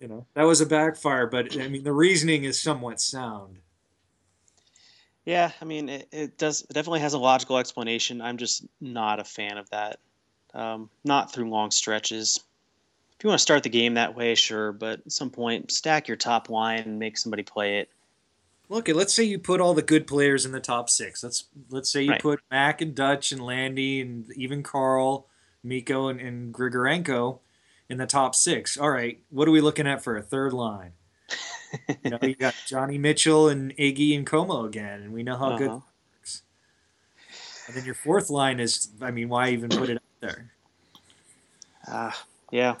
you 0.00 0.08
know 0.08 0.26
that 0.34 0.42
was 0.42 0.60
a 0.60 0.66
backfire, 0.66 1.26
but 1.26 1.58
I 1.58 1.68
mean 1.68 1.84
the 1.84 1.92
reasoning 1.92 2.44
is 2.44 2.60
somewhat 2.60 3.00
sound. 3.00 3.58
Yeah, 5.24 5.50
I 5.60 5.64
mean, 5.64 5.88
it, 5.88 6.08
it 6.12 6.38
does 6.38 6.62
it 6.62 6.72
definitely 6.72 7.00
has 7.00 7.14
a 7.14 7.18
logical 7.18 7.58
explanation. 7.58 8.20
I'm 8.20 8.36
just 8.36 8.64
not 8.80 9.20
a 9.20 9.24
fan 9.24 9.58
of 9.58 9.70
that. 9.70 9.98
Um, 10.54 10.90
not 11.04 11.32
through 11.32 11.50
long 11.50 11.70
stretches. 11.70 12.40
If 13.18 13.24
you 13.24 13.28
want 13.28 13.38
to 13.38 13.42
start 13.42 13.62
the 13.62 13.70
game 13.70 13.94
that 13.94 14.14
way, 14.14 14.34
sure, 14.34 14.72
but 14.72 15.00
at 15.06 15.12
some 15.12 15.30
point, 15.30 15.70
stack 15.70 16.06
your 16.06 16.18
top 16.18 16.50
line 16.50 16.80
and 16.80 16.98
make 16.98 17.16
somebody 17.16 17.42
play 17.42 17.78
it. 17.78 17.88
Look, 18.68 18.88
let's 18.88 19.14
say 19.14 19.22
you 19.24 19.38
put 19.38 19.60
all 19.60 19.74
the 19.74 19.82
good 19.82 20.06
players 20.06 20.44
in 20.44 20.52
the 20.52 20.60
top 20.60 20.90
six. 20.90 21.22
Let's 21.22 21.44
let's 21.70 21.90
say 21.90 22.02
you 22.02 22.10
Right. 22.12 22.20
put 22.20 22.40
Mac 22.50 22.80
and 22.82 22.94
Dutch 22.94 23.32
and 23.32 23.40
Landy 23.40 24.00
and 24.00 24.30
even 24.36 24.62
Carl, 24.62 25.28
Mikko 25.62 26.08
and, 26.08 26.20
and 26.20 26.52
Grigorenko 26.52 27.38
in 27.88 27.98
the 27.98 28.06
top 28.06 28.34
six. 28.34 28.76
All 28.76 28.90
right, 28.90 29.20
what 29.30 29.48
are 29.48 29.52
we 29.52 29.60
looking 29.60 29.86
at 29.86 30.02
for 30.02 30.16
a 30.16 30.22
third 30.22 30.52
line? 30.52 30.92
You 32.02 32.10
know, 32.10 32.18
you 32.22 32.34
got 32.34 32.54
Johnny 32.66 32.96
Mitchell 32.96 33.48
and 33.48 33.76
Iggy 33.76 34.16
and 34.16 34.24
Comeau 34.26 34.64
again, 34.66 35.02
and 35.02 35.12
we 35.12 35.22
know 35.22 35.36
how 35.36 35.58
good. 35.58 35.68
Uh-huh. 35.68 35.80
And 37.66 37.76
then 37.76 37.84
your 37.84 37.94
fourth 37.94 38.30
line 38.30 38.60
is, 38.60 38.88
I 39.02 39.10
mean, 39.10 39.28
why 39.28 39.50
even 39.50 39.68
put 39.70 39.90
it 39.90 39.96
up 39.96 40.02
there? 40.20 40.52
Ah, 41.88 42.24
yeah. 42.52 42.76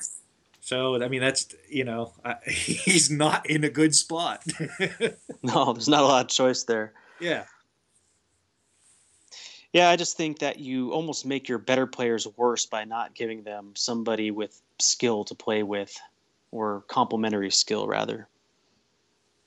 So 0.66 1.00
I 1.00 1.06
mean, 1.06 1.20
that's 1.20 1.54
you 1.68 1.84
know, 1.84 2.12
I, 2.24 2.34
he's 2.50 3.08
not 3.08 3.48
in 3.48 3.62
a 3.62 3.70
good 3.70 3.94
spot. 3.94 4.42
No, 5.44 5.72
there's 5.72 5.88
not 5.88 6.02
a 6.02 6.06
lot 6.06 6.24
of 6.24 6.28
choice 6.28 6.64
there. 6.64 6.92
yeah, 7.20 7.44
Yeah, 9.72 9.88
I 9.90 9.94
just 9.94 10.16
think 10.16 10.40
that 10.40 10.58
you 10.58 10.90
almost 10.90 11.24
make 11.24 11.48
your 11.48 11.58
better 11.58 11.86
players 11.86 12.26
worse 12.36 12.66
by 12.66 12.82
not 12.82 13.14
giving 13.14 13.44
them 13.44 13.74
somebody 13.76 14.32
with 14.32 14.60
skill 14.80 15.22
to 15.26 15.36
play 15.36 15.62
with, 15.62 15.96
or 16.50 16.82
complementary 16.88 17.52
skill 17.52 17.86
rather. 17.86 18.26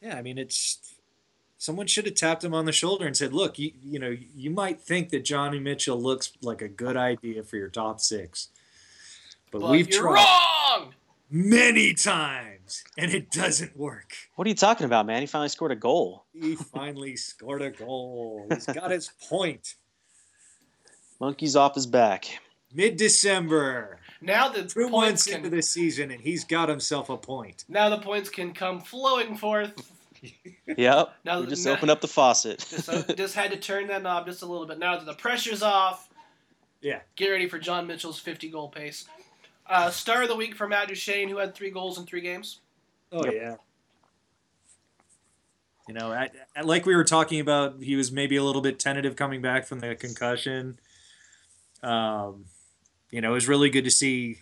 yeah. 0.01 0.15
I 0.15 0.22
mean, 0.22 0.38
it's 0.38 0.95
someone 1.57 1.88
should 1.88 2.05
have 2.05 2.15
tapped 2.15 2.45
him 2.45 2.53
on 2.53 2.63
the 2.63 2.72
shoulder 2.72 3.05
and 3.05 3.17
said, 3.17 3.34
"Look, 3.34 3.59
you 3.59 3.74
you 3.84 3.99
know 3.99 4.15
you 4.38 4.51
might 4.51 4.80
think 4.80 5.09
that 5.09 5.26
Johnny 5.26 5.59
Mitchell 5.59 6.01
looks 6.01 6.32
like 6.41 6.61
a 6.61 6.70
good 6.70 6.95
idea 6.95 7.43
for 7.43 7.57
your 7.57 7.67
top 7.67 7.99
six, 7.99 8.47
but, 9.51 9.59
But 9.59 9.72
we've 9.72 9.89
you're 9.89 10.03
tried 10.03 10.24
wrong. 10.80 10.93
Many 11.30 11.94
times 11.94 12.84
and 12.98 13.12
it 13.14 13.32
doesn't 13.32 13.78
work." 13.78 14.14
What 14.36 14.46
are 14.46 14.50
you 14.50 14.56
talking 14.56 14.86
about, 14.86 15.06
man? 15.06 15.22
He 15.22 15.28
finally 15.28 15.50
scored 15.50 15.72
a 15.72 15.76
goal. 15.76 16.26
He 16.34 16.56
finally 16.56 17.16
scored 17.16 17.62
a 17.62 17.72
goal. 17.72 18.48
He's 18.50 18.66
got 18.66 18.92
his 18.92 19.10
point. 19.30 19.76
Monkey's 21.20 21.56
off 21.56 21.76
his 21.76 21.86
back. 21.88 22.26
Mid 22.74 22.98
December, 22.98 24.00
Now 24.22 24.50
the 24.50 24.64
two 24.64 24.90
points 24.90 24.92
months 24.92 25.26
can 25.26 25.38
into 25.38 25.50
the 25.50 25.62
season, 25.62 26.12
and 26.12 26.22
he's 26.22 26.44
got 26.44 26.70
himself 26.70 27.10
a 27.10 27.18
point. 27.18 27.66
now 27.68 27.90
the 27.90 27.98
points 27.98 28.30
can 28.30 28.54
come 28.54 28.80
flowing 28.82 29.36
forth. 29.36 29.74
Yep. 30.78 31.14
Now 31.24 31.40
we 31.40 31.48
just 31.48 31.66
now- 31.66 31.72
opened 31.72 31.92
up 31.92 32.02
the 32.02 32.08
faucet. 32.10 32.60
Just, 32.70 32.90
uh, 32.90 33.04
just 33.16 33.36
had 33.36 33.52
to 33.52 33.58
turn 33.58 33.88
that 33.88 34.04
knob 34.04 34.26
just 34.26 34.42
a 34.42 34.46
little 34.46 34.68
bit. 34.68 34.78
Now 34.78 34.98
that 34.98 35.06
the 35.06 35.14
pressure's 35.14 35.64
off, 35.64 36.10
Yeah. 36.82 37.00
get 37.16 37.30
ready 37.30 37.48
for 37.48 37.58
John 37.58 37.88
Mitchell's 37.88 38.20
50 38.20 38.50
goal 38.50 38.68
pace. 38.68 39.08
Uh, 39.70 39.91
star 39.91 40.24
of 40.24 40.28
the 40.30 40.36
week 40.36 40.55
for 40.55 40.67
Matt 40.67 40.88
Duchene, 40.88 41.30
who 41.30 41.38
had 41.38 41.53
three 41.53 41.70
goals 41.70 41.99
in 41.99 42.05
three 42.05 42.22
games. 42.22 42.59
Oh 43.11 43.24
Yep. 43.24 43.34
yeah. 43.36 43.55
You 45.88 45.93
know, 45.93 46.11
I, 46.11 46.30
I- 46.55 46.61
like 46.61 46.86
we 46.86 46.95
were 46.95 47.03
talking 47.03 47.39
about, 47.39 47.82
he 47.82 47.95
was 47.95 48.11
maybe 48.11 48.36
a 48.36 48.43
little 48.43 48.61
bit 48.61 48.80
tentative 48.80 49.15
coming 49.15 49.41
back 49.41 49.65
from 49.67 49.80
the 49.80 49.95
concussion. 49.95 50.80
Um, 51.82 52.45
you 53.11 53.22
know, 53.22 53.32
it 53.32 53.34
was 53.36 53.47
really 53.47 53.70
good 53.70 53.86
to 53.86 53.91
see 53.91 54.39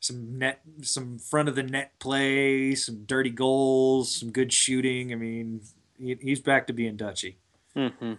some 0.00 0.38
net, 0.38 0.60
some 0.82 1.18
front 1.18 1.48
of 1.48 1.54
the 1.54 1.62
net 1.62 1.92
play, 1.98 2.74
some 2.74 3.04
dirty 3.04 3.30
goals, 3.30 4.14
some 4.14 4.30
good 4.32 4.52
shooting. 4.52 5.12
I 5.12 5.16
mean, 5.16 5.60
he, 5.98 6.16
he's 6.20 6.40
back 6.40 6.66
to 6.68 6.72
being 6.72 6.96
Dutchy. 6.96 7.38
hmm 7.74 8.14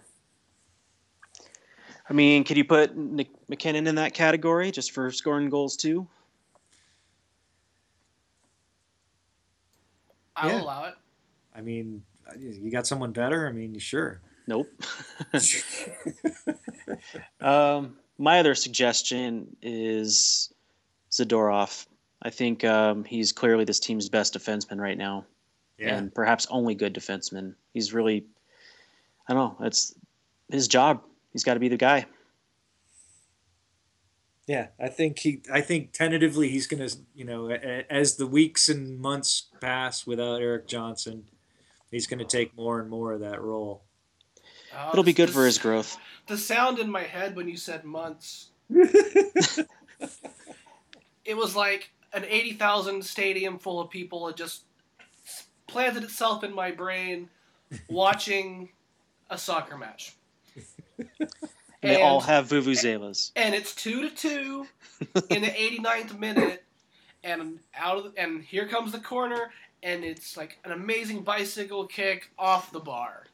I 2.09 2.13
mean, 2.13 2.43
could 2.43 2.57
you 2.57 2.65
put 2.65 2.97
Nick 2.97 3.29
MacKinnon 3.47 3.85
in 3.85 3.95
that 3.95 4.13
category 4.13 4.71
just 4.71 4.91
for 4.91 5.11
scoring 5.11 5.49
goals 5.49 5.77
too? 5.77 6.07
I'll 10.35 10.49
Yeah. 10.49 10.61
allow 10.61 10.85
it. 10.85 10.95
I 11.53 11.61
mean, 11.61 12.03
you 12.37 12.71
got 12.71 12.87
someone 12.87 13.11
better. 13.11 13.47
I 13.47 13.51
mean, 13.51 13.77
sure. 13.77 14.21
Nope. 14.47 14.69
um, 17.41 17.97
my 18.17 18.39
other 18.39 18.55
suggestion 18.55 19.55
is 19.61 20.51
Zadorov. 21.11 21.85
I 22.21 22.29
think 22.29 22.63
um, 22.63 23.03
he's 23.03 23.31
clearly 23.31 23.65
this 23.65 23.79
team's 23.79 24.09
best 24.09 24.33
defenseman 24.33 24.79
right 24.79 24.97
now, 24.97 25.25
yeah. 25.77 25.95
and 25.95 26.13
perhaps 26.13 26.47
only 26.49 26.75
good 26.75 26.93
defenseman. 26.93 27.55
He's 27.73 27.93
really, 27.93 28.25
I 29.27 29.33
don't 29.33 29.59
know, 29.59 29.65
it's 29.65 29.93
his 30.51 30.67
job. 30.67 31.01
He's 31.31 31.43
got 31.43 31.53
to 31.55 31.59
be 31.59 31.67
the 31.69 31.77
guy. 31.77 32.05
Yeah, 34.47 34.67
I 34.79 34.87
think 34.89 35.19
he. 35.19 35.41
I 35.53 35.61
think 35.61 35.91
tentatively 35.93 36.49
he's 36.49 36.65
gonna. 36.65 36.89
You 37.13 37.23
know, 37.25 37.49
a- 37.51 37.53
a- 37.53 37.85
as 37.91 38.15
the 38.15 38.25
weeks 38.25 38.67
and 38.67 38.99
months 38.99 39.43
pass 39.61 40.07
without 40.07 40.41
Erik 40.41 40.67
Johnson, 40.67 41.25
he's 41.91 42.07
gonna 42.07 42.25
take 42.25 42.57
more 42.57 42.79
and 42.79 42.89
more 42.89 43.11
of 43.13 43.19
that 43.19 43.39
role. 43.41 43.83
Oh, 44.75 44.89
It'll 44.91 45.03
be 45.03 45.11
this- 45.11 45.17
good 45.27 45.33
for 45.33 45.45
his 45.45 45.59
growth. 45.59 45.97
The 46.27 46.37
sound 46.37 46.79
in 46.79 46.89
my 46.89 47.03
head 47.03 47.35
when 47.35 47.47
you 47.47 47.57
said 47.57 47.83
months, 47.83 48.49
it 48.69 49.67
was 51.35 51.55
like 51.55 51.91
an 52.13 52.25
80,000 52.25 53.03
stadium 53.03 53.59
full 53.59 53.79
of 53.79 53.89
people 53.91 54.25
had 54.27 54.35
just 54.37 54.63
planted 55.67 56.03
itself 56.03 56.43
in 56.43 56.53
my 56.55 56.71
brain 56.71 57.29
watching 57.87 58.69
a 59.29 59.37
soccer 59.37 59.77
match. 59.77 60.15
And 61.81 61.91
they 61.95 62.01
all 62.01 62.19
have 62.19 62.47
vuvuzelas. 62.49 63.31
and 63.37 63.55
it's 63.55 63.73
two 63.73 64.01
to 64.01 64.09
two 64.09 64.67
in 65.29 65.41
the 65.41 65.47
89th 65.47 66.19
minute, 66.19 66.65
and 67.23 67.59
out 67.73 67.97
of 67.97 68.03
the, 68.13 68.21
and 68.21 68.43
here 68.43 68.67
comes 68.67 68.91
the 68.91 68.99
corner, 68.99 69.51
and 69.81 70.03
it's 70.03 70.35
like 70.35 70.59
an 70.65 70.73
amazing 70.73 71.23
bicycle 71.23 71.87
kick 71.87 72.31
off 72.37 72.71
the 72.73 72.81
bar, 72.81 73.27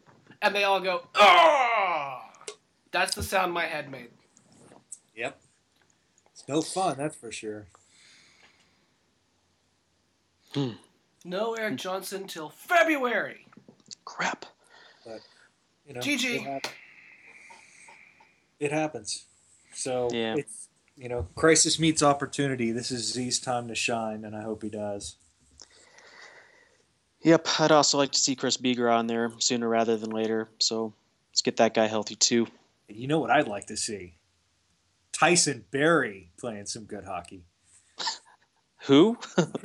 and 0.43 0.53
they 0.53 0.63
all 0.63 0.79
go, 0.79 1.07
"Oh!" 1.15 2.19
That's 2.91 3.15
the 3.15 3.23
sound 3.23 3.51
my 3.51 3.65
head 3.65 3.89
made. 3.89 4.09
Yep. 5.15 5.39
It's 6.31 6.47
no 6.47 6.61
fun, 6.61 6.97
that's 6.97 7.15
for 7.15 7.31
sure. 7.31 7.65
Hmm. 10.53 10.71
No 11.23 11.53
Erik 11.55 11.77
Johnson 11.77 12.27
till 12.27 12.49
February. 12.49 13.47
Crap. 14.05 14.45
You 15.87 15.93
know, 15.95 15.99
GG. 15.99 16.63
It, 18.59 18.71
happens. 18.71 19.25
So 19.73 20.09
Yeah. 20.11 20.35
it's 20.37 20.67
you 20.97 21.09
know, 21.09 21.27
crisis 21.35 21.77
meets 21.77 22.01
opportunity. 22.01 22.71
This 22.71 22.89
is 22.89 23.11
Z's 23.11 23.37
time 23.39 23.67
to 23.67 23.75
shine, 23.75 24.23
and 24.23 24.33
I 24.33 24.41
hope 24.43 24.63
he 24.63 24.69
does. 24.69 25.17
Yep, 27.21 27.47
I'd 27.59 27.71
also 27.73 27.97
like 27.97 28.11
to 28.13 28.19
see 28.19 28.35
Chris 28.35 28.55
Bigras 28.55 28.93
on 28.97 29.07
there 29.07 29.31
sooner 29.39 29.67
rather 29.67 29.97
than 29.97 30.11
later. 30.11 30.47
So 30.59 30.93
let's 31.31 31.41
get 31.41 31.57
that 31.57 31.73
guy 31.73 31.87
healthy 31.87 32.15
too. 32.15 32.47
You 32.87 33.07
know 33.07 33.19
what 33.19 33.29
I'd 33.31 33.47
like 33.49 33.65
to 33.67 33.75
see? 33.75 34.13
Tyson 35.11 35.65
Barrie 35.71 36.29
playing 36.39 36.67
some 36.67 36.85
good 36.85 37.03
hockey. 37.03 37.43
Who? 38.85 39.17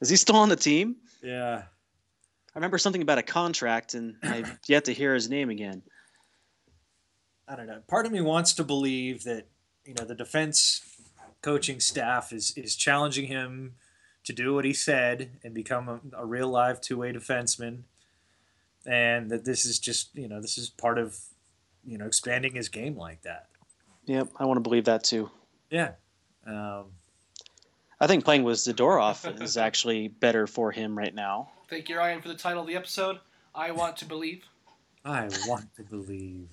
Is 0.00 0.08
he 0.08 0.16
still 0.16 0.36
on 0.36 0.48
the 0.48 0.56
team? 0.56 0.96
yeah. 1.22 1.62
I 2.54 2.58
remember 2.58 2.78
something 2.78 3.02
about 3.02 3.18
a 3.18 3.22
contract, 3.22 3.92
and 3.92 4.16
I've 4.22 4.58
yet 4.66 4.86
to 4.86 4.92
hear 4.94 5.12
his 5.12 5.28
name 5.28 5.50
again. 5.50 5.82
I 7.48 7.56
don't 7.56 7.66
know. 7.66 7.80
Part 7.86 8.06
of 8.06 8.12
me 8.12 8.20
wants 8.20 8.52
to 8.54 8.64
believe 8.64 9.24
that 9.24 9.46
you 9.84 9.94
know 9.94 10.04
the 10.04 10.14
defense 10.14 10.82
coaching 11.42 11.80
staff 11.80 12.32
is 12.32 12.52
is 12.56 12.74
challenging 12.76 13.26
him 13.26 13.74
to 14.24 14.32
do 14.32 14.54
what 14.54 14.64
he 14.64 14.72
said 14.72 15.30
and 15.44 15.54
become 15.54 15.88
a, 15.88 16.00
a 16.18 16.26
real 16.26 16.48
live 16.48 16.80
two 16.80 16.98
way 16.98 17.12
defenseman, 17.12 17.82
and 18.84 19.30
that 19.30 19.44
this 19.44 19.64
is 19.64 19.78
just 19.78 20.14
you 20.16 20.28
know 20.28 20.40
this 20.40 20.58
is 20.58 20.70
part 20.70 20.98
of 20.98 21.18
you 21.84 21.96
know 21.98 22.06
expanding 22.06 22.54
his 22.54 22.68
game 22.68 22.96
like 22.96 23.22
that. 23.22 23.48
Yep, 24.06 24.28
I 24.38 24.44
want 24.44 24.56
to 24.56 24.62
believe 24.62 24.84
that 24.84 25.04
too. 25.04 25.30
Yeah. 25.70 25.92
Um, 26.46 26.86
I 28.00 28.06
think 28.06 28.24
playing 28.24 28.44
with 28.44 28.58
Zadorov 28.58 29.42
is 29.42 29.56
actually 29.56 30.08
better 30.08 30.46
for 30.46 30.70
him 30.70 30.96
right 30.96 31.14
now. 31.14 31.50
Thank 31.68 31.88
you, 31.88 31.96
Ryan, 31.96 32.22
for 32.22 32.28
the 32.28 32.34
title 32.34 32.62
of 32.62 32.68
the 32.68 32.76
episode? 32.76 33.18
I 33.54 33.72
want 33.72 33.96
to 33.98 34.04
believe. 34.04 34.44
I 35.04 35.28
want 35.46 35.74
to 35.76 35.82
believe 35.82 36.48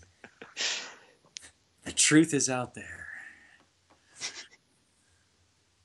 the 1.84 1.92
truth 1.92 2.34
is 2.34 2.50
out 2.50 2.74
there. 2.74 3.08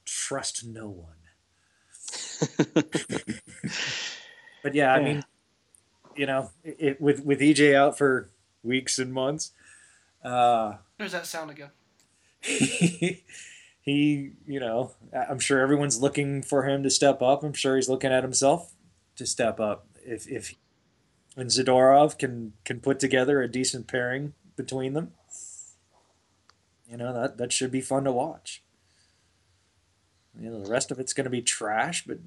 Trust 0.05 0.65
no 0.67 0.89
one. 0.89 1.15
But 4.63 4.75
yeah, 4.75 4.93
I 4.93 4.99
Yeah. 4.99 5.05
mean, 5.05 5.23
you 6.17 6.27
know, 6.27 6.51
it, 6.65 7.01
with 7.01 7.25
with 7.25 7.39
EJ 7.41 7.77
out 7.77 7.97
for 7.97 8.29
weeks 8.65 8.99
and 8.99 9.13
months, 9.13 9.53
uh, 10.25 10.79
There's 10.99 11.13
that 11.13 11.27
sound 11.27 11.51
again. 11.53 11.71
he, 12.41 13.23
he, 13.81 14.33
you 14.47 14.59
know, 14.59 14.95
I- 15.15 15.27
I'm 15.27 15.39
sure 15.39 15.61
everyone's 15.61 16.01
looking 16.03 16.43
for 16.43 16.65
him 16.69 16.83
to 16.83 16.91
step 16.91 17.23
up. 17.23 17.45
I'm 17.45 17.53
sure 17.53 17.77
he's 17.77 17.89
looking 17.89 18.11
at 18.13 18.25
himself 18.25 18.75
to 19.17 19.27
step 19.27 19.61
up. 19.61 19.87
If 20.05 20.27
if 20.27 20.55
and 21.37 21.51
Zadorov 21.51 22.19
can 22.19 22.55
can 22.65 22.81
put 22.81 22.99
together 22.99 23.41
a 23.41 23.49
decent 23.49 23.87
pairing 23.87 24.35
between 24.59 24.93
them, 24.93 25.13
you 26.87 26.99
know 26.99 27.15
that 27.15 27.39
that 27.39 27.53
should 27.53 27.73
be 27.73 27.81
fun 27.81 28.05
to 28.05 28.13
watch. 28.13 28.63
You 30.39 30.51
know, 30.51 30.63
the 30.63 30.71
rest 30.71 30.91
of 30.91 31.01
it's 31.01 31.13
going 31.13 31.25
to 31.25 31.31
be 31.31 31.43
trash, 31.43 32.05
but 32.07 32.19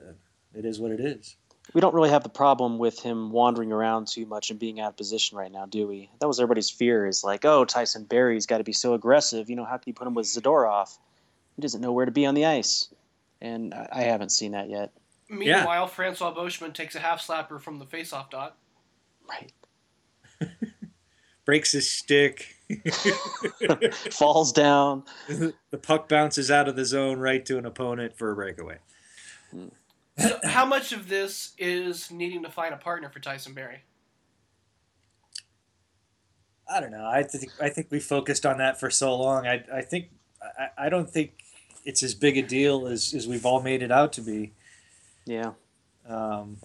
uh, 0.00 0.12
it 0.54 0.64
is 0.64 0.80
what 0.80 0.90
it 0.90 1.00
is. 1.00 1.36
We 1.74 1.80
don't 1.80 1.94
really 1.94 2.10
have 2.10 2.22
the 2.22 2.28
problem 2.28 2.78
with 2.78 3.00
him 3.00 3.30
wandering 3.30 3.72
around 3.72 4.06
too 4.08 4.24
much 4.24 4.50
and 4.50 4.58
being 4.58 4.80
out 4.80 4.90
of 4.90 4.96
position 4.96 5.36
right 5.36 5.50
now, 5.50 5.66
do 5.66 5.86
we? 5.86 6.10
That 6.20 6.28
was 6.28 6.38
everybody's 6.38 6.70
fear 6.70 7.06
is 7.06 7.24
like, 7.24 7.44
oh, 7.44 7.64
Tyson 7.64 8.04
Barrie's 8.04 8.46
got 8.46 8.58
to 8.58 8.64
be 8.64 8.72
so 8.72 8.94
aggressive. 8.94 9.50
You 9.50 9.56
know, 9.56 9.64
how 9.64 9.76
can 9.76 9.84
you 9.86 9.94
put 9.94 10.06
him 10.06 10.14
with 10.14 10.26
Zadorov? 10.26 10.96
He 11.56 11.62
doesn't 11.62 11.80
know 11.80 11.92
where 11.92 12.06
to 12.06 12.12
be 12.12 12.26
on 12.26 12.34
the 12.34 12.46
ice. 12.46 12.88
And 13.40 13.74
I 13.74 13.88
I 13.92 14.00
haven't 14.02 14.30
seen 14.30 14.52
that 14.52 14.70
yet. 14.70 14.92
Meanwhile, 15.28 15.88
Francois 15.88 16.32
Beauchemin 16.32 16.72
takes 16.72 16.94
a 16.94 17.00
half 17.00 17.26
slapper 17.26 17.60
from 17.60 17.78
the 17.78 17.84
faceoff 17.84 18.30
dot. 18.30 18.56
Right. 19.28 19.52
Breaks 21.46 21.72
his 21.72 21.90
stick. 21.90 22.56
Falls 24.10 24.52
down. 24.52 25.04
the 25.28 25.78
puck 25.80 26.08
bounces 26.08 26.50
out 26.50 26.68
of 26.68 26.76
the 26.76 26.84
zone 26.84 27.18
right 27.18 27.46
to 27.46 27.56
an 27.56 27.64
opponent 27.64 28.18
for 28.18 28.32
a 28.32 28.34
breakaway. 28.34 28.78
So 30.18 30.38
how 30.44 30.66
much 30.66 30.92
of 30.92 31.08
this 31.08 31.52
is 31.58 32.10
needing 32.10 32.42
to 32.42 32.50
find 32.50 32.74
a 32.74 32.78
partner 32.78 33.08
for 33.08 33.20
Tyson 33.20 33.54
Barrie? 33.54 33.82
I 36.68 36.80
don't 36.80 36.90
know. 36.90 37.06
I 37.06 37.22
think 37.22 37.52
I 37.60 37.68
think 37.68 37.88
we 37.90 38.00
focused 38.00 38.44
on 38.44 38.58
that 38.58 38.80
for 38.80 38.90
so 38.90 39.16
long. 39.16 39.46
I 39.46 39.64
I 39.72 39.82
think 39.82 40.10
I, 40.42 40.86
I 40.86 40.88
don't 40.88 41.08
think 41.08 41.32
it's 41.86 42.02
as 42.02 42.14
big 42.14 42.36
a 42.36 42.42
deal 42.42 42.88
as, 42.88 43.14
as 43.14 43.28
we've 43.28 43.46
all 43.46 43.62
made 43.62 43.82
it 43.82 43.92
out 43.92 44.12
to 44.14 44.20
be. 44.20 44.52
Yeah. 45.24 45.52
Um, 46.08 46.56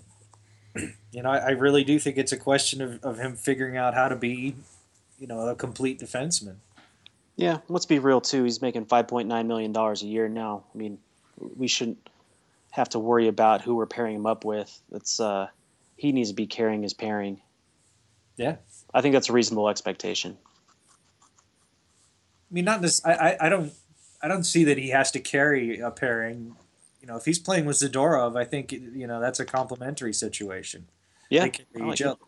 you 1.12 1.22
know, 1.22 1.30
I, 1.30 1.38
I 1.38 1.50
really 1.52 1.84
do 1.84 2.00
think 2.00 2.18
it's 2.18 2.32
a 2.32 2.38
question 2.38 2.82
of, 2.82 3.04
of 3.04 3.20
him 3.20 3.36
figuring 3.36 3.78
out 3.78 3.94
how 3.94 4.08
to 4.08 4.16
be, 4.16 4.56
you 5.22 5.28
know, 5.28 5.40
a 5.48 5.56
complete 5.56 6.00
defenseman. 6.00 6.56
Yeah, 7.36 7.60
let's 7.70 7.86
be 7.86 8.00
real 8.00 8.20
too. 8.20 8.44
He's 8.44 8.62
making 8.62 8.86
five 8.86 9.08
point 9.08 9.28
nine 9.28 9.48
million 9.48 9.72
dollars 9.72 10.02
a 10.02 10.08
year 10.08 10.28
now. 10.28 10.64
I 10.74 10.78
mean, 10.78 10.98
we 11.38 11.68
shouldn't 11.68 12.10
have 12.72 12.90
to 12.90 13.00
worry 13.00 13.28
about 13.28 13.62
who 13.62 13.76
we're 13.76 13.86
pairing 13.86 14.16
him 14.16 14.26
up 14.26 14.44
with. 14.44 14.82
It's 14.92 15.20
uh, 15.20 15.48
he 15.96 16.12
needs 16.12 16.30
to 16.30 16.36
be 16.36 16.48
carrying 16.48 16.82
his 16.82 16.94
pairing. 16.96 17.40
Yeah. 18.36 18.56
I 18.94 19.02
think 19.02 19.14
that's 19.14 19.30
a 19.30 19.34
reasonable 19.34 19.70
expectation. 19.70 20.38
I 21.24 22.54
mean, 22.54 22.66
not 22.66 22.82
this. 22.82 23.06
I, 23.06 23.14
I, 23.14 23.38
I 23.46 23.50
don't. 23.50 23.72
I 24.24 24.28
don't 24.28 24.44
see 24.44 24.64
that 24.66 24.78
he 24.78 24.90
has 24.90 25.12
to 25.12 25.20
carry 25.20 25.80
a 25.80 25.92
pairing. 25.92 26.56
You 27.00 27.08
know, 27.08 27.16
if 27.16 27.26
he's 27.26 27.40
playing 27.40 27.66
with 27.66 27.78
Zadorov, 27.78 28.38
I 28.38 28.44
think 28.44 28.72
you 28.72 29.08
know 29.08 29.20
that's 29.22 29.40
a 29.40 29.46
complementary 29.46 30.14
situation. 30.14 30.88
Yeah, 31.30 31.44
They 31.44 31.50
carry 31.52 31.68
I 31.76 31.80
like 31.86 31.94
each 31.94 32.02
it. 32.02 32.08
other. 32.08 32.20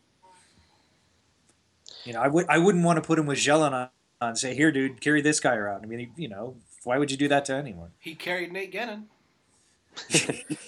You 2.06 2.14
know, 2.14 2.22
I 2.22 2.28
would. 2.28 2.45
I 2.49 2.58
wouldn't 2.58 2.84
want 2.84 2.97
to 2.97 3.01
put 3.01 3.18
him 3.18 3.26
with 3.26 3.39
Gelinas 3.39 3.89
and 4.22 4.38
say, 4.38 4.56
"Here, 4.56 4.72
dude, 4.72 5.01
carry 5.01 5.22
this 5.22 5.39
guy 5.39 5.56
around." 5.56 5.84
I 5.84 5.88
mean, 5.88 6.12
you 6.18 6.28
know, 6.28 6.56
why 6.84 6.97
would 6.97 7.12
you 7.12 7.18
do 7.18 7.28
that 7.30 7.45
to 7.45 7.54
anyone? 7.56 7.91
He 7.99 8.16
carried 8.16 8.51
Nate 8.51 8.74
Guenin. 8.74 9.06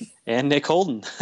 and 0.27 0.49
Nick 0.49 0.65
Holden. 0.67 1.03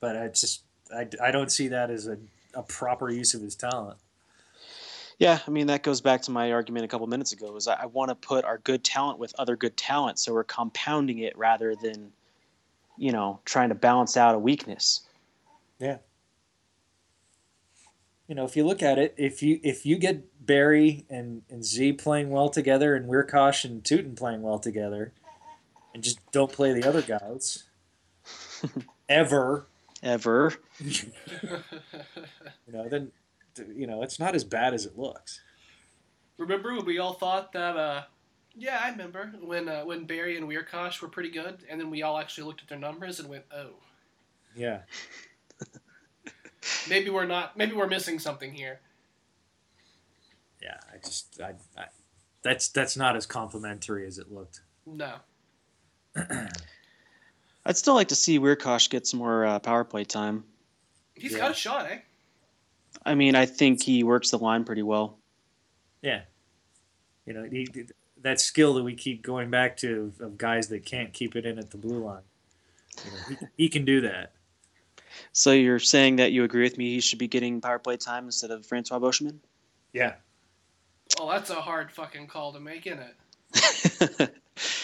But 0.00 0.16
I 0.16 0.28
just, 0.28 0.62
I, 0.94 1.08
I 1.22 1.30
don't 1.30 1.50
see 1.50 1.68
that 1.68 1.90
as 1.90 2.06
a, 2.06 2.18
a 2.54 2.62
proper 2.62 3.10
use 3.10 3.34
of 3.34 3.40
his 3.40 3.54
talent. 3.54 3.98
yeah, 5.18 5.40
I 5.46 5.50
mean 5.50 5.66
that 5.66 5.82
goes 5.82 6.00
back 6.00 6.22
to 6.22 6.30
my 6.30 6.52
argument 6.52 6.84
a 6.84 6.88
couple 6.88 7.06
minutes 7.06 7.32
ago. 7.32 7.56
Is 7.56 7.66
I, 7.66 7.82
I 7.82 7.86
want 7.86 8.10
to 8.10 8.14
put 8.14 8.44
our 8.44 8.58
good 8.58 8.84
talent 8.84 9.18
with 9.18 9.34
other 9.38 9.56
good 9.56 9.76
talent, 9.76 10.18
so 10.18 10.32
we're 10.32 10.44
compounding 10.44 11.18
it 11.18 11.36
rather 11.36 11.74
than, 11.74 12.12
you 12.96 13.12
know, 13.12 13.40
trying 13.44 13.70
to 13.70 13.74
balance 13.74 14.16
out 14.16 14.34
a 14.34 14.38
weakness. 14.38 15.00
You 18.28 18.34
know, 18.34 18.44
if 18.44 18.56
you 18.56 18.66
look 18.66 18.82
at 18.82 18.98
it, 18.98 19.14
if 19.16 19.42
you 19.42 19.58
if 19.62 19.86
you 19.86 19.96
get 19.96 20.44
Barrie 20.44 21.06
and, 21.08 21.42
and 21.48 21.64
Z 21.64 21.94
playing 21.94 22.28
well 22.30 22.50
together 22.50 22.94
and 22.94 23.08
Wiercioch 23.08 23.64
and 23.64 23.82
Tyutin 23.82 24.16
playing 24.16 24.42
well 24.42 24.58
together, 24.58 25.12
and 25.94 26.02
just 26.02 26.18
don't 26.30 26.52
play 26.52 26.74
the 26.74 26.86
other 26.86 27.00
guys 27.00 27.64
ever, 29.08 29.66
Ever. 30.02 30.54
you 30.78 31.02
know, 32.68 32.88
then 32.88 33.10
you 33.74 33.86
know 33.86 34.02
it's 34.02 34.20
not 34.20 34.34
as 34.34 34.44
bad 34.44 34.74
as 34.74 34.86
it 34.86 34.96
looks. 34.96 35.40
Remember 36.36 36.74
when 36.74 36.84
we 36.84 36.98
all 36.98 37.14
thought 37.14 37.52
that? 37.52 37.76
Uh, 37.76 38.02
yeah, 38.54 38.80
I 38.82 38.90
remember 38.90 39.32
when 39.40 39.68
uh, 39.68 39.82
when 39.84 40.04
Barrie 40.04 40.36
and 40.36 40.46
Wiercioch 40.46 41.00
were 41.02 41.08
pretty 41.08 41.30
good, 41.30 41.64
and 41.68 41.80
then 41.80 41.90
we 41.90 42.02
all 42.02 42.18
actually 42.18 42.44
looked 42.44 42.62
at 42.62 42.68
their 42.68 42.78
numbers 42.78 43.18
and 43.18 43.28
went, 43.28 43.44
"Oh, 43.52 43.70
Yeah, 44.54 44.82
maybe 46.88 47.10
we're 47.10 47.26
not. 47.26 47.56
Maybe 47.56 47.72
we're 47.72 47.86
missing 47.88 48.18
something 48.18 48.52
here." 48.52 48.80
yeah. 50.62 50.76
I 50.92 50.96
just 50.98 51.40
I, 51.40 51.54
I 51.80 51.86
that's 52.42 52.68
that's 52.68 52.96
not 52.96 53.16
as 53.16 53.26
complimentary 53.26 54.06
as 54.06 54.18
it 54.18 54.32
looked. 54.32 54.60
No, 54.86 55.16
I'd 56.16 57.76
still 57.76 57.94
like 57.94 58.08
to 58.08 58.14
see 58.14 58.38
Wiercioch 58.38 58.88
get 58.90 59.06
some 59.06 59.18
more 59.18 59.44
uh, 59.44 59.58
power 59.58 59.84
play 59.84 60.04
time. 60.04 60.44
he's 61.14 61.32
Yeah. 61.32 61.38
got 61.38 61.50
a 61.50 61.54
shot, 61.54 61.86
eh? 61.90 61.98
I 63.04 63.14
mean, 63.14 63.34
I 63.34 63.46
think 63.46 63.82
he 63.82 64.02
works 64.02 64.30
the 64.30 64.38
line 64.38 64.64
pretty 64.64 64.82
well. 64.82 65.18
Yeah, 66.02 66.22
you 67.26 67.34
know 67.34 67.44
he, 67.44 67.68
that 68.22 68.40
skill 68.40 68.74
that 68.74 68.82
we 68.82 68.94
keep 68.94 69.22
going 69.22 69.50
back 69.50 69.76
to 69.78 70.12
of 70.20 70.38
guys 70.38 70.68
that 70.68 70.84
can't 70.84 71.12
keep 71.12 71.36
it 71.36 71.44
in 71.44 71.58
at 71.58 71.70
the 71.70 71.76
blue 71.76 72.04
line. 72.04 72.22
You 73.04 73.10
know, 73.10 73.16
he, 73.56 73.64
he 73.64 73.68
can 73.68 73.84
do 73.84 74.00
that. 74.02 74.32
So 75.32 75.52
you're 75.52 75.78
saying 75.78 76.16
that 76.16 76.32
you 76.32 76.44
agree 76.44 76.62
with 76.62 76.78
me? 76.78 76.90
He 76.90 77.00
should 77.00 77.18
be 77.18 77.28
getting 77.28 77.60
power 77.60 77.78
play 77.78 77.96
time 77.96 78.24
instead 78.26 78.50
of 78.50 78.66
Francois 78.66 78.98
Beauchemin? 78.98 79.38
Yeah. 79.92 80.14
Well, 81.18 81.28
that's 81.28 81.50
a 81.50 81.54
hard 81.54 81.90
fucking 81.90 82.26
call 82.26 82.52
to 82.52 82.60
make, 82.60 82.86
isn't 82.86 83.00
it? 83.00 84.34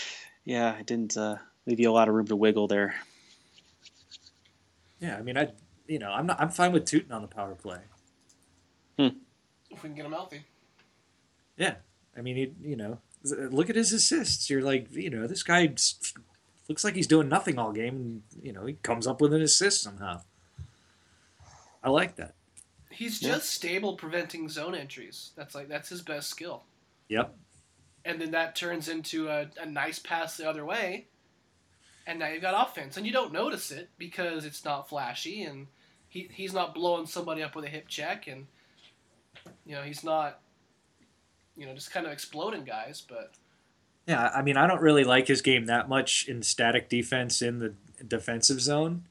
yeah, 0.45 0.75
I 0.79 0.83
didn't 0.83 1.17
uh, 1.17 1.37
leave 1.67 1.81
you 1.81 1.91
a 1.91 1.93
lot 1.93 2.09
of 2.09 2.15
room 2.15 2.27
to 2.29 2.37
wiggle 2.37 2.67
there. 2.67 2.95
Yeah, 5.01 5.17
I 5.19 5.23
mean, 5.23 5.37
I, 5.37 5.49
you 5.87 5.99
know, 5.99 6.11
I'm 6.11 6.27
not, 6.27 6.41
I'm 6.41 6.49
fine 6.49 6.73
with 6.73 6.87
Tyutin 6.87 7.13
on 7.13 7.23
the 7.23 7.29
power 7.29 7.55
play. 7.55 7.81
If 8.99 9.83
we 9.83 9.89
can 9.89 9.95
get 9.95 10.07
him 10.07 10.13
healthy. 10.13 10.45
Yeah, 11.57 11.75
I 12.17 12.21
mean, 12.21 12.37
he, 12.37 12.53
you 12.63 12.77
know, 12.77 12.99
look 13.25 13.69
at 13.69 13.77
his 13.77 13.93
assists. 13.93 14.49
You're 14.49 14.63
like, 14.63 14.93
you 14.93 15.11
know, 15.11 15.27
this 15.27 15.43
guy 15.43 15.67
s- 15.67 16.15
looks 16.69 16.85
like 16.85 16.95
he's 16.95 17.07
doing 17.07 17.29
nothing 17.29 17.59
all 17.59 17.73
game, 17.73 17.97
and 17.97 18.23
you 18.43 18.53
know, 18.53 18.65
he 18.67 18.75
comes 18.75 19.07
up 19.07 19.21
with 19.21 19.33
an 19.35 19.43
assist 19.43 19.83
somehow. 19.83 20.23
I 21.83 21.91
like 21.91 22.17
that. 22.17 22.35
He's 22.91 23.21
Yeah. 23.21 23.31
just 23.35 23.51
stable 23.51 23.97
preventing 23.97 24.49
zone 24.49 24.75
entries. 24.75 25.33
That's 25.37 25.55
like 25.55 25.69
that's 25.69 25.89
his 25.89 26.03
best 26.03 26.31
skill. 26.31 26.65
Yep. 27.09 27.35
And 28.07 28.21
then 28.21 28.31
that 28.33 28.55
turns 28.55 28.89
into 28.89 29.29
a, 29.29 29.49
a 29.61 29.67
nice 29.67 29.99
pass 29.99 30.37
the 30.37 30.49
other 30.49 30.65
way. 30.65 31.07
And 32.07 32.19
now 32.19 32.29
you've 32.29 32.43
got 32.43 32.69
offense. 32.69 32.97
And 32.97 33.07
you 33.07 33.13
don't 33.13 33.33
notice 33.33 33.71
it 33.71 33.89
because 33.99 34.45
it's 34.45 34.65
not 34.65 34.89
flashy 34.91 35.43
and 35.43 35.67
he, 36.09 36.29
he's 36.33 36.53
not 36.53 36.75
blowing 36.75 37.07
somebody 37.07 37.43
up 37.43 37.57
with 37.57 37.65
a 37.65 37.69
hip 37.69 37.89
check 37.89 38.27
and 38.27 38.47
you 39.67 39.75
know, 39.75 39.83
he's 39.83 40.05
not 40.05 40.41
you 41.57 41.67
know, 41.67 41.75
just 41.75 41.93
kind 41.93 42.05
of 42.07 42.13
exploding 42.13 42.65
guys, 42.65 43.03
but 43.09 43.33
Yeah, 44.07 44.31
I 44.35 44.43
mean, 44.43 44.57
I 44.57 44.67
don't 44.67 44.83
really 44.83 45.05
like 45.05 45.27
his 45.29 45.41
game 45.41 45.67
that 45.67 45.89
much 45.89 46.27
in 46.29 46.43
static 46.43 46.89
defense 46.91 47.41
in 47.41 47.59
the 47.59 47.75
defensive 48.07 48.61
zone. 48.61 49.05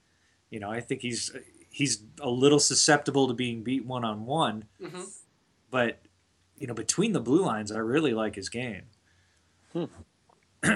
You 0.49 0.59
know, 0.59 0.69
I 0.69 0.81
think 0.81 1.01
he's 1.01 1.31
he's 1.69 2.03
a 2.21 2.29
little 2.29 2.59
susceptible 2.59 3.27
to 3.27 3.33
being 3.33 3.63
beat 3.63 3.85
one 3.85 4.05
on 4.05 4.25
one, 4.25 4.65
but 5.71 5.99
you 6.59 6.67
know, 6.67 6.73
between 6.75 7.13
the 7.13 7.19
blue 7.19 7.43
lines, 7.43 7.71
I 7.71 7.79
really 7.79 8.13
like 8.13 8.35
his 8.35 8.49
game. 8.49 8.83
Hmm. 9.73 9.85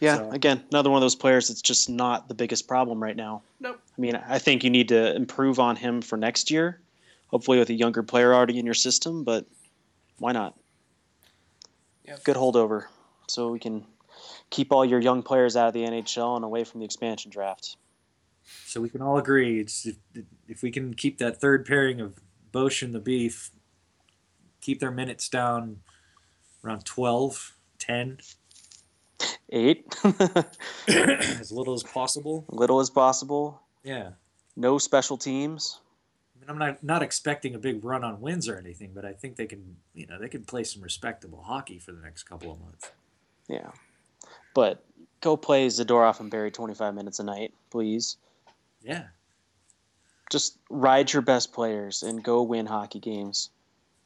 Yeah, 0.00 0.16
So- 0.18 0.30
again, 0.30 0.62
another 0.70 0.90
one 0.90 0.98
of 0.98 1.00
those 1.02 1.16
players 1.16 1.48
that's 1.48 1.60
just 1.62 1.88
not 1.90 2.28
the 2.28 2.34
biggest 2.34 2.68
problem 2.68 3.02
right 3.02 3.16
now. 3.16 3.42
Nope. 3.58 3.80
I 3.96 4.00
mean, 4.00 4.14
I 4.14 4.38
think 4.38 4.62
you 4.62 4.70
need 4.70 4.88
to 4.90 5.14
improve 5.16 5.58
on 5.58 5.74
him 5.74 6.02
for 6.02 6.16
next 6.16 6.50
year, 6.52 6.80
hopefully 7.26 7.58
with 7.58 7.70
a 7.70 7.74
younger 7.74 8.04
player 8.04 8.32
already 8.32 8.58
in 8.60 8.64
your 8.64 8.74
system, 8.74 9.24
but 9.24 9.44
why 10.18 10.30
not? 10.30 10.54
Yep. 12.08 12.24
Good 12.24 12.36
holdover 12.36 12.86
so 13.28 13.50
we 13.50 13.58
can 13.58 13.84
keep 14.50 14.72
all 14.72 14.84
your 14.84 15.00
young 15.00 15.22
players 15.22 15.56
out 15.56 15.68
of 15.68 15.74
the 15.74 15.82
NHL 15.84 16.36
and 16.36 16.44
away 16.44 16.64
from 16.64 16.80
the 16.80 16.86
expansion 16.86 17.30
draft. 17.30 17.76
So 18.64 18.80
we 18.80 18.88
can 18.88 19.02
all 19.02 19.18
agree 19.18 19.60
it's 19.60 19.86
if, 19.86 19.96
if 20.48 20.62
we 20.62 20.70
can 20.70 20.94
keep 20.94 21.18
that 21.18 21.40
third 21.40 21.66
pairing 21.66 22.00
of 22.00 22.18
Bosch 22.50 22.82
and 22.82 22.94
the 22.94 22.98
Beef, 22.98 23.50
keep 24.62 24.80
their 24.80 24.90
minutes 24.90 25.28
down 25.28 25.80
around 26.64 26.84
12, 26.84 27.54
10, 27.78 28.18
Eight, 29.50 29.86
as 30.88 31.50
little 31.50 31.72
as 31.72 31.82
possible. 31.82 32.44
little 32.50 32.80
as 32.80 32.90
possible. 32.90 33.62
Yeah. 33.82 34.10
No 34.56 34.78
special 34.78 35.16
teams. 35.16 35.80
I 36.48 36.52
mean, 36.52 36.62
I'm 36.62 36.68
not 36.68 36.82
not 36.82 37.02
expecting 37.02 37.54
a 37.54 37.58
big 37.58 37.84
run 37.84 38.02
on 38.02 38.20
wins 38.20 38.48
or 38.48 38.56
anything, 38.56 38.92
but 38.94 39.04
I 39.04 39.12
think 39.12 39.36
they 39.36 39.46
can, 39.46 39.76
you 39.94 40.06
know, 40.06 40.18
they 40.18 40.28
can 40.28 40.44
play 40.44 40.64
some 40.64 40.82
respectable 40.82 41.42
hockey 41.42 41.78
for 41.78 41.92
the 41.92 42.00
next 42.00 42.22
couple 42.22 42.50
of 42.50 42.60
months. 42.60 42.90
Yeah. 43.48 43.70
But 44.54 44.82
go 45.20 45.36
play 45.36 45.66
Zadorov 45.66 46.20
and 46.20 46.30
Barrie 46.30 46.50
25 46.50 46.94
minutes 46.94 47.18
a 47.18 47.24
night, 47.24 47.52
please. 47.70 48.16
Yeah. 48.82 49.04
Just 50.30 50.58
ride 50.70 51.12
your 51.12 51.22
best 51.22 51.52
players 51.52 52.02
and 52.02 52.22
go 52.22 52.42
win 52.42 52.66
hockey 52.66 52.98
games. 52.98 53.50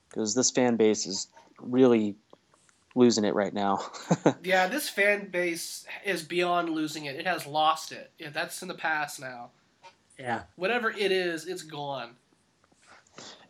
Because 0.09 0.34
this 0.34 0.51
fan 0.51 0.76
base 0.76 1.07
is 1.07 1.28
really 1.61 2.16
losing 2.95 3.24
it 3.24 3.34
right 3.34 3.55
now. 3.55 3.80
Yeah, 4.45 4.66
this 4.66 4.88
fan 4.88 5.28
base 5.30 5.86
is 6.05 6.22
beyond 6.22 6.68
losing 6.68 7.07
it. 7.07 7.16
It 7.16 7.26
has 7.26 7.47
lost 7.47 7.93
it. 7.93 8.11
Yeah, 8.18 8.30
that's 8.30 8.61
in 8.61 8.68
the 8.68 8.74
past 8.74 9.20
now. 9.20 9.51
Yeah. 10.18 10.43
Whatever 10.57 10.90
it 10.90 11.12
is, 11.12 11.47
it's 11.47 11.62
gone. 11.62 12.16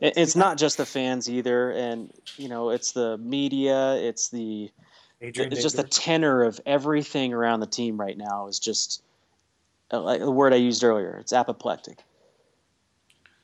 It- 0.01 0.15
it's 0.17 0.35
not 0.37 0.59
just 0.59 0.77
the 0.77 0.87
fans 0.87 1.29
either. 1.31 1.71
And, 1.73 2.13
you 2.37 2.49
know, 2.49 2.71
it's 2.71 2.93
the 2.93 3.19
media, 3.19 3.95
it's 3.97 4.29
the. 4.29 4.71
Adrian 5.21 5.53
It's 5.53 5.63
just 5.63 5.77
the 5.77 5.85
tenor 5.85 6.43
of 6.43 6.61
everything 6.67 7.33
around 7.33 7.61
the 7.61 7.67
team 7.67 7.99
right 8.01 8.19
now 8.19 8.49
is 8.49 8.59
just 8.59 9.03
uh, 9.93 10.01
like 10.01 10.19
the 10.21 10.31
word 10.31 10.53
I 10.53 10.57
used 10.57 10.83
earlier. 10.83 11.17
It's 11.21 11.33
apoplectic. 11.33 11.99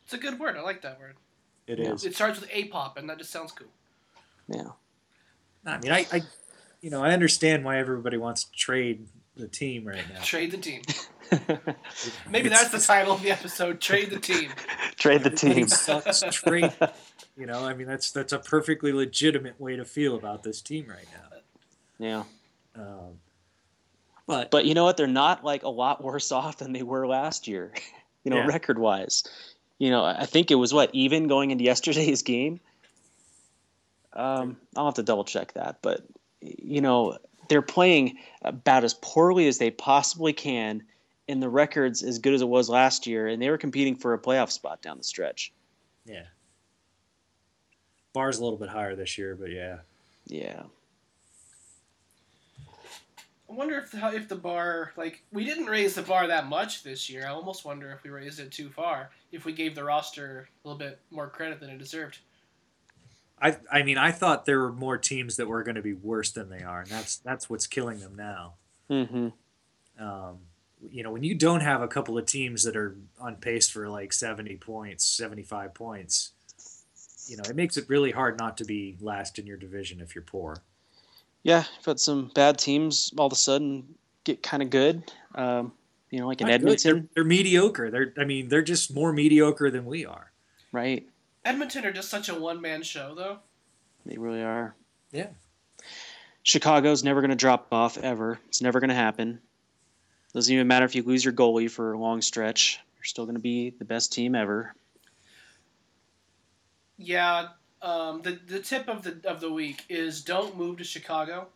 It's 0.05 0.13
a 0.15 0.19
good 0.19 0.41
word. 0.41 0.57
I 0.57 0.61
like 0.63 0.83
that 0.83 0.99
word. 0.99 1.15
It 1.69 1.79
Yeah. 1.79 1.93
is. 1.93 2.05
It 2.05 2.15
starts 2.17 2.41
with 2.41 2.49
A-pop, 2.53 2.97
and 2.97 3.09
that 3.09 3.19
just 3.19 3.31
sounds 3.31 3.53
cool. 3.53 3.69
Yeah. 4.49 4.71
I 5.67 5.79
mean, 5.79 5.93
I, 5.93 6.07
I, 6.11 6.23
you 6.81 6.91
know, 6.91 7.05
I 7.05 7.11
understand 7.13 7.65
why 7.65 7.79
everybody 7.79 8.17
wants 8.17 8.45
to 8.45 8.53
trade 8.53 9.07
the 9.39 9.49
team 9.49 9.87
right 9.87 10.03
now. 10.13 10.21
Trade 10.23 10.51
the 10.51 10.57
team. 10.59 10.83
Maybe 12.31 12.49
that's 12.49 12.71
the 12.71 12.79
title 12.79 13.15
of 13.15 13.23
the 13.23 13.31
episode. 13.31 13.81
Trade 13.81 14.11
the 14.11 14.19
team. 14.21 14.51
Trade 14.97 15.23
the 15.23 15.31
team. 15.31 15.69
sucks. 15.69 16.21
Trade. 16.31 16.73
You 17.37 17.47
know, 17.47 17.65
I 17.65 17.75
mean, 17.75 17.87
that's 17.87 18.11
that's 18.11 18.33
a 18.33 18.39
perfectly 18.39 18.93
legitimate 18.93 19.61
way 19.61 19.77
to 19.77 19.85
feel 19.85 20.17
about 20.17 20.43
this 20.43 20.61
team 20.61 20.87
right 20.89 21.07
now. 21.13 21.39
Yeah. 22.01 22.23
Um, 22.83 23.19
But 24.27 24.51
But 24.51 24.65
you 24.67 24.75
know 24.75 24.85
what? 24.85 24.97
They're 24.97 25.07
not 25.07 25.45
like 25.45 25.63
a 25.63 25.69
lot 25.69 26.03
worse 26.03 26.33
off 26.33 26.59
than 26.59 26.73
they 26.73 26.83
were 26.83 27.07
last 27.07 27.49
year, 27.49 27.73
you 28.25 28.31
know, 28.31 28.39
Yeah. 28.39 28.47
record 28.47 28.79
wise. 28.79 29.25
You 29.79 29.91
know, 29.91 30.05
I 30.05 30.27
think 30.27 30.51
it 30.51 30.57
was 30.57 30.75
what, 30.75 30.91
even 30.93 31.29
going 31.29 31.53
into 31.53 31.63
yesterday's 31.65 32.23
game? 32.23 32.59
Um, 34.13 34.57
I'll 34.77 34.87
have 34.87 34.95
to 34.95 35.05
double 35.05 35.25
check 35.25 35.53
that. 35.53 35.79
But, 35.83 36.01
you 36.41 36.81
know, 36.81 37.19
they're 37.49 37.63
playing 37.63 38.19
about 38.43 38.85
as 38.85 38.95
poorly 38.95 39.49
as 39.49 39.59
they 39.59 39.71
possibly 39.71 40.33
can, 40.33 40.83
and 41.29 41.43
the 41.43 41.49
record's 41.49 42.03
as 42.03 42.19
good 42.19 42.35
as 42.35 42.43
it 42.43 42.49
was 42.49 42.69
last 42.69 43.07
year, 43.07 43.29
and 43.29 43.41
they 43.41 43.51
were 43.51 43.59
competing 43.59 43.97
for 43.97 44.15
a 44.15 44.19
playoff 44.19 44.51
spot 44.51 44.83
down 44.83 44.99
the 44.99 45.05
stretch. 45.05 45.53
yeah, 46.07 46.25
bar's 48.13 48.39
a 48.39 48.45
little 48.45 48.59
bit 48.59 48.69
higher 48.69 48.95
this 48.97 49.19
year, 49.19 49.35
but 49.35 49.51
yeah, 49.51 49.79
Yeah. 50.27 50.63
I 53.51 53.55
wonder 53.55 53.79
if 53.79 53.91
the, 53.91 54.07
if 54.15 54.29
the 54.29 54.37
bar 54.37 54.93
like 54.97 55.23
we 55.33 55.43
didn't 55.43 55.67
raise 55.67 55.95
the 55.95 56.03
bar 56.03 56.27
that 56.27 56.49
much 56.49 56.83
this 56.83 57.09
year. 57.09 57.25
I 57.27 57.31
almost 57.31 57.65
wonder 57.65 57.91
if 57.91 58.03
we 58.03 58.11
raised 58.11 58.41
it 58.41 58.53
too 58.53 58.69
far. 58.69 59.11
If 59.33 59.47
we 59.47 59.53
gave 59.55 59.75
the 59.75 59.85
roster 59.85 60.51
a 60.63 60.69
little 60.69 60.79
bit 60.79 61.01
more 61.11 61.29
credit 61.29 61.59
than 61.59 61.71
it 61.71 61.79
deserved. 61.79 62.19
I 63.41 63.57
I 63.71 63.83
mean 63.83 63.99
I 63.99 64.11
thought 64.13 64.47
there 64.47 64.61
were 64.61 64.73
more 64.73 64.99
teams 64.99 65.37
that 65.37 65.47
were 65.47 65.63
going 65.63 65.77
to 65.77 65.83
be 65.83 65.95
worse 65.95 66.31
than 66.31 66.49
they 66.49 66.63
are, 66.63 66.81
and 66.81 66.91
that's 66.91 67.17
that's 67.17 67.49
what's 67.49 67.67
killing 67.67 68.01
them 68.01 68.17
now. 68.17 68.55
Mm-hmm. 68.91 69.29
Um, 70.03 70.39
you 70.91 71.03
know, 71.03 71.11
when 71.11 71.25
you 71.25 71.35
don't 71.35 71.61
have 71.61 71.83
a 71.83 71.89
couple 71.89 72.17
of 72.17 72.27
teams 72.27 72.65
that 72.65 72.77
are 72.77 72.97
on 73.21 73.37
pace 73.37 73.69
for 73.69 73.89
like 73.89 74.13
70 74.13 74.57
points, 74.59 75.05
75 75.05 75.75
points, 75.75 76.31
you 77.27 77.37
know, 77.37 77.43
it 77.49 77.57
makes 77.57 77.77
it 77.77 77.89
really 77.89 78.13
hard 78.13 78.39
not 78.39 78.57
to 78.59 78.65
be 78.65 78.97
last 79.01 79.39
in 79.39 79.47
your 79.47 79.57
division 79.57 80.01
if 80.01 80.15
you're 80.15 80.23
poor. 80.23 80.63
Yeah, 81.43 81.65
you've 81.77 81.85
had 81.85 82.01
some 82.01 82.31
bad 82.35 82.59
teams 82.59 83.13
all 83.17 83.27
of 83.27 83.33
a 83.33 83.37
sudden 83.37 83.95
get 84.25 84.43
kind 84.43 84.63
of 84.63 84.71
good. 84.71 85.03
Um, 85.35 85.73
you 86.11 86.21
know, 86.21 86.27
like 86.27 86.41
in 86.41 86.49
Edmonton, 86.49 86.93
They're, 86.95 87.09
they're 87.15 87.25
mediocre. 87.25 87.91
They're 87.91 88.15
I 88.19 88.25
mean, 88.25 88.49
they're 88.49 88.63
just 88.63 88.95
more 88.95 89.13
mediocre 89.13 89.71
than 89.71 89.85
we 89.85 90.07
are. 90.07 90.33
right? 90.73 91.07
Edmonton 91.45 91.85
are 91.85 91.93
just 91.93 92.11
such 92.11 92.29
a 92.29 92.35
one 92.35 92.61
man 92.61 92.83
show 92.83 93.15
though. 93.15 93.39
They 94.07 94.17
really 94.19 94.43
are. 94.43 94.75
Yeah. 95.13 95.29
Chicago's 96.43 97.05
never 97.05 97.21
going 97.21 97.31
to 97.31 97.37
drop 97.37 97.69
off 97.73 97.99
ever. 97.99 98.39
It's 98.49 98.63
never 98.63 98.81
going 98.81 98.89
to 98.89 98.95
happen. 98.95 99.41
Doesn't 100.33 100.53
even 100.53 100.67
matter 100.67 100.85
if 100.85 100.95
you 100.95 101.03
lose 101.03 101.25
your 101.25 101.35
goalie 101.35 101.71
for 101.71 101.93
a 101.93 101.99
long 101.99 102.23
stretch. 102.23 102.81
You're 102.97 103.05
still 103.05 103.25
going 103.25 103.37
to 103.37 103.41
be 103.43 103.71
the 103.71 103.85
best 103.85 104.13
team 104.13 104.35
ever. 104.35 104.75
Yeah, 106.97 107.49
um, 107.81 108.23
the 108.23 108.39
the 108.47 108.61
tip 108.61 108.89
of 108.89 109.03
the 109.03 109.21
of 109.25 109.41
the 109.41 109.53
week 109.53 109.85
is 109.89 110.23
don't 110.23 110.57
move 110.57 110.79
to 110.79 110.85
Chicago, 110.85 111.49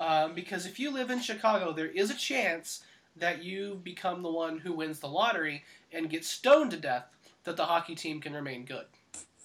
um, 0.00 0.34
because 0.34 0.64
if 0.64 0.80
you 0.80 0.90
live 0.90 1.10
in 1.10 1.20
Chicago, 1.20 1.72
there 1.72 1.86
is 1.86 2.10
a 2.10 2.14
chance 2.14 2.82
that 3.16 3.42
you 3.42 3.80
become 3.82 4.22
the 4.22 4.30
one 4.30 4.58
who 4.58 4.72
wins 4.72 5.00
the 5.00 5.08
lottery 5.08 5.64
and 5.92 6.08
get 6.08 6.24
stoned 6.24 6.70
to 6.70 6.76
death. 6.76 7.04
That 7.48 7.56
the 7.56 7.64
hockey 7.64 7.94
team 7.94 8.20
can 8.20 8.34
remain 8.34 8.66
good. 8.66 8.84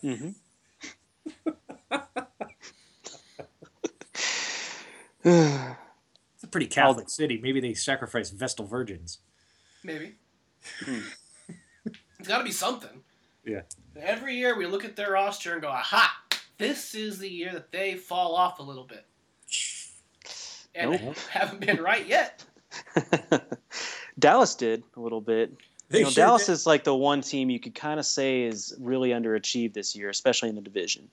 Mm-hmm. 0.04 0.32
It's 5.24 6.44
a 6.44 6.48
pretty 6.52 6.68
Catholic 6.68 7.10
city. 7.10 7.40
Maybe 7.42 7.62
they 7.62 7.74
sacrifice 7.74 8.30
Vestal 8.30 8.66
virgins. 8.66 9.20
Maybe. 9.86 10.16
Hmm. 10.84 11.00
it's 12.20 12.28
got 12.28 12.40
to 12.40 12.44
be 12.44 12.52
something. 12.52 13.04
Yeah. 13.46 13.62
Every 13.96 14.36
year 14.36 14.58
we 14.58 14.66
look 14.66 14.84
at 14.84 14.98
their 14.98 15.12
roster 15.12 15.54
and 15.54 15.62
go, 15.62 15.70
aha, 15.70 16.14
this 16.58 16.96
is 16.96 17.20
the 17.20 17.30
year 17.30 17.54
that 17.54 17.72
they 17.72 17.96
fall 17.96 18.36
off 18.36 18.60
a 18.60 18.64
little 18.64 18.84
bit. 18.84 19.06
And 20.76 20.92
Nope. 20.92 21.16
haven't 21.30 21.62
been 21.66 21.82
right 21.82 22.06
yet. 22.06 22.44
Dallas 24.20 24.56
did 24.56 24.84
a 24.98 25.00
little 25.00 25.22
bit. 25.22 25.54
Know, 25.94 26.10
sure 26.10 26.26
Dallas 26.26 26.48
did. 26.48 26.54
is 26.54 26.66
like 26.66 26.84
the 26.84 26.96
one 26.96 27.22
team 27.22 27.50
you 27.50 27.60
could 27.60 27.76
kind 27.76 28.00
of 28.00 28.06
say 28.06 28.44
is 28.44 28.76
really 28.80 29.10
underachieved 29.10 29.74
this 29.74 29.96
year, 29.96 30.10
especially 30.10 30.50
in 30.50 30.56
the 30.56 30.62
division. 30.62 31.10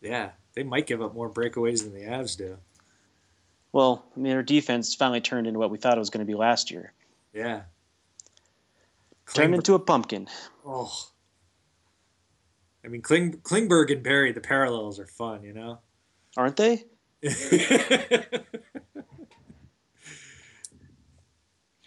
Yeah, 0.00 0.30
they 0.54 0.62
might 0.62 0.86
give 0.86 1.02
up 1.02 1.14
more 1.14 1.28
breakaways 1.28 1.82
than 1.82 1.92
the 1.92 2.06
Avs 2.06 2.36
do. 2.36 2.58
Well, 3.72 4.04
I 4.16 4.20
mean, 4.20 4.30
their 4.32 4.42
defense 4.42 4.94
finally 4.94 5.20
turned 5.20 5.46
into 5.46 5.58
what 5.58 5.70
we 5.70 5.78
thought 5.78 5.96
it 5.96 6.00
was 6.00 6.10
going 6.10 6.24
to 6.24 6.30
be 6.30 6.36
last 6.36 6.70
year. 6.70 6.92
Yeah. 7.34 7.62
Turned 9.34 9.54
into 9.54 9.74
a 9.74 9.78
pumpkin. 9.78 10.28
oh. 10.64 10.92
I 12.84 12.88
mean, 12.88 13.02
Kling, 13.02 13.32
Klingberg 13.42 13.92
and 13.92 14.02
Barrie, 14.02 14.30
the 14.30 14.40
parallels 14.40 15.00
are 15.00 15.06
fun, 15.06 15.42
you 15.42 15.52
know. 15.52 15.80
Aren't 16.36 16.56
they? 16.56 16.84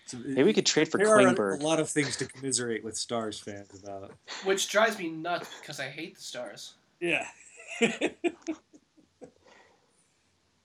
So, 0.09 0.17
Maybe 0.25 0.43
we 0.43 0.53
could 0.53 0.65
trade 0.65 0.89
for 0.89 0.97
there 0.97 1.07
are 1.07 1.53
a 1.53 1.57
lot 1.57 1.79
of 1.79 1.87
things 1.87 2.17
to 2.17 2.25
commiserate 2.25 2.83
with 2.83 2.97
Stars 2.97 3.39
fans 3.39 3.69
about. 3.83 4.11
Which 4.43 4.67
drives 4.67 4.97
me 4.97 5.09
nuts 5.09 5.47
because 5.61 5.79
I 5.79 5.89
hate 5.89 6.15
the 6.15 6.21
Stars. 6.21 6.73
Yeah. 6.99 7.27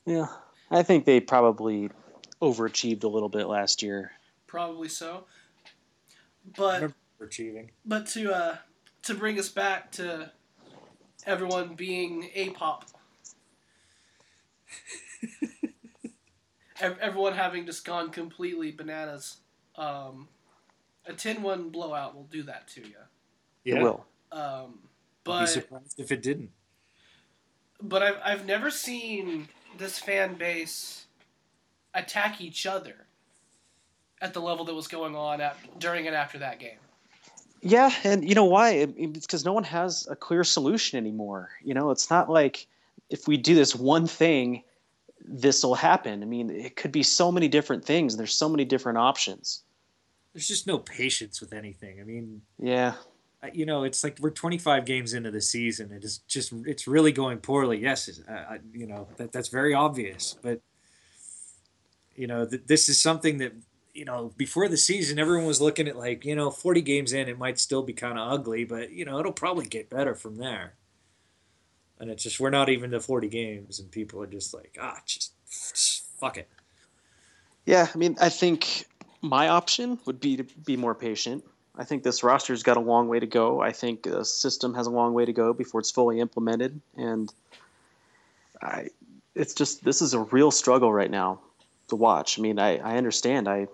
Yeah, 0.07 0.26
I 0.70 0.82
think 0.82 1.05
they 1.07 1.20
probably 1.20 1.90
overachieved 2.42 3.05
a 3.05 3.09
little 3.09 3.28
bit 3.30 3.47
last 3.49 3.82
year. 3.82 4.12
Probably 4.47 4.88
so. 4.88 5.24
But 6.57 6.92
For 7.16 7.24
achieving. 7.24 7.70
but 7.86 8.07
to 8.09 8.32
uh, 8.34 8.57
to 9.05 9.14
bring 9.14 9.38
us 9.38 9.49
back 9.49 9.90
to 9.92 10.30
everyone 11.24 11.74
being 11.74 12.28
A-pop. 12.34 12.84
Ev- 15.22 15.51
everyone 17.01 17.35
having 17.35 17.66
just 17.66 17.85
gone 17.85 18.11
completely 18.11 18.70
bananas. 18.72 19.39
Um, 19.76 20.28
a 21.07 21.12
10-1 21.12 21.72
blowout 21.72 22.14
will 22.14 22.24
do 22.24 22.43
that 22.45 22.68
to 22.68 22.80
you. 22.80 22.95
Yeah. 23.64 23.76
It 23.76 23.82
will. 23.82 24.05
Um, 24.32 24.41
I'd 24.41 24.64
be 24.64 24.70
but 25.24 25.47
surprised 25.47 25.99
if 25.99 26.12
it 26.12 26.22
didn't. 26.22 26.51
but 27.82 28.03
I've 28.03 28.18
I've 28.24 28.47
never 28.47 28.70
seen 28.70 29.49
this 29.78 29.99
fan 29.99 30.35
base 30.35 31.07
attack 31.95 32.41
each 32.41 32.66
other 32.66 33.07
at 34.20 34.35
the 34.35 34.41
level 34.41 34.64
that 34.66 34.74
was 34.74 34.89
going 34.89 35.14
on 35.16 35.41
at, 35.41 35.57
during 35.78 36.07
and 36.07 36.14
after 36.16 36.39
that 36.39 36.59
game. 36.59 36.78
Yeah, 37.62 37.91
and 38.05 38.28
you 38.28 38.35
know 38.35 38.45
why? 38.45 38.70
It's 38.97 39.26
because 39.26 39.45
no 39.45 39.53
one 39.55 39.64
has 39.64 40.07
a 40.11 40.16
clear 40.16 40.45
solution 40.45 40.99
anymore. 40.99 41.51
You 41.62 41.72
know, 41.74 41.91
it's 41.91 42.11
not 42.11 42.28
like 42.28 42.66
if 43.09 43.26
we 43.26 43.39
do 43.39 43.55
this 43.55 43.74
one 43.74 44.07
thing, 44.07 44.62
this 45.25 45.64
will 45.64 45.75
happen. 45.75 46.22
I 46.22 46.27
mean, 46.27 46.51
it 46.51 46.77
could 46.77 46.93
be 46.93 47.03
so 47.03 47.33
many 47.33 47.49
different 47.49 47.85
things. 47.85 48.16
There's 48.16 48.35
so 48.35 48.49
many 48.49 48.64
different 48.64 48.99
options. 48.99 49.62
There's 50.33 50.49
just 50.49 50.66
no 50.66 50.79
patience 50.79 51.41
with 51.41 51.53
anything. 51.53 52.01
I 52.01 52.05
mean, 52.05 52.43
Yeah, 52.59 52.95
you 53.53 53.66
know, 53.66 53.85
it's 53.85 54.03
like 54.03 54.18
we're 54.20 54.31
25 54.31 54.85
games 54.85 55.12
into 55.12 55.31
the 55.31 55.41
season. 55.41 55.93
It 55.93 56.05
is 56.05 56.18
just, 56.29 56.53
it's 56.64 56.87
really 56.87 57.12
going 57.12 57.39
poorly. 57.39 57.79
Yes, 57.79 58.20
uh, 58.29 58.59
you 58.72 58.87
know, 58.87 59.09
that, 59.16 59.33
that's 59.33 59.49
very 59.49 59.75
obvious. 59.75 60.37
But, 60.41 60.61
you 62.14 62.27
know, 62.27 62.47
th- 62.47 62.62
this 62.66 62.89
is 62.89 63.01
something 63.01 63.39
that, 63.39 63.53
you 63.93 64.05
know, 64.05 64.33
before 64.37 64.68
the 64.68 64.77
season, 64.77 65.18
everyone 65.18 65.47
was 65.47 65.61
looking 65.61 65.89
at 65.89 65.97
like, 65.97 66.25
you 66.25 66.35
know, 66.35 66.51
40 66.51 66.81
games 66.83 67.12
in, 67.12 67.29
it 67.29 67.39
might 67.39 67.59
still 67.59 67.83
be 67.83 67.93
kind 67.93 68.18
of 68.18 68.33
ugly, 68.33 68.64
but, 68.64 68.93
you 68.93 69.05
know, 69.05 69.18
it'll 69.18 69.33
probably 69.33 69.66
get 69.66 69.91
better 69.91 70.14
from 70.14 70.37
there. 70.37 70.75
And 72.05 72.11
it's 72.11 72.22
just, 72.22 72.38
we're 72.38 72.50
not 72.50 72.68
even 72.68 72.90
to 72.90 73.00
40 73.00 73.28
games, 73.28 73.80
and 73.80 73.90
people 73.90 74.22
are 74.22 74.26
just 74.26 74.52
like, 74.52 74.76
ah, 74.78 75.00
just, 75.07 75.32
just 75.48 76.05
fuck 76.20 76.36
it. 76.36 76.46
yeah. 77.64 77.86
I 77.94 77.96
mean, 77.96 78.18
I 78.20 78.28
think 78.28 78.84
my 79.22 79.48
option 79.48 79.98
would 80.05 80.20
be 80.20 80.36
to 80.36 80.44
be 80.44 80.76
more 80.76 80.94
patient. 80.94 81.44
I 81.74 81.84
think 81.84 82.02
this 82.02 82.22
roster's 82.22 82.62
got 82.62 82.76
a 82.76 82.80
long 82.80 83.09
way 83.09 83.20
to 83.20 83.26
go. 83.26 83.59
I 83.59 83.72
think 83.72 84.02
the 84.02 84.22
system 84.22 84.74
has 84.74 84.86
a 84.86 84.90
long 84.90 85.14
way 85.14 85.24
to 85.24 85.32
go 85.32 85.55
before 85.55 85.80
it's 85.80 85.90
fully 85.90 86.20
implemented, 86.20 86.78
and 86.94 87.32
I, 88.61 88.88
it's 89.34 89.55
just 89.55 89.82
this 89.82 90.02
is 90.02 90.12
a 90.12 90.20
real 90.20 90.50
struggle 90.50 90.92
right 90.92 91.11
now 91.11 91.40
to 91.88 91.96
watch. 91.96 92.38
I 92.38 92.42
mean, 92.42 92.59
I, 92.59 92.76
I 92.76 92.98
understand. 92.98 93.48
I, 93.48 93.68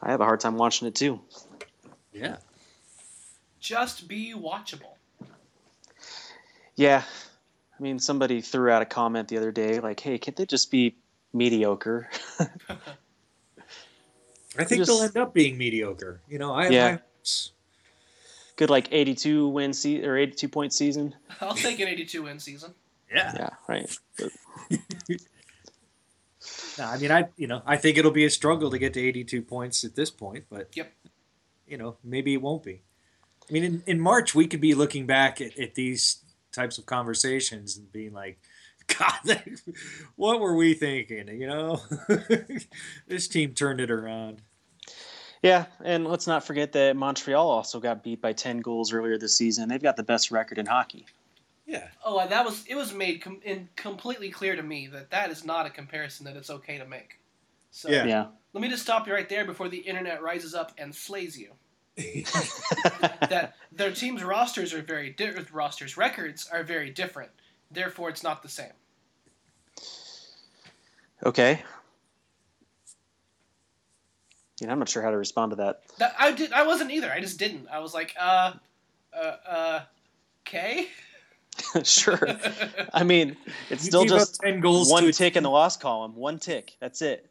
I 0.00 0.12
have 0.12 0.20
a 0.20 0.24
hard 0.24 0.38
time 0.38 0.56
watching 0.56 0.86
it 0.86 0.94
too. 0.94 1.18
Yeah. 2.12 2.36
Just 3.58 4.06
be 4.06 4.34
watchable. 4.36 4.97
Yeah. 6.78 7.02
I 7.78 7.82
mean, 7.82 7.98
somebody 7.98 8.40
threw 8.40 8.70
out 8.70 8.82
a 8.82 8.86
comment 8.86 9.28
the 9.28 9.36
other 9.36 9.50
day 9.52 9.80
like, 9.80 10.00
hey, 10.00 10.16
can't 10.18 10.36
they 10.36 10.46
just 10.46 10.70
be 10.70 10.96
mediocre? 11.32 12.08
I 14.56 14.64
think 14.64 14.78
just- 14.80 14.86
they'll 14.88 15.02
end 15.02 15.16
up 15.16 15.34
being 15.34 15.58
mediocre. 15.58 16.20
You 16.28 16.38
know, 16.38 16.54
I 16.54 16.64
have 16.64 16.72
Yeah. 16.72 16.84
high 16.90 16.92
hopes. 17.16 17.52
Good, 18.56 18.70
like 18.70 18.88
82 18.90 19.48
win 19.48 19.72
se- 19.72 20.04
or 20.04 20.16
82 20.16 20.48
point 20.48 20.72
season. 20.72 21.14
I'll 21.40 21.54
take 21.54 21.78
an 21.80 21.88
82 21.88 22.22
win 22.22 22.38
season. 22.40 22.74
Yeah. 23.12 23.32
Yeah, 23.36 23.50
right. 23.68 23.98
No, 26.78 26.84
I 26.84 26.96
mean, 26.98 27.10
I 27.10 27.28
you 27.36 27.48
know, 27.48 27.60
I 27.66 27.76
think 27.76 27.98
it'll 27.98 28.12
be 28.12 28.24
a 28.24 28.30
struggle 28.30 28.70
to 28.70 28.78
get 28.78 28.94
to 28.94 29.00
82 29.00 29.42
points 29.42 29.82
at 29.82 29.96
this 29.96 30.10
point, 30.12 30.44
but 30.48 30.68
Yep. 30.76 30.92
you 31.66 31.76
know, 31.76 31.96
maybe 32.04 32.32
it 32.34 32.40
won't 32.40 32.62
be. 32.62 32.82
I 33.48 33.52
mean, 33.52 33.64
in, 33.64 33.82
in 33.86 34.00
March 34.00 34.32
we 34.34 34.46
could 34.46 34.60
be 34.60 34.74
looking 34.74 35.04
back 35.04 35.40
at, 35.40 35.58
at 35.58 35.74
these 35.74 36.18
types 36.52 36.78
of 36.78 36.86
conversations 36.86 37.76
and 37.76 37.90
being 37.92 38.12
like, 38.12 38.38
God, 38.98 39.50
what 40.16 40.40
were 40.40 40.56
we 40.56 40.74
thinking? 40.74 41.28
You 41.28 41.46
know, 41.46 41.80
this 43.06 43.28
team 43.28 43.52
turned 43.54 43.80
it 43.80 43.90
around. 43.90 44.40
Yeah, 45.42 45.66
and 45.84 46.04
let's 46.06 46.26
not 46.26 46.42
forget 46.44 46.72
that 46.72 46.96
Montreal 46.96 47.48
also 47.48 47.78
got 47.78 48.02
beat 48.02 48.20
by 48.20 48.32
10 48.32 48.58
goals 48.58 48.92
earlier 48.92 49.18
this 49.18 49.36
season. 49.36 49.68
They've 49.68 49.82
got 49.82 49.96
the 49.96 50.02
best 50.02 50.30
record 50.30 50.58
in 50.58 50.66
hockey. 50.66 51.06
Yeah. 51.66 51.86
Oh, 52.04 52.18
and 52.18 52.30
that 52.30 52.44
was 52.46 52.64
it 52.66 52.74
was 52.74 52.94
made 52.94 53.20
com- 53.20 53.40
in 53.44 53.68
completely 53.76 54.30
clear 54.30 54.56
to 54.56 54.62
me 54.62 54.86
that 54.88 55.10
that 55.10 55.30
is 55.30 55.44
not 55.44 55.66
a 55.66 55.70
comparison 55.70 56.24
that 56.24 56.34
it's 56.34 56.48
okay 56.48 56.78
to 56.78 56.86
make. 56.86 57.18
So 57.70 57.90
Yeah. 57.90 58.06
Yeah. 58.06 58.26
let 58.54 58.62
me 58.62 58.68
just 58.70 58.82
stop 58.82 59.06
you 59.06 59.12
right 59.12 59.28
there 59.28 59.44
before 59.44 59.68
the 59.68 59.76
internet 59.76 60.22
rises 60.22 60.54
up 60.54 60.72
and 60.78 60.94
slays 60.94 61.38
you. 61.38 61.52
that 63.28 63.54
their 63.72 63.92
team's 63.92 64.22
rosters 64.22 64.72
are 64.72 64.82
very 64.82 65.10
di- 65.10 65.32
rosters 65.52 65.96
records 65.96 66.48
are 66.52 66.62
very 66.62 66.90
different. 66.90 67.30
Therefore, 67.70 68.08
it's 68.08 68.22
not 68.22 68.42
the 68.42 68.48
same. 68.48 68.72
okay. 71.24 71.62
You 74.60 74.66
know, 74.66 74.72
I'm 74.72 74.78
not 74.78 74.88
sure 74.88 75.02
how 75.02 75.10
to 75.10 75.16
respond 75.16 75.50
to 75.50 75.56
that. 75.56 75.82
That, 75.98 76.14
I 76.18 76.32
did. 76.32 76.52
I 76.52 76.66
wasn't 76.66 76.90
either. 76.90 77.10
I 77.10 77.20
just 77.20 77.38
didn't. 77.38 77.68
I 77.70 77.78
was 77.78 77.94
like, 77.94 78.14
uh, 78.18 78.54
uh, 79.12 79.36
uh, 79.48 79.80
okay. 80.46 80.88
sure. 81.84 82.18
I 82.92 83.04
mean, 83.04 83.36
it's 83.70 83.84
You 83.84 83.90
still 83.90 84.04
just 84.04 84.40
10 84.40 84.60
goals 84.60 84.90
one 84.90 85.04
to 85.04 85.08
a 85.10 85.12
tick 85.12 85.36
in 85.36 85.42
the 85.42 85.48
team- 85.48 85.52
loss 85.54 85.76
column. 85.76 86.16
One 86.16 86.38
tick. 86.38 86.76
That's 86.80 87.02
it. 87.02 87.28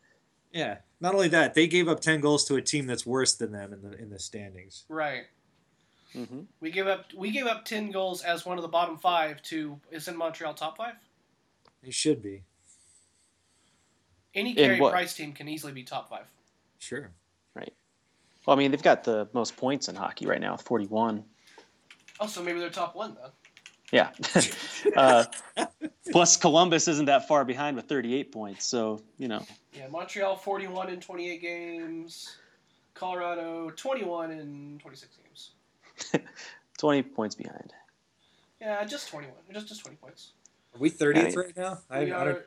Yeah. 0.53 0.78
Not 0.99 1.13
only 1.13 1.27
that, 1.29 1.53
they 1.53 1.67
gave 1.67 1.87
up 1.87 1.99
ten 1.99 2.21
goals 2.21 2.45
to 2.45 2.55
a 2.55 2.61
team 2.61 2.87
that's 2.87 3.05
worse 3.05 3.35
than 3.35 3.51
them 3.51 3.73
in 3.73 3.81
the 3.81 3.97
in 3.97 4.09
the 4.09 4.19
standings. 4.19 4.83
right. 4.89 5.23
hmm 6.13 6.41
We 6.59 6.71
gave 6.71 6.87
up. 6.87 7.05
We 7.15 7.31
gave 7.31 7.45
up 7.45 7.65
ten 7.65 7.91
goals 7.91 8.23
as 8.23 8.45
one 8.45 8.57
of 8.57 8.61
the 8.63 8.67
bottom 8.67 8.97
five 8.97 9.41
to. 9.43 9.79
Is 9.91 10.07
in 10.07 10.17
Montreal 10.17 10.53
top 10.53 10.77
five? 10.77 10.95
They 11.83 11.91
should 11.91 12.21
be. 12.23 12.43
Any 14.33 14.51
In 14.51 14.55
Carey? 14.55 14.79
Price 14.79 15.15
team 15.15 15.33
can 15.33 15.47
easily 15.47 15.73
be 15.73 15.83
top 15.83 16.09
five. 16.09 16.25
Sure. 16.79 17.11
Right. 17.55 17.73
Well, 18.45 18.55
I 18.55 18.59
mean, 18.59 18.71
they've 18.71 18.81
got 18.83 19.03
the 19.03 19.27
most 19.33 19.57
points 19.57 19.89
in 19.89 19.95
hockey 19.95 20.27
right 20.27 20.39
now, 20.39 20.53
with 20.53 20.61
41. 20.61 21.23
Oh, 22.19 22.27
so 22.27 22.43
maybe 22.43 22.59
they're 22.59 22.69
top 22.69 22.95
one 22.95 23.15
though. 23.15 23.31
Yeah. 23.91 24.11
uh, 24.95 25.25
plus, 26.11 26.37
Columbus 26.37 26.87
isn't 26.87 27.05
that 27.05 27.27
far 27.27 27.45
behind 27.45 27.77
with 27.77 27.85
38 27.85 28.31
points. 28.31 28.65
So, 28.65 29.01
you 29.17 29.27
know, 29.27 29.45
Yeah, 29.78 29.88
Montreal 29.89 30.36
forty-one 30.36 30.89
in 30.89 30.99
twenty-eight 30.99 31.41
games. 31.41 32.38
Colorado 32.93 33.69
twenty-one 33.75 34.32
in 34.32 34.80
twenty-six 34.82 35.17
games. 35.23 35.51
20 36.80 37.01
points 37.03 37.36
behind. 37.36 37.73
Yeah, 38.61 38.84
just 38.86 39.09
twenty-one. 39.09 39.38
Just 39.53 39.67
just 39.67 39.82
twenty 39.82 39.97
points. 39.97 40.32
Are 40.75 40.80
we 40.80 40.89
thirtieth 40.89 41.34
Yeah. 41.34 41.39
right 41.39 41.57
now? 41.57 41.80
I, 41.89 42.03
We 42.05 42.11
I 42.11 42.23
don't, 42.23 42.39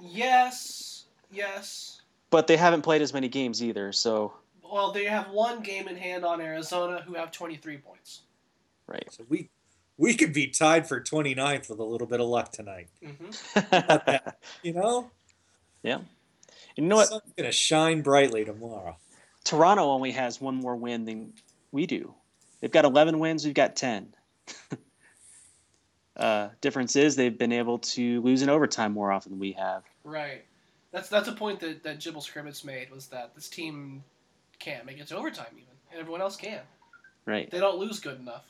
Yes. 0.00 1.04
Yes. 1.32 2.00
But 2.30 2.46
they 2.46 2.56
haven't 2.56 2.82
played 2.82 3.02
as 3.02 3.12
many 3.14 3.28
games 3.28 3.62
either. 3.62 3.92
So, 3.92 4.32
Well, 4.62 4.92
they 4.92 5.04
have 5.04 5.30
one 5.30 5.60
game 5.62 5.88
in 5.88 5.96
hand 5.96 6.24
on 6.24 6.40
Arizona, 6.40 7.02
who 7.06 7.14
have 7.14 7.32
twenty-three 7.32 7.78
points. 7.78 8.22
right. 8.86 9.06
so 9.10 9.24
we 9.28 9.50
we 9.96 10.14
could 10.14 10.32
be 10.32 10.48
tied 10.48 10.88
for 10.88 11.00
29th 11.00 11.68
with 11.70 11.78
a 11.78 11.84
little 11.84 12.08
bit 12.08 12.18
of 12.20 12.26
luck 12.26 12.50
tonight. 12.50 12.88
hmm 13.00 13.30
You 14.64 14.72
know? 14.72 15.10
yeah. 15.84 15.98
You 16.76 16.84
know 16.84 16.96
what? 16.96 17.08
Sun's 17.08 17.32
gonna 17.36 17.52
shine 17.52 18.02
brightly 18.02 18.44
tomorrow. 18.44 18.96
Toronto 19.44 19.84
only 19.84 20.12
has 20.12 20.40
one 20.40 20.56
more 20.56 20.74
win 20.74 21.04
than 21.04 21.32
we 21.70 21.86
do. 21.86 22.14
They've 22.60 22.70
got 22.70 22.84
11 22.84 23.18
wins, 23.18 23.44
we've 23.44 23.54
got 23.54 23.76
10. 23.76 24.14
uh, 26.16 26.48
difference 26.60 26.96
is 26.96 27.16
they've 27.16 27.36
been 27.36 27.52
able 27.52 27.78
to 27.78 28.20
lose 28.22 28.42
in 28.42 28.48
overtime 28.48 28.92
more 28.92 29.12
often 29.12 29.32
than 29.32 29.38
we 29.38 29.52
have. 29.52 29.82
Right. 30.02 30.44
That's 30.92 31.08
that's 31.08 31.28
a 31.28 31.32
point 31.32 31.60
that 31.60 31.82
that 31.82 31.98
Jibble 31.98 32.20
Scrimmage 32.20 32.64
made 32.64 32.90
was 32.90 33.06
that 33.08 33.34
this 33.34 33.48
team 33.48 34.02
can't 34.60 34.86
make 34.86 34.98
it 34.98 35.08
to 35.08 35.16
overtime 35.16 35.46
even, 35.52 35.64
and 35.90 36.00
everyone 36.00 36.20
else 36.20 36.36
can. 36.36 36.60
Right. 37.26 37.50
They 37.50 37.58
don't 37.58 37.78
lose 37.78 38.00
good 38.00 38.20
enough. 38.20 38.44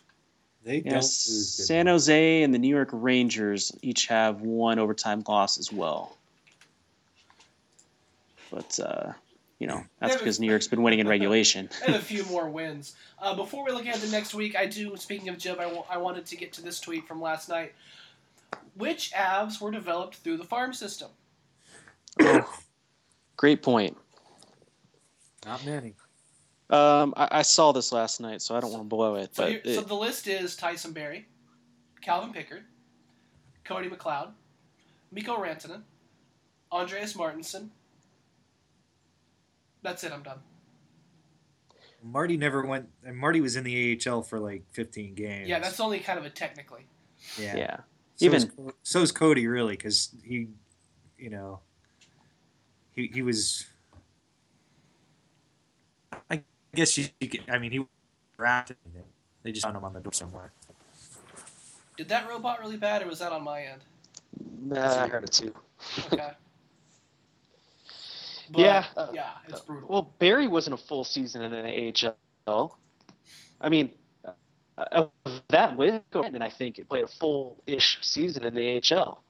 They 0.62 0.76
Yeah, 0.76 0.90
don't 0.90 0.96
lose 1.02 1.56
good. 1.56 1.66
San 1.66 1.86
Jose 1.86 2.42
and 2.42 2.52
the 2.52 2.58
New 2.58 2.68
York 2.68 2.90
Rangers 2.92 3.72
each 3.82 4.06
have 4.06 4.42
one 4.42 4.78
overtime 4.78 5.22
loss 5.26 5.58
as 5.58 5.72
well. 5.72 6.16
But, 8.54 8.78
uh, 8.78 9.12
you 9.58 9.66
know, 9.66 9.82
that's 9.98 10.16
because 10.16 10.38
New 10.38 10.48
York's 10.48 10.68
been 10.68 10.82
winning 10.82 11.00
in 11.00 11.08
regulation. 11.16 11.68
and 11.84 11.96
a 11.96 11.98
few 12.12 12.24
more 12.26 12.48
wins. 12.48 12.94
Uh, 13.20 13.34
before 13.34 13.64
we 13.64 13.72
look 13.72 13.86
at 13.86 13.96
the 13.96 14.08
next 14.08 14.32
week, 14.32 14.54
I 14.56 14.66
do. 14.66 14.96
Speaking 14.96 15.28
of 15.28 15.38
Jib, 15.38 15.58
I 15.58 15.64
I 15.90 15.96
wanted 15.96 16.24
to 16.26 16.36
get 16.36 16.52
to 16.54 16.62
this 16.62 16.78
tweet 16.78 17.08
from 17.08 17.20
last 17.20 17.48
night. 17.48 17.74
Which 18.76 19.12
avs 19.12 19.60
were 19.60 19.72
developed 19.72 20.16
through 20.16 20.36
the 20.36 20.44
farm 20.44 20.72
system? 20.72 21.08
Great 23.36 23.62
point. 23.62 23.96
Not 25.44 25.64
many. 25.66 25.94
Um, 26.70 27.12
I, 27.16 27.28
I 27.32 27.42
saw 27.42 27.72
this 27.72 27.90
last 27.92 28.20
night, 28.20 28.40
so 28.40 28.54
I 28.56 28.60
don't 28.60 28.70
want 28.70 28.82
to 28.84 28.88
blow 28.88 29.16
it. 29.16 29.34
So, 29.34 29.42
But 29.42 29.50
here, 29.50 29.74
so 29.74 29.80
the 29.80 29.94
list 29.94 30.28
is 30.28 30.56
Tyson 30.56 30.92
Barrie, 30.92 31.26
Calvin 32.00 32.32
Pickard, 32.32 32.62
Cody 33.64 33.88
McLeod, 33.88 34.30
Mikko 35.12 35.36
Rantanen, 35.36 35.82
Andreas 36.72 37.14
Martinsen. 37.14 37.70
That's 39.84 40.02
it. 40.02 40.10
I'm 40.12 40.22
done. 40.22 40.38
Marty 42.02 42.36
never 42.36 42.62
went. 42.66 42.88
And 43.04 43.16
Marty 43.16 43.40
was 43.40 43.54
in 43.54 43.64
the 43.64 44.00
AHL 44.04 44.22
for 44.22 44.40
like 44.40 44.64
15 44.72 45.14
games. 45.14 45.48
Yeah, 45.48 45.60
that's 45.60 45.78
only 45.78 46.00
kind 46.00 46.18
of 46.18 46.24
a 46.24 46.30
technically. 46.30 46.86
yeah. 47.38 47.56
yeah. 47.56 47.76
So 48.16 48.26
Even- 48.26 48.42
is, 48.42 48.50
so 48.82 49.02
is 49.02 49.12
Cody 49.12 49.46
really 49.46 49.76
because 49.76 50.10
he, 50.24 50.48
you 51.18 51.30
know, 51.30 51.60
he 52.92 53.10
he 53.12 53.22
was. 53.22 53.66
I 56.30 56.42
guess 56.74 56.96
you, 56.96 57.06
you 57.20 57.28
could. 57.28 57.42
I 57.48 57.58
mean, 57.58 57.72
he 57.72 57.80
was 57.80 57.88
drafted. 58.36 58.76
They 59.42 59.52
just 59.52 59.64
found 59.64 59.76
him 59.76 59.84
on 59.84 59.92
the 59.92 60.00
door 60.00 60.12
somewhere. 60.12 60.52
Did 61.96 62.08
that 62.08 62.28
robot 62.28 62.60
really 62.60 62.76
bad, 62.76 63.02
or 63.02 63.06
was 63.06 63.18
that 63.18 63.32
on 63.32 63.42
my 63.44 63.62
end? 63.64 63.82
Nah, 64.62 65.04
I 65.04 65.08
heard 65.08 65.24
it 65.24 65.32
too. 65.32 65.52
Okay. 66.12 66.30
But, 68.50 68.60
Yeah, 68.60 68.84
uh, 68.96 69.08
yeah, 69.12 69.30
it's 69.48 69.60
brutal. 69.60 69.88
Well, 69.88 70.14
Barrie 70.18 70.48
wasn't 70.48 70.74
a 70.74 70.82
full 70.82 71.04
season 71.04 71.42
in 71.42 71.52
the 71.52 72.14
AHL. 72.46 72.78
I 73.60 73.68
mean, 73.68 73.90
uh, 74.24 74.84
of 74.92 75.10
that 75.48 75.78
list, 75.78 76.02
and 76.12 76.42
I 76.42 76.50
think 76.50 76.78
it 76.78 76.88
played 76.88 77.04
a 77.04 77.08
full-ish 77.08 77.98
season 78.02 78.44
in 78.44 78.54
the 78.54 78.82
AHL. 78.92 79.22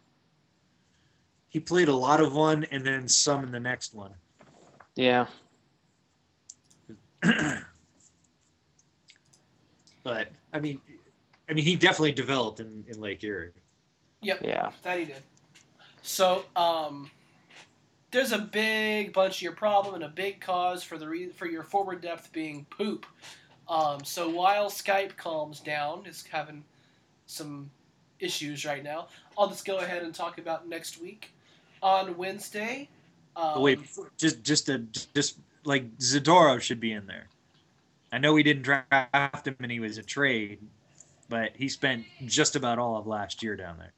He 1.48 1.60
played 1.60 1.88
a 1.88 1.94
lot 1.94 2.20
of 2.20 2.34
one 2.34 2.64
and 2.70 2.84
then 2.84 3.06
some 3.06 3.44
in 3.44 3.52
the 3.52 3.60
next 3.60 3.94
one. 3.94 4.12
Yeah. 4.96 5.26
But 10.04 10.28
I 10.52 10.60
mean, 10.60 10.80
I 11.48 11.54
mean, 11.54 11.64
he 11.64 11.74
definitely 11.74 12.12
developed 12.12 12.60
in, 12.60 12.84
in 12.86 13.00
Lake 13.00 13.24
Erie. 13.24 13.50
Yep. 14.20 14.40
Yeah. 14.44 14.70
That 14.82 14.98
he 14.98 15.06
did. 15.06 15.22
So, 16.02 16.44
um, 16.54 17.10
there's 18.14 18.32
a 18.32 18.38
big 18.38 19.12
bunch 19.12 19.38
of 19.38 19.42
your 19.42 19.52
problem 19.52 19.96
and 19.96 20.04
a 20.04 20.08
big 20.08 20.40
cause 20.40 20.84
for 20.84 20.96
the 20.96 21.08
re- 21.08 21.30
for 21.30 21.46
your 21.46 21.64
forward 21.64 22.00
depth 22.00 22.32
being 22.32 22.64
poop. 22.70 23.04
Um, 23.68 24.04
so 24.04 24.28
while 24.30 24.70
Skype 24.70 25.16
calms 25.16 25.58
down, 25.58 26.06
is 26.06 26.24
having 26.30 26.64
some 27.26 27.70
issues 28.20 28.64
right 28.64 28.84
now. 28.84 29.08
I'll 29.36 29.48
just 29.48 29.64
go 29.64 29.78
ahead 29.78 30.02
and 30.04 30.14
talk 30.14 30.38
about 30.38 30.68
next 30.68 31.00
week 31.00 31.32
on 31.82 32.16
Wednesday. 32.16 32.88
Um, 33.34 33.60
wait, 33.60 33.80
just 34.16 34.44
just 34.44 34.68
a 34.68 34.78
just 35.12 35.38
like 35.64 35.98
Zadorov 35.98 36.60
should 36.60 36.80
be 36.80 36.92
in 36.92 37.06
there. 37.06 37.26
I 38.12 38.18
know 38.18 38.32
we 38.32 38.44
didn't 38.44 38.62
draft 38.62 39.48
him 39.48 39.56
and 39.58 39.72
he 39.72 39.80
was 39.80 39.98
a 39.98 40.04
trade, 40.04 40.60
but 41.28 41.50
he 41.56 41.68
spent 41.68 42.04
just 42.26 42.54
about 42.54 42.78
all 42.78 42.96
of 42.96 43.08
last 43.08 43.42
year 43.42 43.56
down 43.56 43.76
there. 43.76 43.92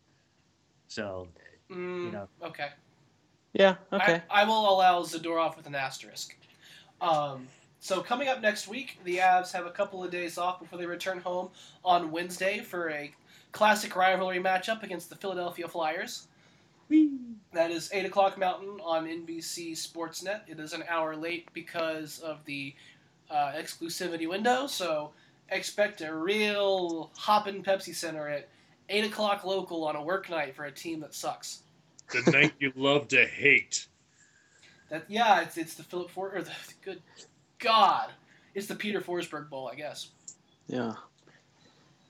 So 0.88 1.28
mm, 1.70 2.06
you 2.06 2.10
know. 2.12 2.28
okay. 2.42 2.70
Yeah. 3.58 3.76
Okay. 3.92 4.22
I, 4.30 4.42
I 4.42 4.44
will 4.44 4.70
allow 4.70 5.02
Zadorov 5.02 5.56
with 5.56 5.66
an 5.66 5.74
asterisk. 5.74 6.36
Um, 7.00 7.48
so 7.80 8.02
coming 8.02 8.28
up 8.28 8.40
next 8.42 8.68
week, 8.68 8.98
the 9.04 9.18
Avs 9.18 9.52
have 9.52 9.66
a 9.66 9.70
couple 9.70 10.04
of 10.04 10.10
days 10.10 10.38
off 10.38 10.60
before 10.60 10.78
they 10.78 10.86
return 10.86 11.20
home 11.20 11.50
on 11.84 12.10
Wednesday 12.10 12.60
for 12.60 12.90
a 12.90 13.12
classic 13.52 13.96
rivalry 13.96 14.38
matchup 14.40 14.82
against 14.82 15.08
the 15.08 15.16
Philadelphia 15.16 15.66
Flyers. 15.68 16.28
That 17.52 17.70
is 17.70 17.90
eight 17.92 18.04
o'clock 18.04 18.38
Mountain 18.38 18.80
on 18.84 19.06
NBC 19.06 19.72
Sportsnet. 19.72 20.42
It 20.46 20.60
is 20.60 20.72
an 20.72 20.84
hour 20.88 21.16
late 21.16 21.48
because 21.54 22.18
of 22.20 22.44
the 22.44 22.74
uh, 23.30 23.52
exclusivity 23.56 24.28
window, 24.28 24.66
so 24.66 25.12
expect 25.50 26.02
a 26.02 26.14
real 26.14 27.10
hoppin' 27.16 27.62
Pepsi 27.62 27.94
Center 27.94 28.28
at 28.28 28.48
eight 28.88 29.04
o'clock 29.04 29.44
local 29.44 29.84
on 29.84 29.96
a 29.96 30.02
work 30.02 30.28
night 30.28 30.54
for 30.54 30.64
a 30.66 30.72
team 30.72 31.00
that 31.00 31.14
sucks. 31.14 31.62
The 32.12 32.30
night 32.30 32.52
you 32.58 32.72
love 32.76 33.08
to 33.08 33.24
hate. 33.26 33.86
That 34.90 35.04
yeah, 35.08 35.40
it's 35.40 35.56
it's 35.56 35.74
the 35.74 35.82
Philip 35.82 36.10
For 36.10 36.34
or 36.34 36.42
the 36.42 36.52
good 36.84 37.02
God, 37.58 38.10
it's 38.54 38.66
the 38.66 38.74
Peter 38.74 39.00
Forsberg 39.00 39.50
Bowl, 39.50 39.68
I 39.72 39.74
guess. 39.74 40.08
Yeah. 40.68 40.94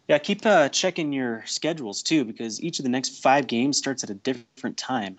Yeah, 0.09 0.19
keep 0.19 0.47
uh, 0.47 0.69
checking 0.69 1.13
your 1.13 1.43
schedules 1.47 2.03
too, 2.03 2.25
because 2.25 2.63
each 2.63 2.79
of 2.79 2.85
the 2.85 2.89
next 2.89 3.23
five 3.23 3.49
games 3.49 3.77
starts 3.77 4.05
at 4.05 4.11
a 4.11 4.15
different 4.15 4.77
time. 4.77 5.19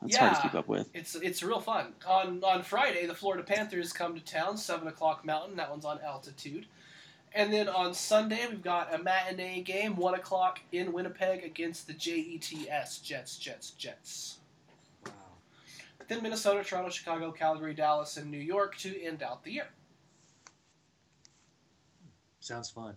That's 0.00 0.16
hard 0.16 0.36
to 0.36 0.42
keep 0.42 0.54
up 0.54 0.68
with. 0.68 0.88
It's 0.94 1.14
it's 1.16 1.42
real 1.42 1.60
fun. 1.60 1.92
On 2.06 2.42
on 2.42 2.62
Friday, 2.62 3.06
the 3.06 3.14
Florida 3.14 3.42
Panthers 3.42 3.92
come 3.92 4.14
to 4.14 4.24
town, 4.24 4.56
seven 4.56 4.88
o'clock 4.88 5.26
Mountain. 5.26 5.56
That 5.56 5.70
one's 5.70 5.84
on 5.84 5.98
altitude. 6.00 6.66
And 7.32 7.52
then 7.52 7.68
on 7.68 7.94
Sunday, 7.94 8.44
we've 8.48 8.62
got 8.62 8.92
a 8.92 8.98
matinee 8.98 9.62
game, 9.62 9.94
one 9.94 10.14
o'clock 10.14 10.60
in 10.72 10.92
Winnipeg 10.92 11.44
against 11.44 11.86
the 11.86 11.92
JETS 11.92 12.98
Jets, 13.02 13.38
Jets, 13.38 13.70
Jets. 13.70 14.38
Wow. 15.06 15.12
Then 16.08 16.22
Minnesota, 16.22 16.64
Toronto, 16.64 16.90
Chicago, 16.90 17.30
Calgary, 17.30 17.72
Dallas, 17.74 18.16
and 18.16 18.30
New 18.30 18.38
York 18.38 18.76
to 18.78 19.00
end 19.02 19.22
out 19.22 19.44
the 19.44 19.52
year. 19.52 19.68
Sounds 22.40 22.70
fun. 22.70 22.96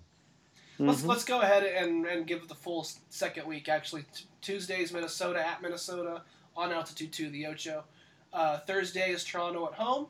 Let's 0.80 1.02
Mhm. 1.02 1.08
let's 1.08 1.24
go 1.24 1.42
ahead 1.42 1.64
and, 1.64 2.06
and 2.08 2.26
give 2.26 2.48
the 2.48 2.56
full 2.56 2.88
second 3.10 3.46
week. 3.46 3.70
Actually, 3.70 4.04
T- 4.14 4.26
Tuesday's 4.42 4.92
Minnesota 4.92 5.46
at 5.46 5.62
Minnesota 5.62 6.24
on 6.56 6.72
altitude 6.72 7.14
two, 7.14 7.30
the 7.30 7.46
Ocho. 7.46 7.84
Uh, 8.32 8.58
Thursday 8.60 9.12
is 9.12 9.24
Toronto 9.24 9.68
at 9.68 9.76
home, 9.76 10.08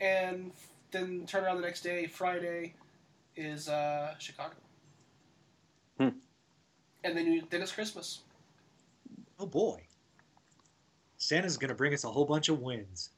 and 0.00 0.52
then 0.90 1.24
turn 1.26 1.44
around 1.44 1.56
the 1.60 1.62
next 1.62 1.82
day. 1.82 2.06
Friday 2.08 2.74
is 3.44 3.68
uh, 3.68 4.14
Chicago, 4.18 4.54
Hmm. 5.98 6.08
and 7.04 7.16
then 7.16 7.26
you, 7.26 7.42
then 7.50 7.62
it's 7.62 7.72
Christmas. 7.72 8.20
Oh 9.38 9.46
boy. 9.46 9.80
Santa's 11.18 11.56
gonna 11.56 11.74
bring 11.74 11.94
us 11.94 12.04
a 12.04 12.08
whole 12.08 12.24
bunch 12.24 12.48
of 12.48 12.60
wins. 12.60 13.10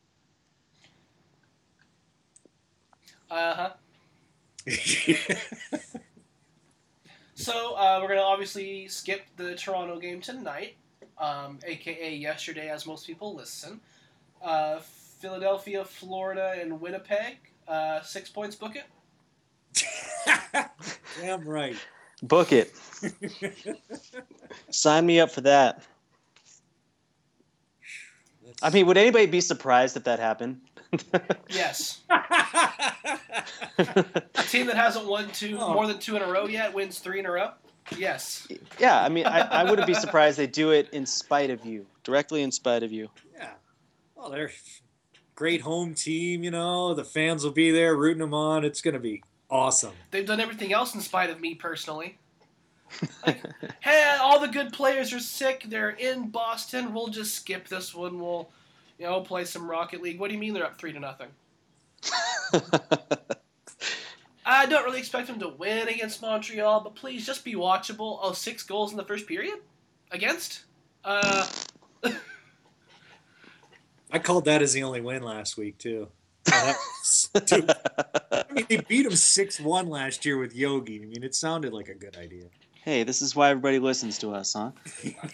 Uh 3.31 3.73
huh. 4.67 4.67
So 7.37 7.75
uh, 7.75 7.99
we're 8.01 8.09
gonna 8.09 8.21
obviously 8.21 8.87
skip 8.89 9.23
the 9.37 9.57
Toronto 9.57 9.99
game 9.99 10.21
tonight, 10.21 10.77
um, 11.19 11.59
aka 11.67 12.15
yesterday, 12.15 12.69
as 12.69 12.87
most 12.87 13.07
people 13.07 13.35
listen. 13.35 13.81
Uh, 14.41 14.79
Philadelphia, 15.19 15.85
Florida, 15.85 16.55
and 16.61 16.81
Winnipeg. 16.81 17.39
Uh, 17.67 18.01
six 18.03 18.31
points. 18.31 18.55
Book 18.55 18.77
it. 18.77 18.85
Damn 21.21 21.45
right. 21.47 21.77
Book 22.23 22.53
it. 22.53 22.75
Sign 24.71 25.07
me 25.07 25.21
up 25.21 25.31
for 25.31 25.43
that. 25.43 25.83
I 28.63 28.71
mean, 28.71 28.87
would 28.87 28.97
anybody 28.97 29.27
be 29.27 29.41
surprised 29.41 29.97
if 29.97 30.05
that 30.05 30.19
happened? 30.19 30.61
Yes. 31.49 32.03
A 32.09 32.23
team 34.49 34.67
that 34.69 34.77
hasn't 34.77 35.07
won 35.07 35.29
two 35.33 35.59
Oh. 35.61 35.75
more 35.75 35.87
than 35.89 35.99
two 35.99 36.15
in 36.17 36.23
a 36.23 36.27
row 36.31 36.47
yet 36.47 36.73
wins 36.73 37.01
three 37.01 37.19
in 37.19 37.27
a 37.27 37.31
row. 37.33 37.51
Yes. 37.97 38.47
yeah, 38.79 39.03
I 39.03 39.09
mean, 39.09 39.27
I, 39.27 39.41
I 39.41 39.65
wouldn't 39.69 39.89
be 39.89 39.95
surprised 39.95 40.39
they 40.39 40.47
do 40.47 40.71
it 40.71 40.89
in 40.93 41.05
spite 41.05 41.51
of 41.51 41.67
you, 41.67 41.87
directly 42.05 42.43
in 42.43 42.53
spite 42.53 42.83
of 42.85 42.93
you. 42.93 43.09
yeah. 43.37 43.51
Well, 44.15 44.31
they're 44.31 44.53
great 45.35 45.63
home 45.63 45.95
team. 45.95 46.45
You 46.45 46.53
know, 46.53 46.95
the 46.95 47.05
fans 47.05 47.43
will 47.45 47.51
be 47.53 47.73
there 47.73 47.97
rooting 47.97 48.21
them 48.21 48.33
on. 48.35 48.65
It's 48.65 48.81
gonna 48.81 49.01
be 49.01 49.23
awesome. 49.51 49.93
They've 50.11 50.27
done 50.27 50.41
everything 50.41 50.73
else 50.73 50.95
in 50.95 51.01
spite 51.01 51.31
of 51.31 51.41
me 51.41 51.55
personally. 51.55 52.19
Like, 53.27 53.43
hey, 53.81 54.17
all 54.21 54.41
the 54.41 54.49
good 54.49 54.73
players 54.73 55.13
are 55.13 55.21
sick. 55.21 55.65
They're 55.69 55.91
in 55.91 56.29
Boston. 56.31 56.95
We'll 56.95 57.09
just 57.09 57.35
skip 57.35 57.69
this 57.69 57.95
one. 57.95 58.19
We'll, 58.21 58.51
you 58.99 59.07
know, 59.07 59.21
play 59.21 59.45
some 59.45 59.71
Rocket 59.71 60.03
League. 60.03 60.19
What 60.19 60.29
do 60.29 60.35
you 60.35 60.41
mean 60.41 60.55
they're 60.55 60.67
up 60.67 60.79
three 60.79 60.93
to 60.93 61.01
nothing? 61.01 61.29
I 64.47 64.67
don't 64.67 64.85
really 64.85 64.99
expect 64.99 65.27
them 65.27 65.41
to 65.41 65.49
win 65.49 65.89
against 65.89 66.21
Montreal, 66.21 66.81
but 66.81 66.95
please 66.95 67.25
just 67.25 67.45
be 67.45 67.55
watchable. 67.55 68.19
Oh, 68.21 68.33
six 68.33 68.63
goals 68.63 68.91
in 68.91 68.99
the 68.99 69.05
first 69.05 69.27
period 69.27 69.59
against. 70.11 70.65
Uh, 71.03 71.47
I 74.11 74.19
called 74.19 74.45
that 74.45 74.61
as 74.61 74.75
the 74.75 74.83
only 74.83 75.01
win 75.01 75.23
last 75.23 75.57
week 75.57 75.79
too. 75.79 76.09
Oh, 76.53 76.75
that 78.55 78.61
was 78.61 78.67
stupid. 78.67 78.71
I 78.71 78.75
mean, 78.75 78.81
they 78.81 78.85
beat 78.89 79.07
him 79.07 79.17
six 79.17 79.61
one 79.61 79.89
last 79.89 80.25
year 80.25 80.39
with 80.39 80.55
Yogi. 80.55 81.03
I 81.03 81.07
mean, 81.07 81.23
it 81.25 81.35
sounded 81.35 81.73
like 81.73 81.89
a 81.89 81.95
good 81.95 82.17
idea. 82.17 82.45
hey, 82.85 83.03
this 83.03 83.23
is 83.23 83.35
why 83.35 83.51
everybody 83.51 83.79
listens 83.79 84.19
to 84.19 84.35
us, 84.35 84.53
huh? 84.53 84.71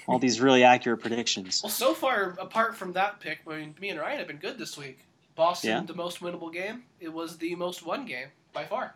All 0.07 0.19
these 0.19 0.41
really 0.41 0.63
accurate 0.65 1.01
predictions. 1.01 1.61
well, 1.63 1.71
so 1.71 1.95
far, 1.95 2.37
apart 2.39 2.77
from 2.77 2.93
that 2.93 3.19
pick, 3.21 3.41
I 3.49 3.59
mean, 3.59 3.75
me 3.81 3.89
and 3.91 3.99
Ryan 3.99 4.19
have 4.19 4.29
been 4.29 4.37
good 4.37 4.57
this 4.59 4.79
week. 4.79 4.99
Boston, 5.35 5.71
Yeah. 5.71 5.83
the 5.87 5.95
most 5.95 6.21
winnable 6.21 6.53
game. 6.53 6.85
It 7.01 7.13
was 7.13 7.39
the 7.39 7.55
most 7.55 7.85
won 7.85 8.05
game 8.07 8.29
by 8.53 8.65
far. 8.67 8.95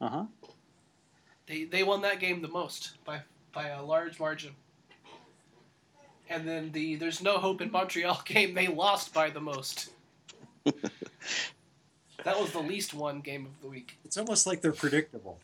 Uh 0.00 0.08
huh. 0.08 0.24
They 1.46 1.64
they 1.64 1.82
won 1.84 2.02
that 2.02 2.18
game 2.20 2.42
the 2.42 2.48
most 2.48 2.98
by 3.04 3.20
by 3.52 3.68
a 3.68 3.82
large 3.82 4.18
margin. 4.20 4.52
And 6.28 6.46
then 6.46 6.72
the 6.72 6.96
there's 6.96 7.22
no 7.22 7.38
hope 7.38 7.60
in 7.60 7.70
Montreal 7.70 8.20
game 8.26 8.52
they 8.54 8.66
lost 8.66 9.14
by 9.14 9.30
the 9.30 9.40
most. 9.40 9.90
that 12.26 12.40
was 12.40 12.50
the 12.50 12.58
least 12.60 12.92
won 12.92 13.20
game 13.20 13.46
of 13.46 13.52
the 13.62 13.68
week. 13.68 13.98
It's 14.04 14.16
almost 14.18 14.46
like 14.46 14.60
they're 14.60 14.72
predictable. 14.72 15.38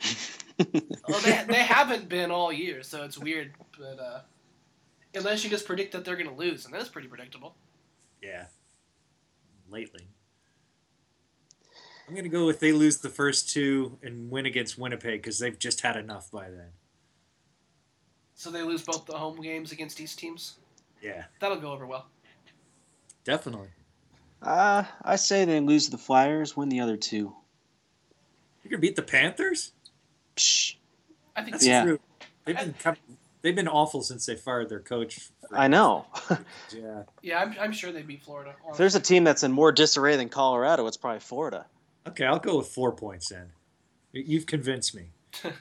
Well, 1.08 1.20
they 1.20 1.44
they 1.46 1.62
haven't 1.62 2.08
been 2.08 2.32
all 2.32 2.52
year, 2.52 2.82
so 2.82 3.04
it's 3.04 3.16
weird. 3.16 3.52
But 3.78 4.00
uh, 4.00 4.20
unless 5.14 5.44
you 5.44 5.50
just 5.50 5.64
predict 5.66 5.92
that 5.92 6.04
they're 6.04 6.16
gonna 6.16 6.34
lose, 6.34 6.64
and 6.64 6.74
that's 6.74 6.88
pretty 6.88 7.06
predictable. 7.06 7.54
Yeah. 8.20 8.46
Lately. 9.70 10.08
I'm 12.08 12.16
gonna 12.16 12.28
go 12.28 12.44
with 12.44 12.58
they 12.58 12.72
lose 12.72 12.98
the 12.98 13.08
first 13.08 13.50
two 13.50 13.98
and 14.02 14.32
win 14.32 14.46
against 14.46 14.76
Winnipeg 14.76 15.22
because 15.22 15.38
they've 15.38 15.56
just 15.56 15.82
had 15.82 15.96
enough 15.96 16.28
by 16.32 16.50
then. 16.50 16.70
So 18.34 18.50
they 18.50 18.62
lose 18.62 18.82
both 18.82 19.06
the 19.06 19.16
home 19.16 19.40
games 19.40 19.70
against 19.70 19.96
these 19.96 20.16
teams. 20.16 20.58
Yeah, 21.00 21.26
That'll 21.38 21.60
go 21.60 21.70
over 21.70 21.86
well. 21.86 22.06
definitely. 23.22 23.68
Uh, 24.42 24.84
I 25.02 25.16
say 25.16 25.44
they 25.44 25.60
lose 25.60 25.88
the 25.88 25.98
Flyers, 25.98 26.56
win 26.56 26.68
the 26.68 26.80
other 26.80 26.96
two. 26.96 27.34
You 28.64 28.70
can 28.70 28.80
beat 28.80 28.96
the 28.96 29.02
Panthers. 29.02 29.72
Psh, 30.36 30.76
I 31.34 31.42
think 31.42 31.52
That's 31.54 31.66
Yeah. 31.66 31.82
true. 31.84 32.00
They've 32.44 32.56
been 32.56 32.74
they've 33.42 33.54
been 33.56 33.68
awful 33.68 34.02
since 34.02 34.26
they 34.26 34.36
fired 34.36 34.68
their 34.68 34.80
coach. 34.80 35.28
I 35.52 35.68
know. 35.68 36.06
Yeah. 36.74 37.02
yeah, 37.22 37.40
I'm, 37.40 37.54
I'm 37.58 37.72
sure 37.72 37.90
they 37.92 38.02
beat 38.02 38.22
Florida. 38.22 38.54
if 38.70 38.76
there's 38.76 38.94
a 38.94 39.00
team 39.00 39.24
that's 39.24 39.42
in 39.42 39.52
more 39.52 39.72
disarray 39.72 40.16
than 40.16 40.28
Colorado, 40.28 40.86
it's 40.86 40.96
probably 40.98 41.20
Florida. 41.20 41.64
Okay, 42.06 42.24
I'll 42.26 42.38
go 42.38 42.58
with 42.58 42.68
four 42.68 42.92
points 42.92 43.30
then. 43.30 43.50
You- 44.12 44.24
You've 44.26 44.46
convinced 44.46 44.94
me. 44.94 45.10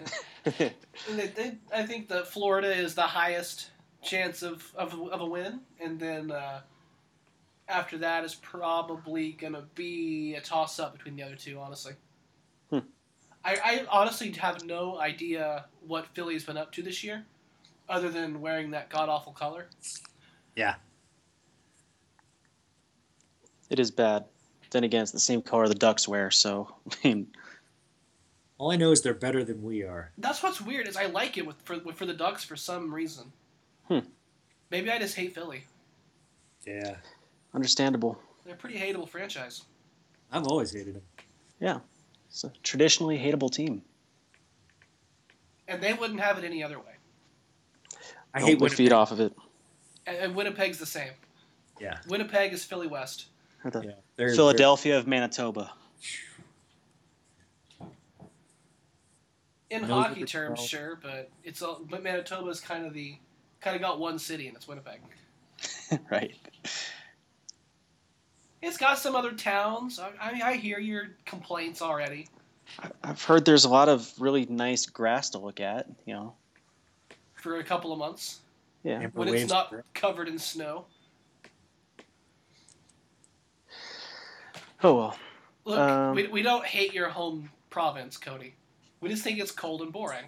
They, 1.12 1.28
they, 1.28 1.58
I 1.74 1.84
think 1.86 2.08
that 2.10 2.28
Florida 2.28 2.74
is 2.74 2.96
the 2.96 3.02
highest 3.04 3.70
chance 4.02 4.42
of, 4.44 4.64
of, 4.76 4.94
of 5.10 5.22
a 5.22 5.26
win, 5.26 5.60
and 5.80 6.00
then 6.00 6.32
uh, 6.32 6.62
after 7.70 7.98
that 8.00 8.24
is 8.24 8.36
probably 8.36 9.34
gonna 9.34 9.64
be 9.76 10.36
a 10.36 10.42
toss 10.42 10.80
up 10.80 10.94
between 10.94 11.16
the 11.16 11.24
other 11.24 11.36
two. 11.36 11.60
Honestly, 11.60 11.94
Hmm. 12.70 12.80
I, 13.44 13.56
I 13.64 13.86
honestly 13.90 14.32
have 14.32 14.64
no 14.66 15.00
idea 15.00 15.66
what 15.86 16.08
Philly's 16.08 16.44
been 16.44 16.58
up 16.58 16.72
to 16.74 16.82
this 16.82 17.04
year, 17.04 17.26
other 17.90 18.10
than 18.10 18.42
wearing 18.42 18.72
that 18.72 18.90
god 18.90 19.10
awful 19.10 19.34
color. 19.34 19.68
Yeah. 20.56 20.76
It 23.70 23.80
is 23.80 23.92
bad. 23.92 24.26
Then 24.72 24.84
again, 24.84 25.04
it's 25.04 25.12
the 25.12 25.20
same 25.20 25.42
color 25.42 25.68
the 25.68 25.76
Ducks 25.76 26.08
wear, 26.08 26.32
so 26.32 26.74
I 26.92 27.08
mean, 27.08 27.28
All 28.58 28.72
I 28.72 28.76
know 28.76 28.92
is 28.92 29.02
they're 29.02 29.14
better 29.14 29.44
than 29.44 29.62
we 29.62 29.84
are. 29.84 30.12
That's 30.18 30.42
what's 30.42 30.60
weird 30.62 30.88
is 30.88 30.98
I 30.98 31.06
like 31.08 31.38
it 31.38 31.46
with 31.46 31.58
for 31.64 31.80
for 31.94 32.06
the 32.06 32.14
Ducks 32.14 32.44
for 32.44 32.56
some 32.56 32.94
reason. 32.94 33.32
Hmm. 33.88 34.00
Maybe 34.70 34.90
I 34.92 35.00
just 35.00 35.16
hate 35.16 35.34
Philly. 35.34 35.64
Yeah. 36.66 36.98
Understandable. 37.58 38.20
They're 38.46 38.54
a 38.54 38.58
pretty 38.58 38.78
hateable 38.78 39.10
franchise. 39.10 39.64
I've 40.32 40.46
always 40.46 40.72
hated 40.72 40.94
them. 40.96 41.02
Yeah, 41.60 41.80
it's 42.28 42.44
a 42.44 42.52
traditionally 42.62 43.18
hateable 43.18 43.52
team. 43.52 43.82
And 45.68 45.82
they 45.82 45.94
wouldn't 45.94 46.20
have 46.20 46.38
it 46.38 46.44
any 46.46 46.64
other 46.64 46.78
way. 46.78 46.94
I 48.34 48.42
hate 48.42 48.62
lift 48.62 48.76
feet 48.76 48.84
Winnipeg. 48.86 48.94
off 48.94 49.12
of 49.12 49.20
it. 49.20 49.34
And, 50.06 50.18
and 50.18 50.36
Winnipeg's 50.36 50.78
the 50.78 50.86
same. 50.86 51.12
Yeah. 51.82 51.98
Winnipeg 52.08 52.54
is 52.54 52.64
Philly 52.64 52.88
West. 52.88 53.26
The 53.66 53.82
Yeah. 53.82 53.92
They're, 54.16 54.36
Philadelphia 54.36 54.98
of 55.00 55.08
Manitoba. 55.08 55.72
In 59.70 59.82
Knows 59.82 59.90
hockey 59.90 60.24
terms, 60.24 60.60
called. 60.60 60.70
sure, 60.70 61.00
but 61.02 61.30
it's 61.44 61.62
all, 61.62 61.82
but 61.90 62.02
Manitoba's 62.04 62.62
kind 62.62 62.86
of 62.86 62.94
the 62.94 63.18
kind 63.60 63.76
of 63.76 63.82
got 63.82 64.00
one 64.00 64.18
city 64.20 64.48
and 64.48 64.56
it's 64.56 64.68
Winnipeg. 64.68 65.02
right. 66.12 66.36
It's 68.62 68.78
got 68.78 68.98
some 68.98 69.16
other 69.16 69.32
towns. 69.34 70.00
I, 70.00 70.12
I 70.20 70.42
I 70.50 70.54
hear 70.56 70.80
your 70.80 71.10
complaints 71.26 71.82
already. 71.82 72.28
I- 72.82 72.92
I've 73.04 73.24
heard 73.24 73.46
there's 73.46 73.66
a 73.66 73.70
lot 73.70 73.88
of 73.90 74.12
really 74.20 74.46
nice 74.48 74.86
grass 74.86 75.30
to 75.32 75.38
look 75.38 75.60
at. 75.60 75.88
You 76.06 76.14
know. 76.14 76.34
For 77.36 77.58
a 77.60 77.64
couple 77.64 77.94
of 77.94 78.00
months 78.00 78.40
Yeah. 78.84 79.00
Amber 79.02 79.20
when 79.20 79.28
it's 79.30 79.50
not 79.50 79.74
covered 79.94 80.28
in 80.28 80.40
snow. 80.40 80.86
Oh 84.84 84.96
well. 84.96 85.18
Look, 85.66 85.80
Um, 85.80 86.16
we, 86.16 86.28
we 86.28 86.42
don't 86.42 86.66
hate 86.66 86.94
your 86.94 87.10
home 87.10 87.50
province, 87.70 88.18
Cody. 88.18 88.54
We 89.02 89.10
just 89.10 89.24
think 89.24 89.40
it's 89.40 89.52
cold 89.52 89.82
and 89.82 89.92
boring. 89.92 90.26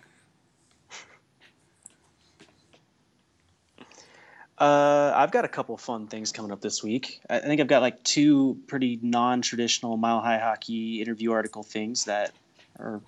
Uh, 4.60 5.14
I've 5.16 5.32
got 5.32 5.46
a 5.46 5.48
couple 5.48 5.78
fun 5.78 6.08
things 6.08 6.34
coming 6.34 6.52
up 6.52 6.60
this 6.60 6.84
week. 6.84 7.22
I 7.30 7.40
think 7.40 7.62
I've 7.62 7.68
got 7.68 7.82
like 7.82 8.04
two 8.04 8.60
pretty 8.68 9.00
non-traditional 9.02 9.96
Mile 9.96 10.20
High 10.20 10.38
Hockey 10.38 11.02
interview 11.02 11.32
article 11.32 11.64
things 11.64 12.06
that 12.06 12.34
are 12.78 13.02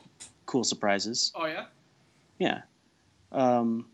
cool 0.45 0.63
surprises. 0.63 1.33
Oh 1.35 1.45
yeah. 1.45 1.65
Yeah. 2.39 2.61
Um, 3.33 3.85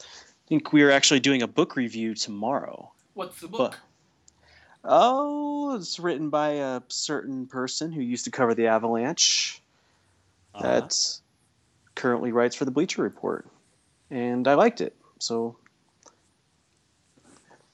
I 0.00 0.04
think 0.46 0.72
we 0.72 0.82
are 0.82 0.90
actually 0.90 1.20
doing 1.20 1.42
a 1.42 1.48
book 1.48 1.74
review 1.74 2.14
tomorrow. 2.14 2.92
What's 3.14 3.40
the 3.40 3.48
book? 3.48 3.78
Oh, 4.84 5.76
it's 5.76 5.98
written 5.98 6.30
by 6.30 6.50
a 6.50 6.82
certain 6.88 7.46
person 7.46 7.92
who 7.92 8.00
used 8.00 8.24
to 8.24 8.30
cover 8.30 8.54
the 8.54 8.68
Avalanche. 8.68 9.60
Uh, 10.54 10.62
That 10.62 11.20
currently 11.94 12.32
writes 12.32 12.56
for 12.56 12.64
the 12.64 12.70
Bleacher 12.70 13.02
Report, 13.02 13.46
and 14.10 14.48
I 14.48 14.54
liked 14.54 14.80
it. 14.80 14.96
So 15.18 15.56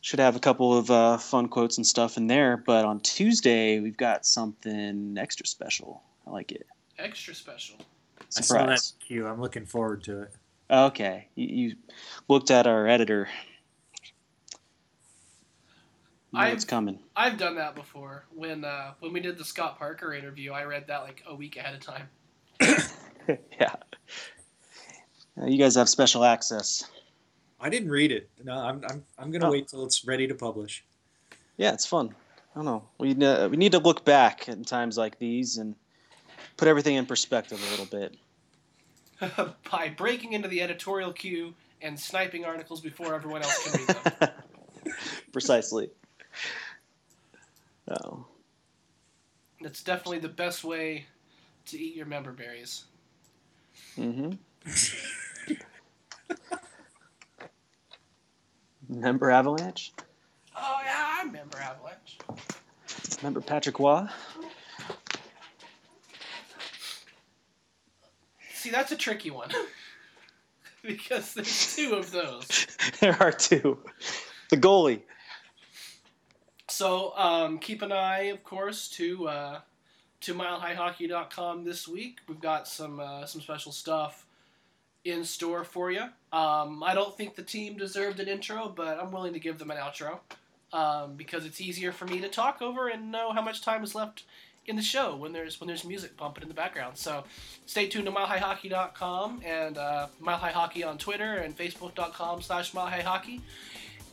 should 0.07 0.21
have 0.21 0.37
a 0.37 0.39
couple 0.39 0.73
of 0.79 0.89
uh, 0.89 1.19
fun 1.19 1.49
quotes 1.49 1.79
and 1.79 1.85
stuff 1.85 2.17
in 2.17 2.29
there. 2.29 2.57
But 2.57 2.85
on 2.85 3.01
Tuesday 3.01 3.81
we've 3.81 3.97
got 3.97 4.25
something 4.25 5.17
extra 5.19 5.45
special. 5.45 6.01
I 6.25 6.31
like 6.31 6.53
it. 6.53 6.65
Extra 6.97 7.35
special. 7.35 7.75
I 8.21 8.41
saw 8.41 8.55
that 8.67 8.79
Surprise. 8.79 8.93
cue. 9.05 9.27
I'm 9.27 9.41
looking 9.41 9.67
forward 9.67 10.05
to 10.05 10.23
it. 10.23 10.31
Okay, 10.71 11.27
you, 11.35 11.47
you 11.49 11.75
looked 12.29 12.53
at 12.53 12.69
our 12.69 12.87
editor. 12.87 13.27
You 16.31 16.39
know 16.39 16.41
I've- 16.41 16.53
what's 16.53 16.65
coming. 16.65 17.01
I've 17.17 17.37
done 17.37 17.57
that 17.57 17.75
before. 17.75 18.27
When 18.33 18.65
uh, 18.65 18.93
when 19.01 19.13
we 19.13 19.19
did 19.19 19.37
the 19.37 19.45
Scott 19.45 19.77
Parker 19.77 20.15
interview, 20.15 20.53
I 20.53 20.63
read 20.67 20.87
that 20.87 21.03
like 21.03 21.25
a 21.27 21.35
week 21.35 21.57
ahead 21.57 21.75
of 21.75 21.81
time. 21.81 22.09
yeah. 23.61 23.75
Uh, 25.37 25.47
you 25.47 25.59
guys 25.59 25.75
have 25.75 25.89
special 25.89 26.23
access. 26.23 26.85
I 27.61 27.69
didn't 27.71 27.91
read 27.91 28.13
it. 28.13 28.29
No, 28.45 28.53
I'm 28.55 28.83
I'm 28.89 29.05
I'm 29.19 29.31
gonna 29.31 29.49
Oh. 29.49 29.51
wait 29.53 29.69
till 29.69 29.85
it's 29.85 30.05
ready 30.05 30.27
to 30.29 30.35
publish. 30.35 30.85
Yeah, 31.57 31.73
it's 31.73 31.87
fun. 31.87 32.15
I 32.55 32.59
don't 32.59 32.65
know. 32.65 32.85
We 32.99 33.15
uh, 33.25 33.49
we 33.49 33.57
need 33.57 33.73
to 33.73 33.79
look 33.79 34.05
back 34.05 34.49
in 34.49 34.65
times 34.65 34.97
like 34.99 35.19
these 35.19 35.57
and 35.57 35.75
put 36.57 36.69
everything 36.69 36.97
in 36.97 37.07
perspective 37.07 37.61
a 37.67 37.71
little 37.71 37.87
bit. 37.87 38.17
By 39.71 39.89
breaking 39.91 40.35
into 40.35 40.49
the 40.49 40.61
editorial 40.63 41.13
queue 41.13 41.55
and 41.83 41.99
sniping 41.99 42.45
articles 42.45 42.81
before 42.81 43.15
everyone 43.15 43.43
else 43.43 43.65
can 43.71 43.81
read 43.81 43.89
them. 43.89 44.31
Precisely. 45.33 45.91
Oh. 47.89 48.27
That's 49.63 49.83
definitely 49.83 50.19
the 50.19 50.29
best 50.29 50.65
way 50.65 51.07
to 51.67 51.79
eat 51.79 51.95
your 51.95 52.07
member 52.07 52.33
berries. 52.33 52.85
Mm-hmm. 53.97 54.33
Remember 58.89 59.31
Avalanche? 59.31 59.93
Oh 60.57 60.81
yeah, 60.85 61.17
I 61.19 61.23
remember 61.25 61.59
Avalanche. 61.59 62.19
Remember 63.19 63.41
Patrick 63.41 63.79
Roy? 63.79 64.07
See, 68.53 68.71
that's 68.71 68.93
a 68.93 68.97
tricky 68.97 69.31
one. 69.31 69.51
because 70.83 71.35
there's 71.35 71.77
two 71.77 71.95
of 71.95 72.11
those. 72.11 72.67
there 73.01 73.17
are 73.21 73.33
two. 73.33 73.79
The 74.51 74.57
goalie. 74.57 75.03
So 76.69 77.13
um, 77.17 77.59
keep 77.59 77.83
an 77.83 77.93
eye, 77.93 78.25
of 78.25 78.45
course, 78.45 78.89
to 78.91 79.29
uh, 79.29 79.61
to 80.21 80.35
milehighhockey.com 80.35 81.65
this 81.65 81.89
week. 81.89 82.21
We've 82.29 82.41
got 82.41 82.69
some 82.69 83.01
uh, 83.01 83.27
some 83.27 83.41
special 83.41 83.73
stuff 83.73 84.26
in 85.07 85.25
store 85.25 85.65
for 85.65 85.91
you. 85.91 86.03
Um, 86.33 86.83
I 86.83 86.95
don't 86.95 87.17
think 87.17 87.37
the 87.37 87.43
team 87.43 87.77
deserved 87.77 88.21
an 88.21 88.29
intro, 88.29 88.73
but 88.75 88.99
I'm 89.01 89.13
willing 89.13 89.33
to 89.33 89.39
give 89.39 89.59
them 89.59 89.71
an 89.71 89.77
outro 89.77 90.19
um, 90.73 91.15
because 91.15 91.47
it's 91.47 91.61
easier 91.61 91.93
for 91.93 92.07
me 92.07 92.21
to 92.21 92.29
talk 92.29 92.61
over 92.61 92.89
and 92.89 93.13
know 93.13 93.33
how 93.33 93.41
much 93.41 93.63
time 93.63 93.85
is 93.85 93.95
left 93.95 94.25
in 94.67 94.75
the 94.75 94.83
show 94.83 95.15
when 95.15 95.33
there's 95.33 95.61
when 95.61 95.69
there's 95.69 95.85
music 95.85 96.17
pumping 96.17 96.43
in 96.43 96.49
the 96.49 96.55
background. 96.55 96.99
So 96.99 97.25
stay 97.67 97.87
tuned 97.87 98.07
to 98.07 98.13
milehighhockey.com 98.13 99.43
and 99.45 99.79
uh, 99.79 100.09
milehighhockey 100.21 100.85
on 100.85 100.99
Twitter 100.99 101.35
and 101.35 101.57
facebook.com 101.57 102.43
slash 102.43 102.73
milehighhockey. 102.73 103.41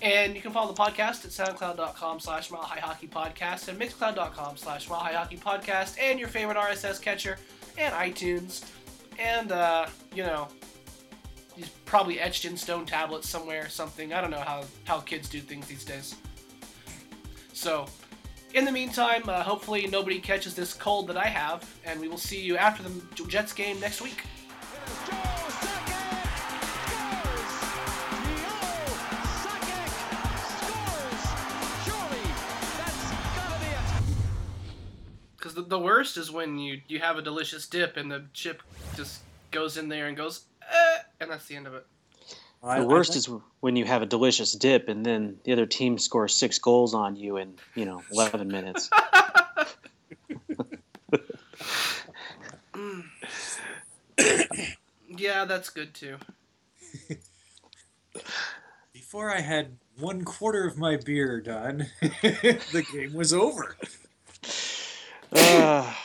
And 0.02 0.36
you 0.36 0.41
can 0.41 0.52
follow 0.52 0.72
the 0.72 0.80
podcast 0.80 1.26
at 1.26 1.32
soundcloud.com 1.32 2.20
slash 2.20 2.50
milehighhockeypodcast 2.50 3.70
and 3.70 3.80
mixcloud.com 3.80 4.58
slash 4.58 4.88
milehighhockeypodcast 4.88 5.98
and 6.00 6.20
your 6.20 6.28
favorite 6.28 6.58
RSS 6.58 7.02
catcher 7.02 7.38
and 7.78 7.94
iTunes. 7.96 8.70
And, 9.18 9.52
uh, 9.52 9.88
you 10.14 10.24
know, 10.24 10.50
probably 11.86 12.20
etched 12.20 12.45
in 12.45 12.58
stone 12.58 12.86
tablets 12.86 13.30
somewhere 13.30 13.70
something. 13.70 14.14
I 14.14 14.22
don't 14.22 14.32
know 14.32 14.39
how, 14.39 14.64
how 14.86 14.99
kids 14.99 15.30
do 15.30 15.39
things 15.39 15.68
these 15.68 15.86
days. 15.86 16.16
So, 17.54 17.86
in 18.54 18.66
the 18.66 18.72
meantime, 18.72 19.24
uh, 19.28 19.41
hopefully 19.41 19.88
nobody 19.88 20.20
catches 20.20 20.54
this 20.54 20.74
cold 20.74 21.08
that 21.08 21.18
I 21.18 21.26
have, 21.26 21.68
and 21.86 21.99
we 21.99 22.08
will 22.08 22.18
see 22.18 22.39
you 22.41 22.58
after 22.58 22.84
the 22.84 23.26
Jets 23.28 23.54
game 23.54 23.80
next 23.80 24.01
week. 24.01 24.24
Because 35.36 35.56
the, 35.56 35.64
the 35.64 35.80
worst 35.80 36.18
is 36.18 36.32
when 36.32 36.58
you, 36.58 36.82
you 36.88 36.99
have 36.99 37.18
a 37.18 37.22
delicious 37.22 37.68
dip 37.68 37.97
and 37.97 38.10
the 38.10 38.26
chip 38.34 38.64
just 38.95 39.22
goes 39.51 39.78
in 39.78 39.89
there 39.89 40.08
and 40.08 40.16
goes, 40.16 40.45
eh, 40.62 40.99
and 41.24 41.32
that's 41.32 41.45
the 41.47 41.55
end 41.55 41.67
of 41.67 41.74
it. 41.74 41.86
I- 42.63 42.78
The 42.80 42.84
I 42.84 42.86
worst 42.86 43.13
think- 43.13 43.28
is 43.28 43.41
when 43.59 43.76
you 43.76 43.86
have 43.86 44.01
a 44.01 44.05
delicious 44.05 44.53
dip 44.53 44.88
and 44.89 45.05
then 45.05 45.39
the 45.43 45.51
other 45.53 45.65
team 45.65 45.97
scores 45.97 46.34
six 46.34 46.59
goals 46.59 46.93
on 46.93 47.15
you 47.17 47.38
in, 47.38 47.55
you 47.76 47.86
know, 47.86 48.03
11 48.11 48.47
minutes. 48.47 48.89
Yeah, 55.15 55.45
that's 55.45 55.69
good 55.69 55.93
too. 55.93 56.17
Before 58.93 59.30
I 59.30 59.41
had 59.41 59.78
one 59.99 60.24
quarter 60.26 60.65
of 60.65 60.78
my 60.78 60.97
beer 60.97 61.39
done, 61.39 61.88
the 62.01 62.84
game 62.91 63.13
was 63.13 63.32
over. 63.34 63.78
Ah, 65.36 65.99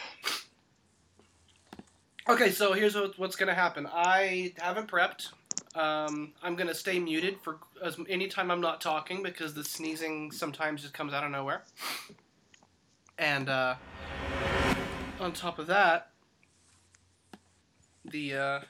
Okay, 2.29 2.51
so 2.51 2.75
here's 2.75 2.95
what, 2.95 3.19
what's 3.19 3.37
gonna 3.37 3.55
happen. 3.55 3.89
I 3.91 4.53
haven't 4.59 4.91
prepped. 4.91 5.29
Um, 5.75 6.33
I'm 6.43 6.57
gonna 6.57 6.75
stay 6.75 6.99
muted 6.99 7.41
for 7.41 7.59
as 7.83 7.97
anytime 8.07 8.51
I'm 8.51 8.61
not 8.61 8.83
talking 8.83 9.23
because 9.23 9.55
the 9.55 9.65
sneezing 9.65 10.31
sometimes 10.31 10.83
just 10.83 10.93
comes 10.93 11.15
out 11.15 11.25
of 11.25 11.31
nowhere. 11.31 11.63
And 13.17 13.49
uh, 13.49 13.77
on 15.19 15.33
top 15.33 15.59
of 15.59 15.69
that, 15.69 16.11
the 18.05 18.35
uh, 18.35 18.61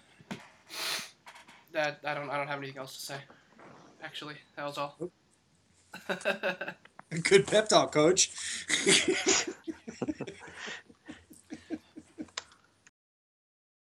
that 1.73 1.99
I 2.05 2.15
don't 2.15 2.31
I 2.31 2.37
don't 2.37 2.47
have 2.47 2.59
anything 2.59 2.79
else 2.79 2.95
to 2.95 3.03
say. 3.03 3.17
Actually, 4.05 4.37
that 4.57 4.67
was 4.67 4.79
all. 4.79 5.11
Good 7.23 7.47
pep 7.49 7.69
talk, 7.69 7.91
coach. 7.91 8.31